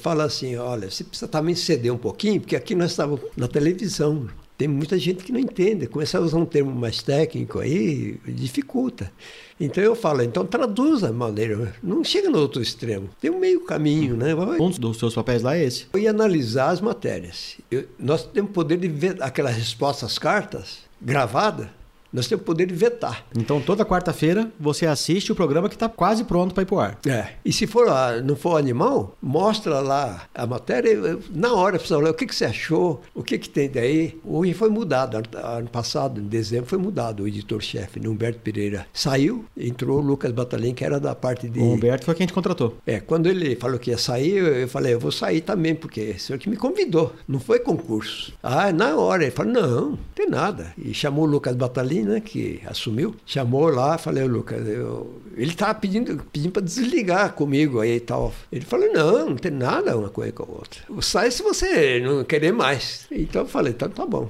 [0.00, 4.26] falam assim: olha, você precisa também ceder um pouquinho, porque aqui nós estávamos na televisão.
[4.58, 9.12] Tem muita gente que não entende, começa a usar um termo mais técnico aí, dificulta.
[9.60, 13.64] Então eu falo, então traduza a maneira, não chega no outro extremo, tem um meio
[13.64, 14.34] caminho, né?
[14.34, 15.86] Um dos seus papéis lá é esse.
[15.96, 17.56] E analisar as matérias.
[17.70, 21.68] Eu, nós temos poder de ver aquelas respostas cartas gravadas
[22.12, 23.24] nós temos o poder de vetar.
[23.36, 26.80] Então, toda quarta-feira, você assiste o programa que está quase pronto para ir para o
[26.80, 26.98] ar.
[27.06, 27.28] É.
[27.44, 27.88] E se for
[28.24, 31.18] não for animal, mostra lá a matéria.
[31.34, 34.18] Na hora, precisa olhar o que, que você achou, o que, que tem daí.
[34.24, 35.16] Hoje foi mudado.
[35.16, 38.86] Ano passado, em dezembro, foi mudado o editor-chefe, Humberto Pereira.
[38.92, 41.60] Saiu, entrou o Lucas Batalhem, que era da parte de.
[41.60, 42.78] O Humberto foi quem a gente contratou.
[42.86, 46.16] É, quando ele falou que ia sair, eu falei, eu vou sair também, porque é
[46.16, 47.12] o senhor que me convidou.
[47.26, 48.32] Não foi concurso.
[48.42, 49.24] Ah, na hora.
[49.24, 50.72] Ele falou, não, não tem nada.
[50.78, 55.20] E chamou o Lucas Batalhem né, que assumiu, chamou lá, falei, Lucas, eu...
[55.36, 58.32] ele estava pedindo, pedindo para desligar comigo aí e tal.
[58.50, 60.80] Ele falou, não, não tem nada uma coisa com a outra.
[61.00, 63.06] Sai se você não querer mais.
[63.10, 64.28] Então eu falei, então tá bom.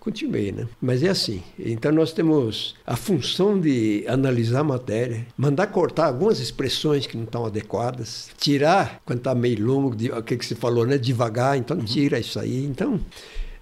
[0.00, 0.66] Continuei, né?
[0.80, 1.42] Mas é assim.
[1.58, 7.24] Então nós temos a função de analisar a matéria, mandar cortar algumas expressões que não
[7.24, 10.98] estão adequadas, tirar quando está meio longo, o que, que você falou, né?
[10.98, 12.64] Devagar, então tira isso aí.
[12.64, 13.00] Então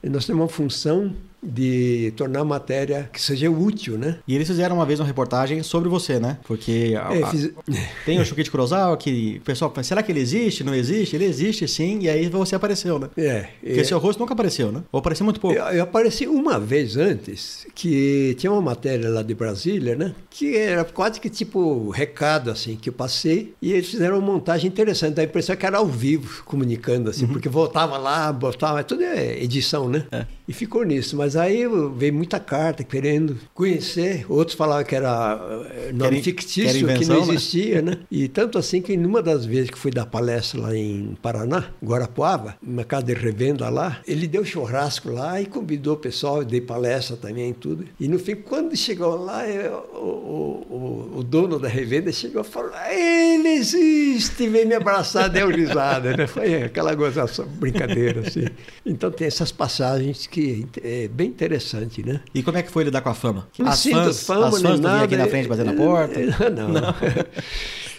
[0.03, 4.19] nós temos uma função de tornar a matéria que seja útil, né?
[4.27, 6.39] E eles fizeram uma vez uma reportagem sobre você, né?
[6.45, 7.47] Porque a, é, fiz...
[7.47, 10.63] a, tem o Shukichi Kurosawa que o pessoal fala, será que ele existe?
[10.63, 11.17] Não existe?
[11.17, 13.11] Ele existe sim, e aí você apareceu, né?
[13.17, 13.49] É.
[13.61, 13.85] Porque é...
[13.85, 14.83] seu rosto nunca apareceu, né?
[14.93, 15.57] Ou apareceu muito pouco.
[15.57, 20.15] Eu, eu, apareci uma vez antes, que tinha uma matéria lá de Brasília, né?
[20.31, 24.69] Que era quase que tipo recado, assim, que eu passei, e eles fizeram uma montagem
[24.69, 27.33] interessante, da impressão que era ao vivo, comunicando, assim, uhum.
[27.33, 30.07] porque voltava lá, botava, tudo é edição, né?
[30.13, 30.27] É.
[30.47, 31.65] E ficou nisso, mas Mas aí
[31.97, 35.41] veio muita carta querendo conhecer, outros falavam que era
[35.71, 37.35] eh, nome fictício, quer que invenção, não né?
[37.35, 37.99] existia, né?
[38.11, 42.55] E tanto assim que numa das vezes que fui dar palestra lá em Paraná, Guarapuava,
[42.63, 47.17] numa casa de revenda lá, ele deu churrasco lá e convidou o pessoal, dei palestra
[47.17, 47.87] também e tudo.
[47.99, 52.45] E no fim, quando chegou lá, eu- o, o, o, dono da revenda chegou e
[52.45, 56.27] falou: ele existe, veio me abraçar, deu risada, né?
[56.27, 58.45] Foi aquela gozação, brincadeira, assim.
[58.85, 62.21] Então tem essas passagens que é bem interessante, né?
[62.35, 63.49] E como é que foi lidar com a fama?
[63.59, 66.21] Não As sinto fãs, fama as fãs não aqui na frente bater na porta?
[66.51, 66.69] Não.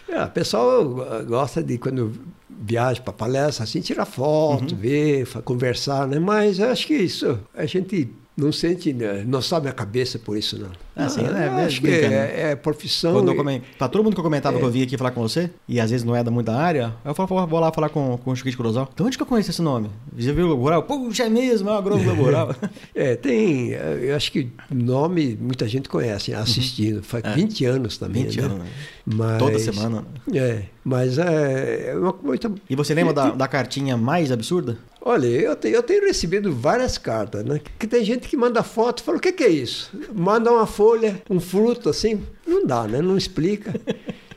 [0.09, 2.11] É, o pessoal gosta de quando
[2.47, 6.19] viaja para palestra, assim, tirar foto, ver, fa- conversar, né?
[6.19, 9.23] Mas acho que isso a gente não sente, né?
[9.25, 10.69] não sobe a cabeça por isso, não.
[10.95, 13.13] Ah, sim, Eu acho que é, é profissão.
[13.13, 13.61] Quando eu e- comen...
[13.77, 14.59] Pra todo mundo que eu comentava É.
[14.59, 16.93] que eu vim aqui falar com você, e às vezes não é da muita área,
[17.03, 18.87] eu falo, pô, vou lá falar com, com o Chiquete Cruzal.
[18.95, 19.89] De onde que eu conheço esse nome?
[20.17, 20.83] Já viu o Globo Rural?
[20.83, 22.55] Puxa, é mesmo, é o Globo Rural.
[22.95, 28.37] É, tem, eu acho que nome muita gente conhece, assistindo, faz 20 anos também, 20
[28.39, 28.45] né?
[28.45, 28.65] anos, né?
[29.05, 30.39] Mas, Toda semana, né?
[30.39, 32.51] É, mas é, é uma coisa...
[32.69, 34.77] E você lembra da, da cartinha mais absurda?
[35.05, 37.59] Olha, eu tenho, eu tenho recebido várias cartas, né?
[37.77, 39.91] Que tem gente que manda foto e fala, o que, que é isso?
[40.13, 43.01] Manda uma folha, um fruto, assim, não dá, né?
[43.01, 43.73] Não explica.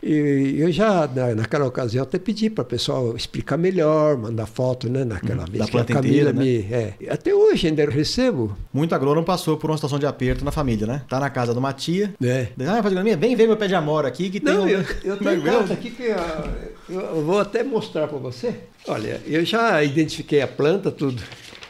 [0.00, 4.88] E eu já, na- naquela ocasião, até pedi para o pessoal explicar melhor, mandar foto,
[4.88, 5.04] né?
[5.04, 6.44] Naquela vez da que a Camila inteira, né?
[6.44, 6.58] me...
[6.72, 10.52] É, até hoje ainda eu recebo, Muito agrônomo passou por uma situação de aperto na
[10.52, 11.02] família, né?
[11.08, 12.14] Tá na casa de uma tia.
[12.20, 12.48] né?
[12.68, 13.16] Ah, agronomia?
[13.16, 14.68] Vem ver meu pé de amora aqui que tem Não, um...
[14.68, 18.54] eu, eu é tenho carta aqui que eu, eu vou até mostrar para você.
[18.86, 21.20] Olha, eu já identifiquei a planta, tudo.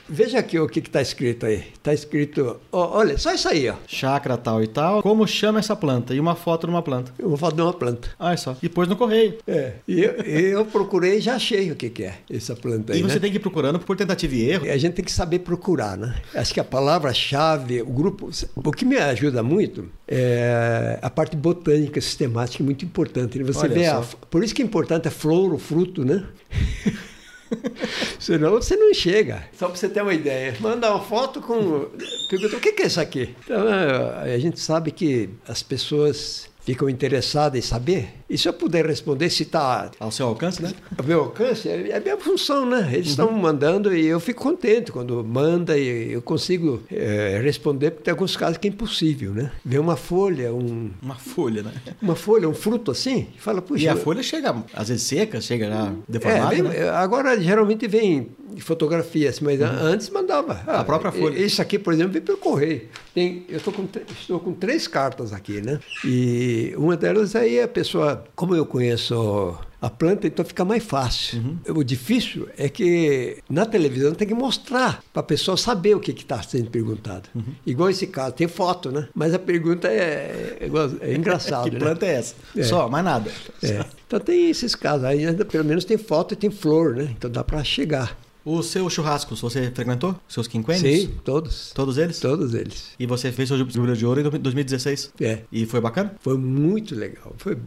[0.09, 1.65] Veja aqui o que está escrito aí.
[1.75, 3.75] Está escrito, ó, olha, só isso aí, ó.
[3.87, 5.03] Chácara tal e tal.
[5.03, 6.15] Como chama essa planta?
[6.15, 7.13] E uma foto de uma planta.
[7.19, 8.09] Vou falar de uma planta.
[8.19, 8.57] Ah, é só.
[8.63, 9.39] E pôs no correio.
[9.47, 13.01] É, e eu, eu procurei e já achei o que, que é essa planta aí.
[13.01, 13.21] E você né?
[13.21, 14.71] tem que ir procurando por tentativa e erro.
[14.71, 16.15] A gente tem que saber procurar, né?
[16.35, 18.31] Acho que a palavra-chave, o grupo.
[18.55, 23.39] O que me ajuda muito é a parte botânica, sistemática, é muito importante.
[23.39, 23.45] né?
[23.45, 24.01] Você Olha vê a.
[24.31, 26.25] Por isso que é importante a flor, o fruto, né?
[28.19, 29.45] Senão você não chega.
[29.57, 30.57] Só para você ter uma ideia.
[30.61, 31.87] Manda uma foto com.
[32.29, 33.35] Pergunta o que é isso aqui?
[33.45, 38.09] Então, é, a gente sabe que as pessoas ficam interessadas em saber.
[38.29, 40.73] E se eu puder responder se está Ao seu alcance, né?
[40.99, 42.91] o meu alcance é é a minha função, né?
[42.93, 48.05] Eles estão mandando e eu fico contente quando manda e eu consigo eh, responder, porque
[48.05, 49.53] tem alguns casos que é impossível, né?
[49.65, 51.73] Ver uma folha, um, Uma folha, né?
[52.03, 53.85] uma folha, um fruto assim, e fala, puxa.
[53.85, 56.89] E a folha chega, às vezes seca, chega já é, deformada, vem- né?
[56.91, 58.29] Agora geralmente vem
[58.59, 60.63] fotografias, mas antes mandava.
[60.67, 61.39] Ah, A própria folha.
[61.39, 62.83] Isso aqui, por exemplo, vem pelo correio.
[63.15, 63.87] Tem, eu tô com,
[64.19, 65.79] estou com três cartas aqui, né?
[66.05, 71.39] E uma delas aí a pessoa, como eu conheço a planta, então fica mais fácil.
[71.39, 71.77] Uhum.
[71.77, 76.11] O difícil é que na televisão tem que mostrar para a pessoa saber o que
[76.11, 77.29] está sendo perguntado.
[77.35, 77.55] Uhum.
[77.65, 79.09] Igual esse caso, tem foto, né?
[79.15, 80.71] Mas a pergunta é, é,
[81.01, 81.65] é engraçado.
[81.65, 81.79] que né?
[81.79, 82.35] planta é essa?
[82.57, 82.63] É.
[82.63, 83.31] Só, mais nada.
[83.63, 83.85] É.
[84.07, 87.15] Então tem esses casos aí, pelo menos tem foto e tem flor, né?
[87.17, 88.17] Então dá para chegar.
[88.45, 90.15] O seu churrasco, você frequentou?
[90.29, 91.01] Seus quinquênios?
[91.01, 91.73] Sim, todos.
[91.75, 92.21] Todos eles?
[92.21, 92.93] Todos eles.
[92.97, 95.13] E você fez seu jubileu de ouro em 2016?
[95.21, 95.41] É.
[95.51, 96.15] E foi bacana?
[96.21, 97.35] Foi muito legal.
[97.39, 97.59] Foi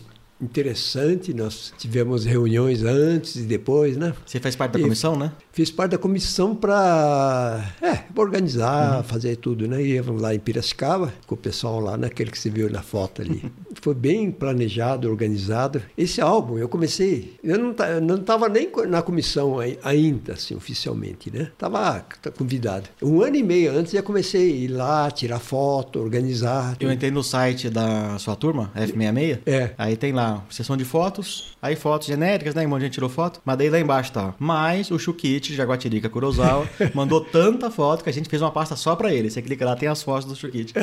[0.41, 1.34] interessante.
[1.34, 4.14] Nós tivemos reuniões antes e depois, né?
[4.26, 5.32] Você faz parte da E- comissão, né?
[5.60, 9.84] Fiz parte da comissão para é, organizar, fazer tudo, né?
[9.84, 13.44] Íamos lá em Piracicaba, com o pessoal lá, naquele que você viu na foto ali.
[13.81, 15.81] Foi bem planejado, organizado.
[15.98, 17.38] Esse álbum, eu comecei...
[17.44, 21.49] Eu não ta- eu não estava nem na comissão ai- ainda, assim, oficialmente, né?
[21.52, 22.06] Estava
[22.38, 22.88] convidado.
[23.02, 26.77] Um ano e meio antes, já comecei a ir lá, tirar foto, organizar.
[26.80, 29.40] Eu entrei no site da sua turma, F66.
[29.45, 29.72] É.
[29.77, 31.57] Aí tem lá, sessão de fotos.
[31.61, 32.65] Aí fotos genéricas, né?
[32.65, 33.41] Um monte de gente tirou foto.
[33.44, 34.34] Mas daí lá embaixo tá.
[34.40, 34.98] Mas o
[35.49, 39.30] Chukite, Jaguatirica Kurosawa, mandou tanta foto que a gente fez uma pasta só pra ele.
[39.30, 40.73] Você clica lá, tem as fotos do Chukite.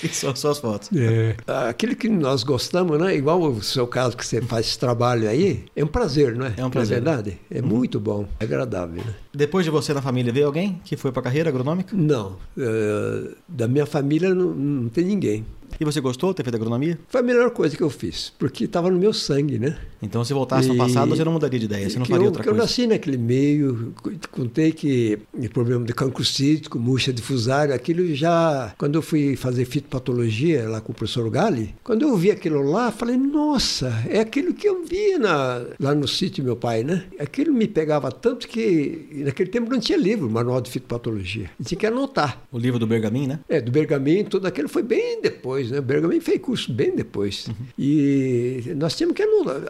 [0.00, 0.90] que são suas fotos.
[0.96, 1.36] É.
[1.68, 3.14] Aquilo que nós gostamos, né?
[3.14, 6.54] Igual o seu caso que você faz esse trabalho aí, é um prazer, não é?
[6.56, 6.98] É um prazer.
[6.98, 7.38] É verdade?
[7.50, 9.14] É muito bom, é agradável, né?
[9.32, 11.94] Depois de você na família, veio alguém que foi pra carreira agronômica?
[11.94, 15.44] Não, eh, da minha família não, não tem ninguém.
[15.78, 16.98] E você gostou de ter feito agronomia?
[17.08, 19.76] Foi a melhor coisa que eu fiz, porque estava no meu sangue, né?
[20.02, 22.42] Então, se voltasse E- passado, você não mudaria de ideia, você não faria eu, outra
[22.42, 22.64] que eu coisa.
[22.66, 25.18] nasci naquele meio, co- contei que
[25.52, 30.92] problema de cancro cítrico, murcha difusária, aquilo já, quando eu fui fazer fitopatologia lá com
[30.92, 35.18] o professor Gali, quando eu vi aquilo lá, falei, nossa, é aquilo que eu via
[35.18, 37.04] na, lá no sítio meu pai, né?
[37.18, 41.86] Aquilo me pegava tanto que naquele tempo não tinha livro, manual de fitopatologia, tinha que
[41.86, 42.42] anotar.
[42.52, 43.40] O livro do Bergamin, né?
[43.48, 45.78] É, do Bergamin, tudo aquilo foi bem depois, né?
[45.78, 47.48] O Bergamin fez curso bem depois.
[47.78, 49.22] E nós tínhamos que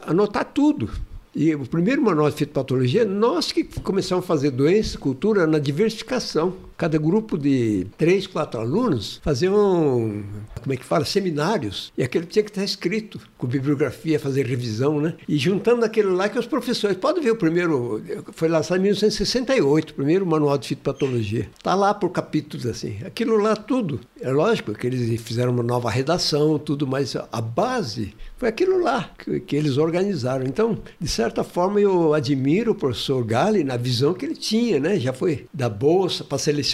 [0.07, 0.91] anotar, tudo.
[1.35, 6.55] E o primeiro manual de fitopatologia, nós que começamos a fazer doença, cultura na diversificação.
[6.77, 10.23] Cada grupo de três, quatro alunos faziam,
[10.63, 11.93] como é que fala, seminários.
[11.97, 15.15] E aquilo tinha que estar escrito, com bibliografia, fazer revisão, né?
[15.29, 16.97] E juntando aquilo lá que os professores.
[16.97, 21.49] Pode ver o primeiro, foi lançado em 1968, o primeiro manual de fitopatologia.
[21.57, 22.99] Está lá por capítulos assim.
[23.05, 24.01] Aquilo lá tudo.
[24.21, 29.11] É lógico que eles fizeram uma nova redação, tudo, mas a base foi aquilo lá
[29.19, 30.45] que, que, eles organizaram.
[30.45, 34.99] Então, de certa forma, eu admiro o professor Gali na visão que ele tinha, né?
[34.99, 36.66] Já foi da bolsa para selecionar,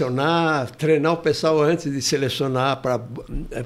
[0.77, 3.01] treinar o pessoal antes de selecionar para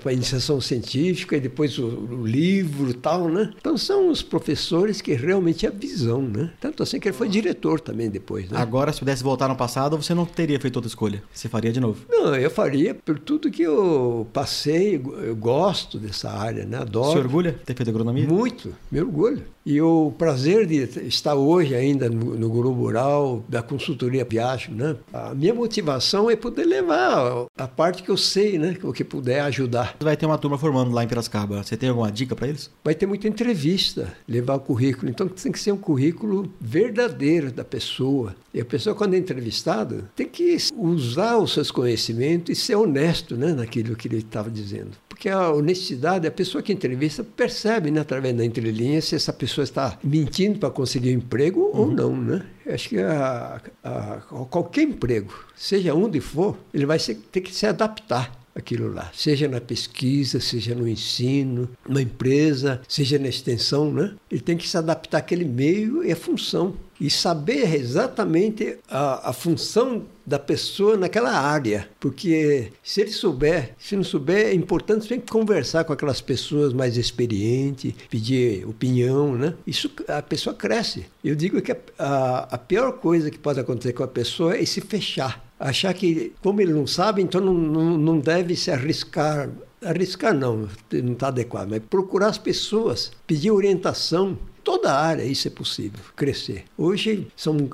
[0.05, 3.53] a iniciação científica e depois o, o livro e tal, né?
[3.59, 6.51] Então, são os professores que realmente a visão, né?
[6.61, 8.59] Tanto assim que ele foi diretor também depois, né?
[8.59, 11.23] Agora, se pudesse voltar no passado, você não teria feito outra escolha.
[11.33, 12.05] Você faria de novo?
[12.09, 16.79] Não, eu faria por tudo que eu passei, eu gosto dessa área, né?
[16.79, 17.13] Adoro.
[17.13, 18.27] Você orgulha de ter feito agronomia?
[18.27, 19.43] Muito, me orgulho.
[19.67, 20.77] E o prazer de
[21.09, 24.95] estar hoje ainda no, no Grupo Rural, da consultoria Piacho, né?
[25.13, 28.77] A minha motivação é poder levar a parte que eu sei, né?
[28.83, 29.97] O que puder ajudar.
[30.01, 31.63] Vai ter uma turma formando lá em Piracicaba.
[31.63, 32.71] Você tem alguma dica para eles?
[32.83, 35.11] Vai ter muita entrevista, levar o currículo.
[35.11, 38.35] Então tem que ser um currículo verdadeiro da pessoa.
[38.53, 43.37] E a pessoa, quando é entrevistada, tem que usar os seus conhecimentos e ser honesto
[43.37, 44.93] né, naquilo que ele estava dizendo.
[45.17, 49.65] Porque a honestidade, a pessoa que entrevista percebe, né, através da entrelinha, se essa pessoa
[49.65, 51.81] está mentindo para conseguir um emprego uhum.
[51.81, 52.45] ou não, né?
[52.67, 54.21] Acho que a, a,
[54.51, 59.49] qualquer emprego, seja onde for, ele vai ser, ter que se adaptar aquilo lá, seja
[59.49, 64.13] na pesquisa, seja no ensino, na empresa, seja na extensão, né?
[64.31, 69.33] Ele tem que se adaptar àquele meio e à função e saber exatamente a, a
[69.33, 75.31] função da pessoa naquela área, porque se ele souber, se não souber, é importante sempre
[75.31, 79.55] conversar com aquelas pessoas mais experientes, pedir opinião, né?
[79.67, 81.07] Isso a pessoa cresce.
[81.23, 84.65] Eu digo que a, a, a pior coisa que pode acontecer com a pessoa é
[84.65, 89.51] se fechar achar que, como ele não sabe, então não, não, não deve se arriscar.
[89.83, 94.37] Arriscar não, não está adequado, mas procurar as pessoas, pedir orientação,
[94.67, 96.65] toda a área isso é possível, crescer.
[96.77, 97.71] Hoje são,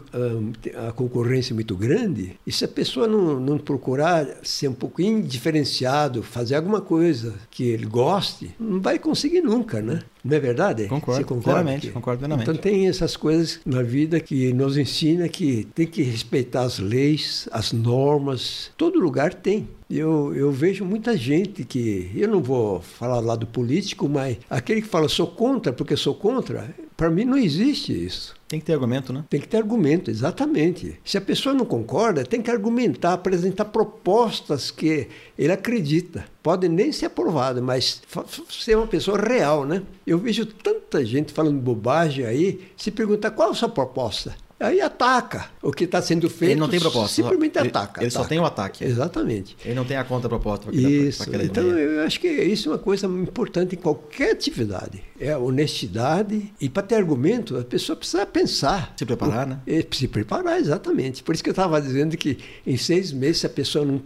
[0.86, 5.22] a concorrência é muito grande e se a pessoa não, não procurar ser um pouquinho
[5.22, 10.02] diferenciado, fazer alguma coisa que ele goste, não vai conseguir nunca, né?
[10.24, 10.86] Não é verdade?
[10.86, 11.24] Concordo?
[11.42, 12.48] Plenamente, concordo plenamente.
[12.48, 17.48] Então tem essas coisas na vida que nos ensina que tem que respeitar as leis,
[17.50, 18.70] as normas.
[18.76, 19.68] Todo lugar tem.
[19.90, 24.80] Eu, eu vejo muita gente que, eu não vou falar lá do político, mas aquele
[24.80, 28.32] que fala sou contra porque sou contra, para mim não existe isso.
[28.46, 29.24] Tem que ter argumento, né?
[29.28, 31.00] Tem que ter argumento, exatamente.
[31.04, 36.24] Se a pessoa não concorda, tem que argumentar, apresentar propostas que ele acredita.
[36.40, 38.00] Pode nem ser aprovada, mas
[38.48, 39.82] ser uma pessoa real, né?
[40.06, 44.36] Eu vejo tanta gente falando bobagem aí, se pergunta qual a sua proposta.
[44.62, 46.52] Aí ataca o que está sendo feito.
[46.52, 47.16] Ele não tem proposta.
[47.16, 48.00] Simplesmente ele, ataca.
[48.00, 48.22] Ele ataca.
[48.22, 48.84] só tem o ataque.
[48.84, 49.56] Exatamente.
[49.64, 51.28] Ele não tem a contra-proposta para Isso.
[51.28, 55.02] Pra então, eu acho que isso é uma coisa importante em qualquer atividade.
[55.18, 56.52] É a honestidade.
[56.60, 58.94] E para ter argumento, a pessoa precisa pensar.
[58.96, 59.60] Se preparar, né?
[59.66, 61.22] É, se preparar, exatamente.
[61.22, 64.00] Por isso que eu estava dizendo que em seis meses, se a pessoa não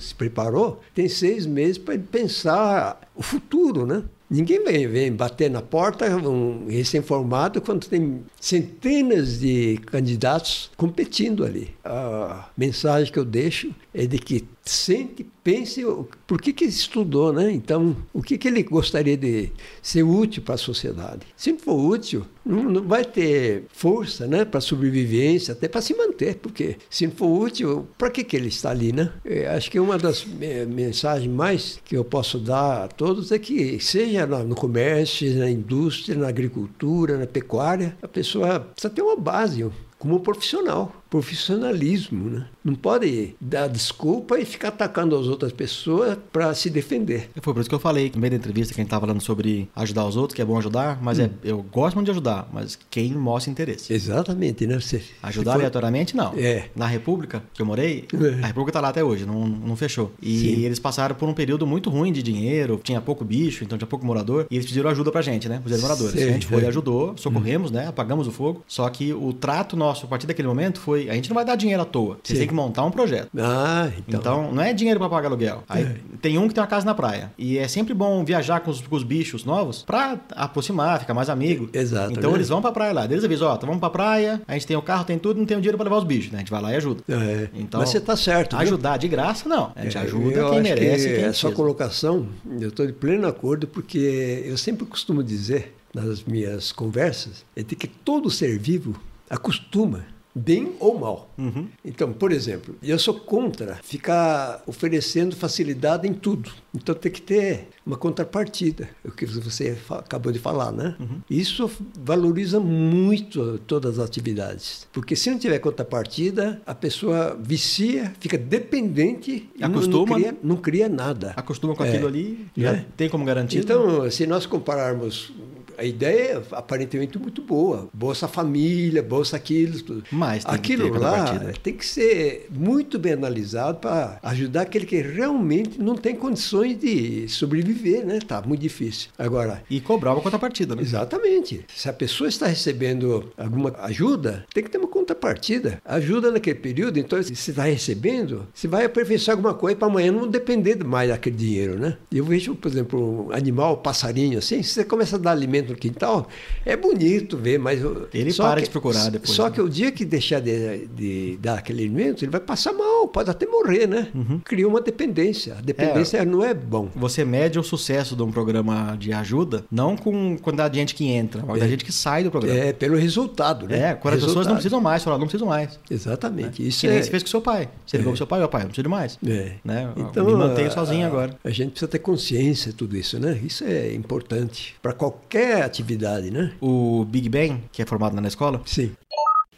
[0.00, 4.02] se preparou, tem seis meses para pensar o futuro, né?
[4.30, 11.74] Ninguém vem, bater na porta, um recém-formado, quando tem centenas de candidatos competindo ali.
[11.84, 15.84] A mensagem que eu deixo é de que sente, pense
[16.26, 17.50] por que, que estudou, né?
[17.50, 19.50] Então, o que, que ele gostaria de
[19.82, 21.26] ser útil para a sociedade.
[21.36, 25.94] Se não for útil, não, não vai ter força né, para sobrevivência, até para se
[25.94, 29.12] manter, porque se não for útil, para que, que ele está ali, né?
[29.24, 30.24] Eu é, acho que uma das
[30.68, 36.16] mensagens mais que eu posso dar a todos é que, seja no comércio, na indústria,
[36.16, 39.68] na agricultura, na pecuária, a pessoa precisa ter uma base,
[39.98, 42.46] como profissional profissionalismo, né?
[42.64, 47.30] Não pode dar desculpa e ficar atacando as outras pessoas para se defender.
[47.42, 49.20] Foi por isso que eu falei no meio da entrevista que a gente estava falando
[49.20, 51.24] sobre ajudar os outros, que é bom ajudar, mas hum.
[51.24, 53.92] é, eu gosto muito de ajudar, mas quem mostra interesse.
[53.92, 54.78] Exatamente, né?
[54.78, 55.58] Você, ajudar for...
[55.58, 56.32] aleatoriamente, não.
[56.36, 56.68] É.
[56.76, 58.44] Na República, que eu morei, é.
[58.44, 60.12] a República está lá até hoje, não, não fechou.
[60.22, 60.64] E Sim.
[60.64, 64.06] eles passaram por um período muito ruim de dinheiro, tinha pouco bicho, então tinha pouco
[64.06, 65.60] morador, e eles pediram ajuda pra gente, né?
[65.64, 66.12] Os moradores.
[66.12, 66.28] Sim.
[66.28, 67.74] A gente foi e ajudou, socorremos, hum.
[67.74, 67.88] né?
[67.88, 68.62] Apagamos o fogo.
[68.68, 71.10] Só que o trato nosso, a partir daquele momento, foi foi.
[71.10, 72.18] A gente não vai dar dinheiro à toa.
[72.22, 73.30] Você tem que montar um projeto.
[73.38, 74.20] Ah, então.
[74.20, 75.62] Então, não é dinheiro para pagar aluguel.
[75.68, 75.96] Aí, é.
[76.20, 77.32] Tem um que tem uma casa na praia.
[77.38, 81.28] E é sempre bom viajar com os, com os bichos novos para aproximar, ficar mais
[81.28, 81.68] amigo.
[81.72, 82.12] Exato.
[82.12, 82.36] Então, né?
[82.36, 83.04] eles vão pra praia lá.
[83.04, 85.46] Eles avisam: ó, então vamos pra praia, a gente tem o carro, tem tudo, não
[85.46, 86.32] tem o dinheiro para levar os bichos.
[86.32, 86.38] Né?
[86.38, 87.02] A gente vai lá e ajuda.
[87.08, 87.48] É.
[87.54, 88.56] Então, Mas você tá certo.
[88.56, 89.00] Ajudar viu?
[89.00, 89.72] de graça, não.
[89.74, 91.08] A gente é, ajuda quem merece.
[91.08, 92.26] Que quem a sua colocação,
[92.60, 97.74] eu estou de pleno acordo, porque eu sempre costumo dizer nas minhas conversas é de
[97.74, 100.04] que todo ser vivo acostuma
[100.40, 101.30] bem ou mal.
[101.38, 101.68] Uhum.
[101.84, 106.50] Então, por exemplo, eu sou contra ficar oferecendo facilidade em tudo.
[106.74, 110.94] Então tem que ter uma contrapartida, o que você acabou de falar, né?
[111.00, 111.20] Uhum.
[111.28, 118.38] Isso valoriza muito todas as atividades, porque se não tiver contrapartida, a pessoa vicia, fica
[118.38, 121.32] dependente Acostuma, não, cria, não cria nada.
[121.36, 122.86] Acostuma com aquilo é, ali, já é.
[122.96, 123.58] tem como garantir.
[123.58, 125.32] Então, se nós compararmos
[125.80, 127.88] a ideia é aparentemente muito boa.
[127.94, 130.04] Bolsa Família, Bolsa aquilo, tudo.
[130.12, 131.24] Mas aquilo lá
[131.62, 137.26] tem que ser muito bem analisado para ajudar aquele que realmente não tem condições de
[137.28, 138.18] sobreviver, né?
[138.18, 139.08] Tá muito difícil.
[139.18, 139.62] Agora.
[139.70, 140.82] E cobrar uma contrapartida, né?
[140.82, 141.64] Exatamente.
[141.74, 145.80] Se a pessoa está recebendo alguma ajuda, tem que ter uma contrapartida.
[145.82, 150.28] Ajuda naquele período, então, se está recebendo, você vai aperfeiçoar alguma coisa para amanhã não
[150.28, 151.96] depender mais daquele dinheiro, né?
[152.12, 155.69] Eu vejo, por exemplo, um animal, um passarinho, assim, se você começa a dar alimento
[155.70, 156.28] no quintal,
[156.64, 157.80] é bonito ver, mas.
[158.12, 159.30] Ele para que, de procurar depois.
[159.30, 159.50] Só né?
[159.50, 163.30] que o dia que deixar de, de, dar aquele alimento, ele vai passar mal, pode
[163.30, 164.08] até morrer, né?
[164.14, 164.40] Uhum.
[164.44, 165.54] Cria uma dependência.
[165.58, 166.88] A dependência é, não é bom.
[166.94, 171.06] Você mede o sucesso de um programa de ajuda, não com quantidade de gente que
[171.06, 171.60] entra, mas é.
[171.60, 172.58] da gente que sai do programa.
[172.58, 173.90] É, pelo resultado, né?
[173.90, 175.78] É, quando as pessoas não precisam mais, falar, não precisam mais.
[175.90, 176.62] Exatamente.
[176.62, 176.68] Né?
[176.68, 177.02] Isso que nem é...
[177.02, 177.68] você fez com seu pai.
[177.86, 178.12] Você ligou é.
[178.12, 179.18] pro seu pai, ó pai, não preciso de mais.
[179.26, 179.52] É.
[179.64, 179.92] Né?
[179.96, 181.36] Então, Me mantenho sozinho agora.
[181.42, 183.40] A gente precisa ter consciência de tudo isso, né?
[183.44, 186.52] Isso é importante para qualquer atividade, né?
[186.60, 188.60] O Big Ben, que é formado na escola?
[188.64, 188.92] Sim.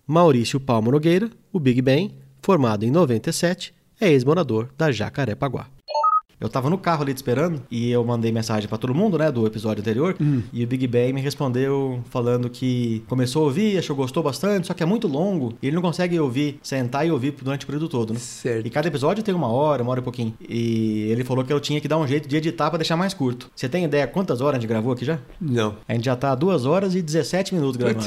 [0.07, 5.69] Maurício Palmo Nogueira, o Big Ben, formado em 97, é ex-morador da Jacarepaguá.
[6.43, 9.31] Eu tava no carro ali te esperando e eu mandei mensagem para todo mundo, né,
[9.31, 10.17] do episódio anterior.
[10.21, 10.43] Hum.
[10.53, 14.75] E o Big Bang me respondeu falando que começou a ouvir, achou gostou bastante, só
[14.75, 17.89] que é muito longo e ele não consegue ouvir, sentar e ouvir durante o período
[17.89, 18.19] todo, né?
[18.19, 18.67] Certo.
[18.67, 20.35] E cada episódio tem uma hora, uma hora e pouquinho.
[20.41, 23.15] E ele falou que eu tinha que dar um jeito de editar para deixar mais
[23.15, 23.49] curto.
[23.55, 25.21] Você tem ideia quantas horas a gente gravou aqui já?
[25.41, 25.77] Não.
[25.87, 28.05] A gente já tá 2 horas e 17 minutos gravando.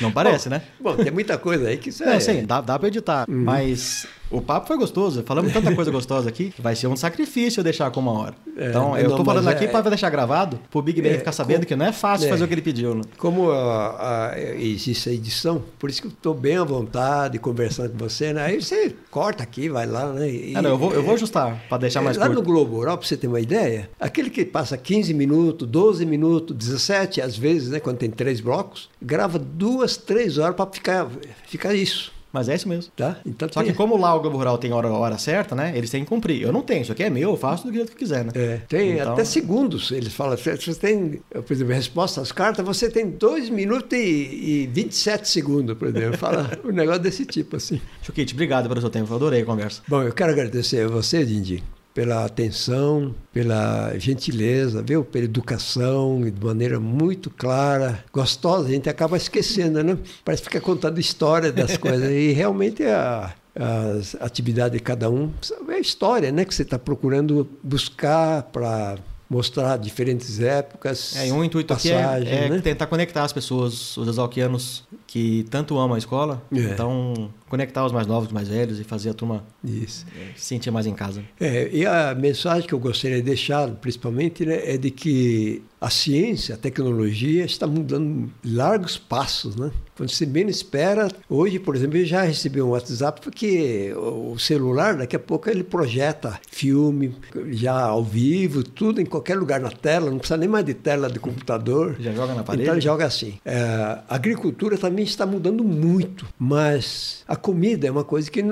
[0.00, 0.62] não parece, bom, né?
[0.80, 2.14] Bom, tem muita coisa aí que isso é.
[2.14, 3.26] Não, sim, dá, dá pra editar.
[3.28, 3.44] Hum.
[3.44, 7.90] Mas o papo foi gostoso, falamos tanta coisa gostosa aqui, vai ser um sacrifício deixar
[7.90, 8.34] com uma hora.
[8.56, 11.18] É, então, eu estou falando aqui é, para deixar gravado, para o Big Ben é,
[11.18, 12.94] ficar sabendo que não é fácil é, fazer o que ele pediu.
[12.94, 13.02] Né?
[13.16, 17.90] Como a, a, existe a edição, por isso que eu estou bem à vontade conversando
[17.92, 18.44] com você, né?
[18.44, 20.28] Aí você corta aqui, vai lá, né?
[20.28, 22.38] E, não, eu, vou, eu vou ajustar para deixar mais lá curto.
[22.38, 26.04] Lá no Globo Rural, para você ter uma ideia, aquele que passa 15 minutos, 12
[26.04, 31.08] minutos, 17, às vezes, né, quando tem três blocos, grava duas, três horas para ficar,
[31.46, 32.17] ficar isso.
[32.38, 32.92] Mas é isso mesmo.
[32.96, 33.16] Tá?
[33.26, 33.72] Então, Só tem...
[33.72, 35.72] que como lá o Globo Rural tem hora, hora certa, né?
[35.74, 36.40] Eles têm que cumprir.
[36.40, 38.30] Eu não tenho, isso aqui é meu, eu faço do jeito que quiser, né?
[38.32, 39.12] É, tem então...
[39.12, 39.90] até segundos.
[39.90, 44.70] Eles falam, você tem, por exemplo, resposta às cartas, você tem 2 minutos e, e
[44.72, 46.16] 27 segundos, por exemplo.
[46.16, 47.80] Fala um negócio desse tipo, assim.
[48.02, 49.82] Chuquite, obrigado pelo seu tempo, eu adorei a conversa.
[49.88, 51.60] Bom, eu quero agradecer a você, Dindi,
[51.98, 55.04] pela atenção, pela gentileza, viu?
[55.04, 58.68] Pela educação, de maneira muito clara, gostosa.
[58.68, 59.98] A gente acaba esquecendo, né?
[60.24, 62.08] Parece que fica contando história das coisas.
[62.08, 65.32] E realmente a, a atividade de cada um
[65.68, 66.44] é a história, né?
[66.44, 68.98] Que você está procurando buscar para
[69.28, 71.16] mostrar diferentes épocas.
[71.16, 72.60] É, um intuito passagem, aqui é, é né?
[72.60, 76.40] tentar conectar as pessoas, os exalquianos que tanto amam a escola.
[76.52, 76.60] É.
[76.60, 80.06] Então, conectar os mais novos, os mais velhos e fazer a turma Isso.
[80.36, 81.22] se sentir mais em casa.
[81.40, 85.90] É, e a mensagem que eu gostaria de deixar, principalmente, né, é de que a
[85.90, 89.70] ciência, a tecnologia está mudando largos passos, né?
[89.96, 94.96] Quando você menos espera, hoje, por exemplo, eu já recebi um WhatsApp porque o celular,
[94.96, 97.14] daqui a pouco ele projeta filme,
[97.50, 101.08] já ao vivo, tudo em qualquer lugar na tela, não precisa nem mais de tela
[101.10, 101.96] de computador.
[101.98, 102.62] Já joga na parede?
[102.62, 103.38] Então ele joga assim.
[103.44, 108.42] É, a agricultura também está mudando muito, mas a comida é uma coisa que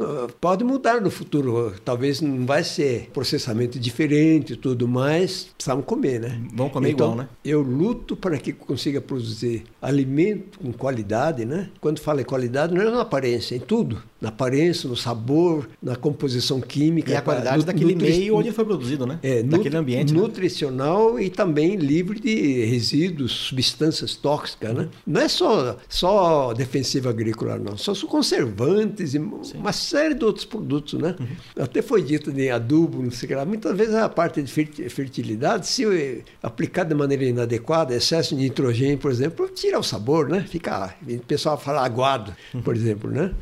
[0.40, 1.74] pode mudar no futuro.
[1.84, 6.40] Talvez não vai ser processamento diferente e tudo, mas precisamos comer, né?
[6.54, 7.28] Vamos comer então, igual, né?
[7.44, 11.68] Eu luto para que consiga produzir alimento com qualidade, né?
[11.80, 15.68] Quando falo em qualidade, não é na aparência, é em tudo na aparência, no sabor,
[15.80, 17.12] na composição química.
[17.12, 19.20] E a qualidade daquele meio onde foi produzido, né?
[19.22, 20.12] É, daquele ambiente.
[20.12, 20.20] Né?
[20.20, 21.24] Nutricional né?
[21.24, 24.88] e também livre de resíduos, substâncias tóxicas, né?
[25.06, 27.76] Não é só, só defensiva agrícola, não.
[27.76, 29.58] Só são conservantes e Sim.
[29.58, 31.14] uma série de outros produtos, né?
[31.20, 31.62] Uhum.
[31.62, 33.44] Até foi dito de adubo, não sei o que lá.
[33.44, 34.50] Muitas vezes a parte de
[34.90, 40.44] fertilidade, se aplicada de maneira inadequada, excesso de nitrogênio, por exemplo, tira o sabor, né?
[40.48, 42.34] Fica, o pessoal fala aguado,
[42.64, 43.32] por exemplo, né?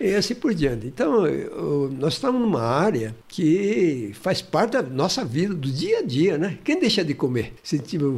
[0.00, 0.86] E assim por diante.
[0.86, 1.24] Então,
[1.98, 6.58] nós estamos numa área que faz parte da nossa vida, do dia a dia, né?
[6.64, 7.52] Quem deixa de comer?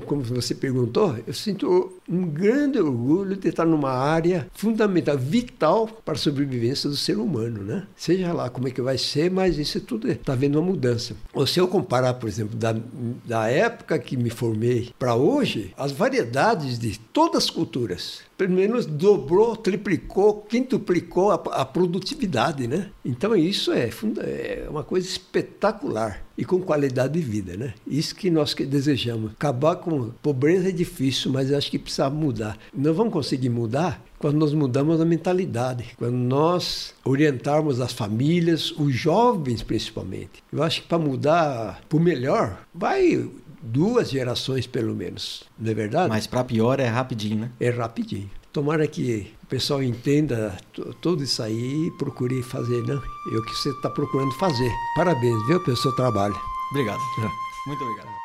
[0.06, 6.14] Como você perguntou, eu sinto um grande orgulho de estar numa área fundamental, vital para
[6.14, 7.86] a sobrevivência do ser humano, né?
[7.96, 11.16] Seja lá como é que vai ser, mas isso tudo está vendo uma mudança.
[11.34, 12.76] Ou se eu comparar, por exemplo, da,
[13.24, 18.86] da época que me formei para hoje, as variedades de todas as culturas, pelo menos
[18.86, 22.90] dobrou, triplicou, quintuplicou a, a produtividade, né?
[23.04, 27.74] Então isso é, é uma coisa espetacular e com qualidade de vida, né?
[27.86, 29.32] Isso que nós que desejamos.
[29.32, 32.58] Acabar com pobreza é difícil, mas acho que precisa mudar.
[32.74, 38.94] Não vamos conseguir mudar quando nós mudamos a mentalidade, quando nós orientarmos as famílias, os
[38.94, 40.42] jovens principalmente.
[40.52, 43.28] Eu acho que para mudar para o melhor, vai
[43.62, 46.08] duas gerações pelo menos, não é verdade?
[46.08, 47.50] Mas para pior é rapidinho, né?
[47.60, 48.30] É rapidinho.
[48.52, 50.58] Tomara que o pessoal entenda
[51.00, 52.96] tudo isso aí e procure fazer, não?
[52.96, 54.70] É o que você está procurando fazer.
[54.94, 56.34] Parabéns, viu, pelo seu trabalho.
[56.70, 57.00] Obrigado.
[57.18, 57.68] É.
[57.68, 58.21] Muito obrigado.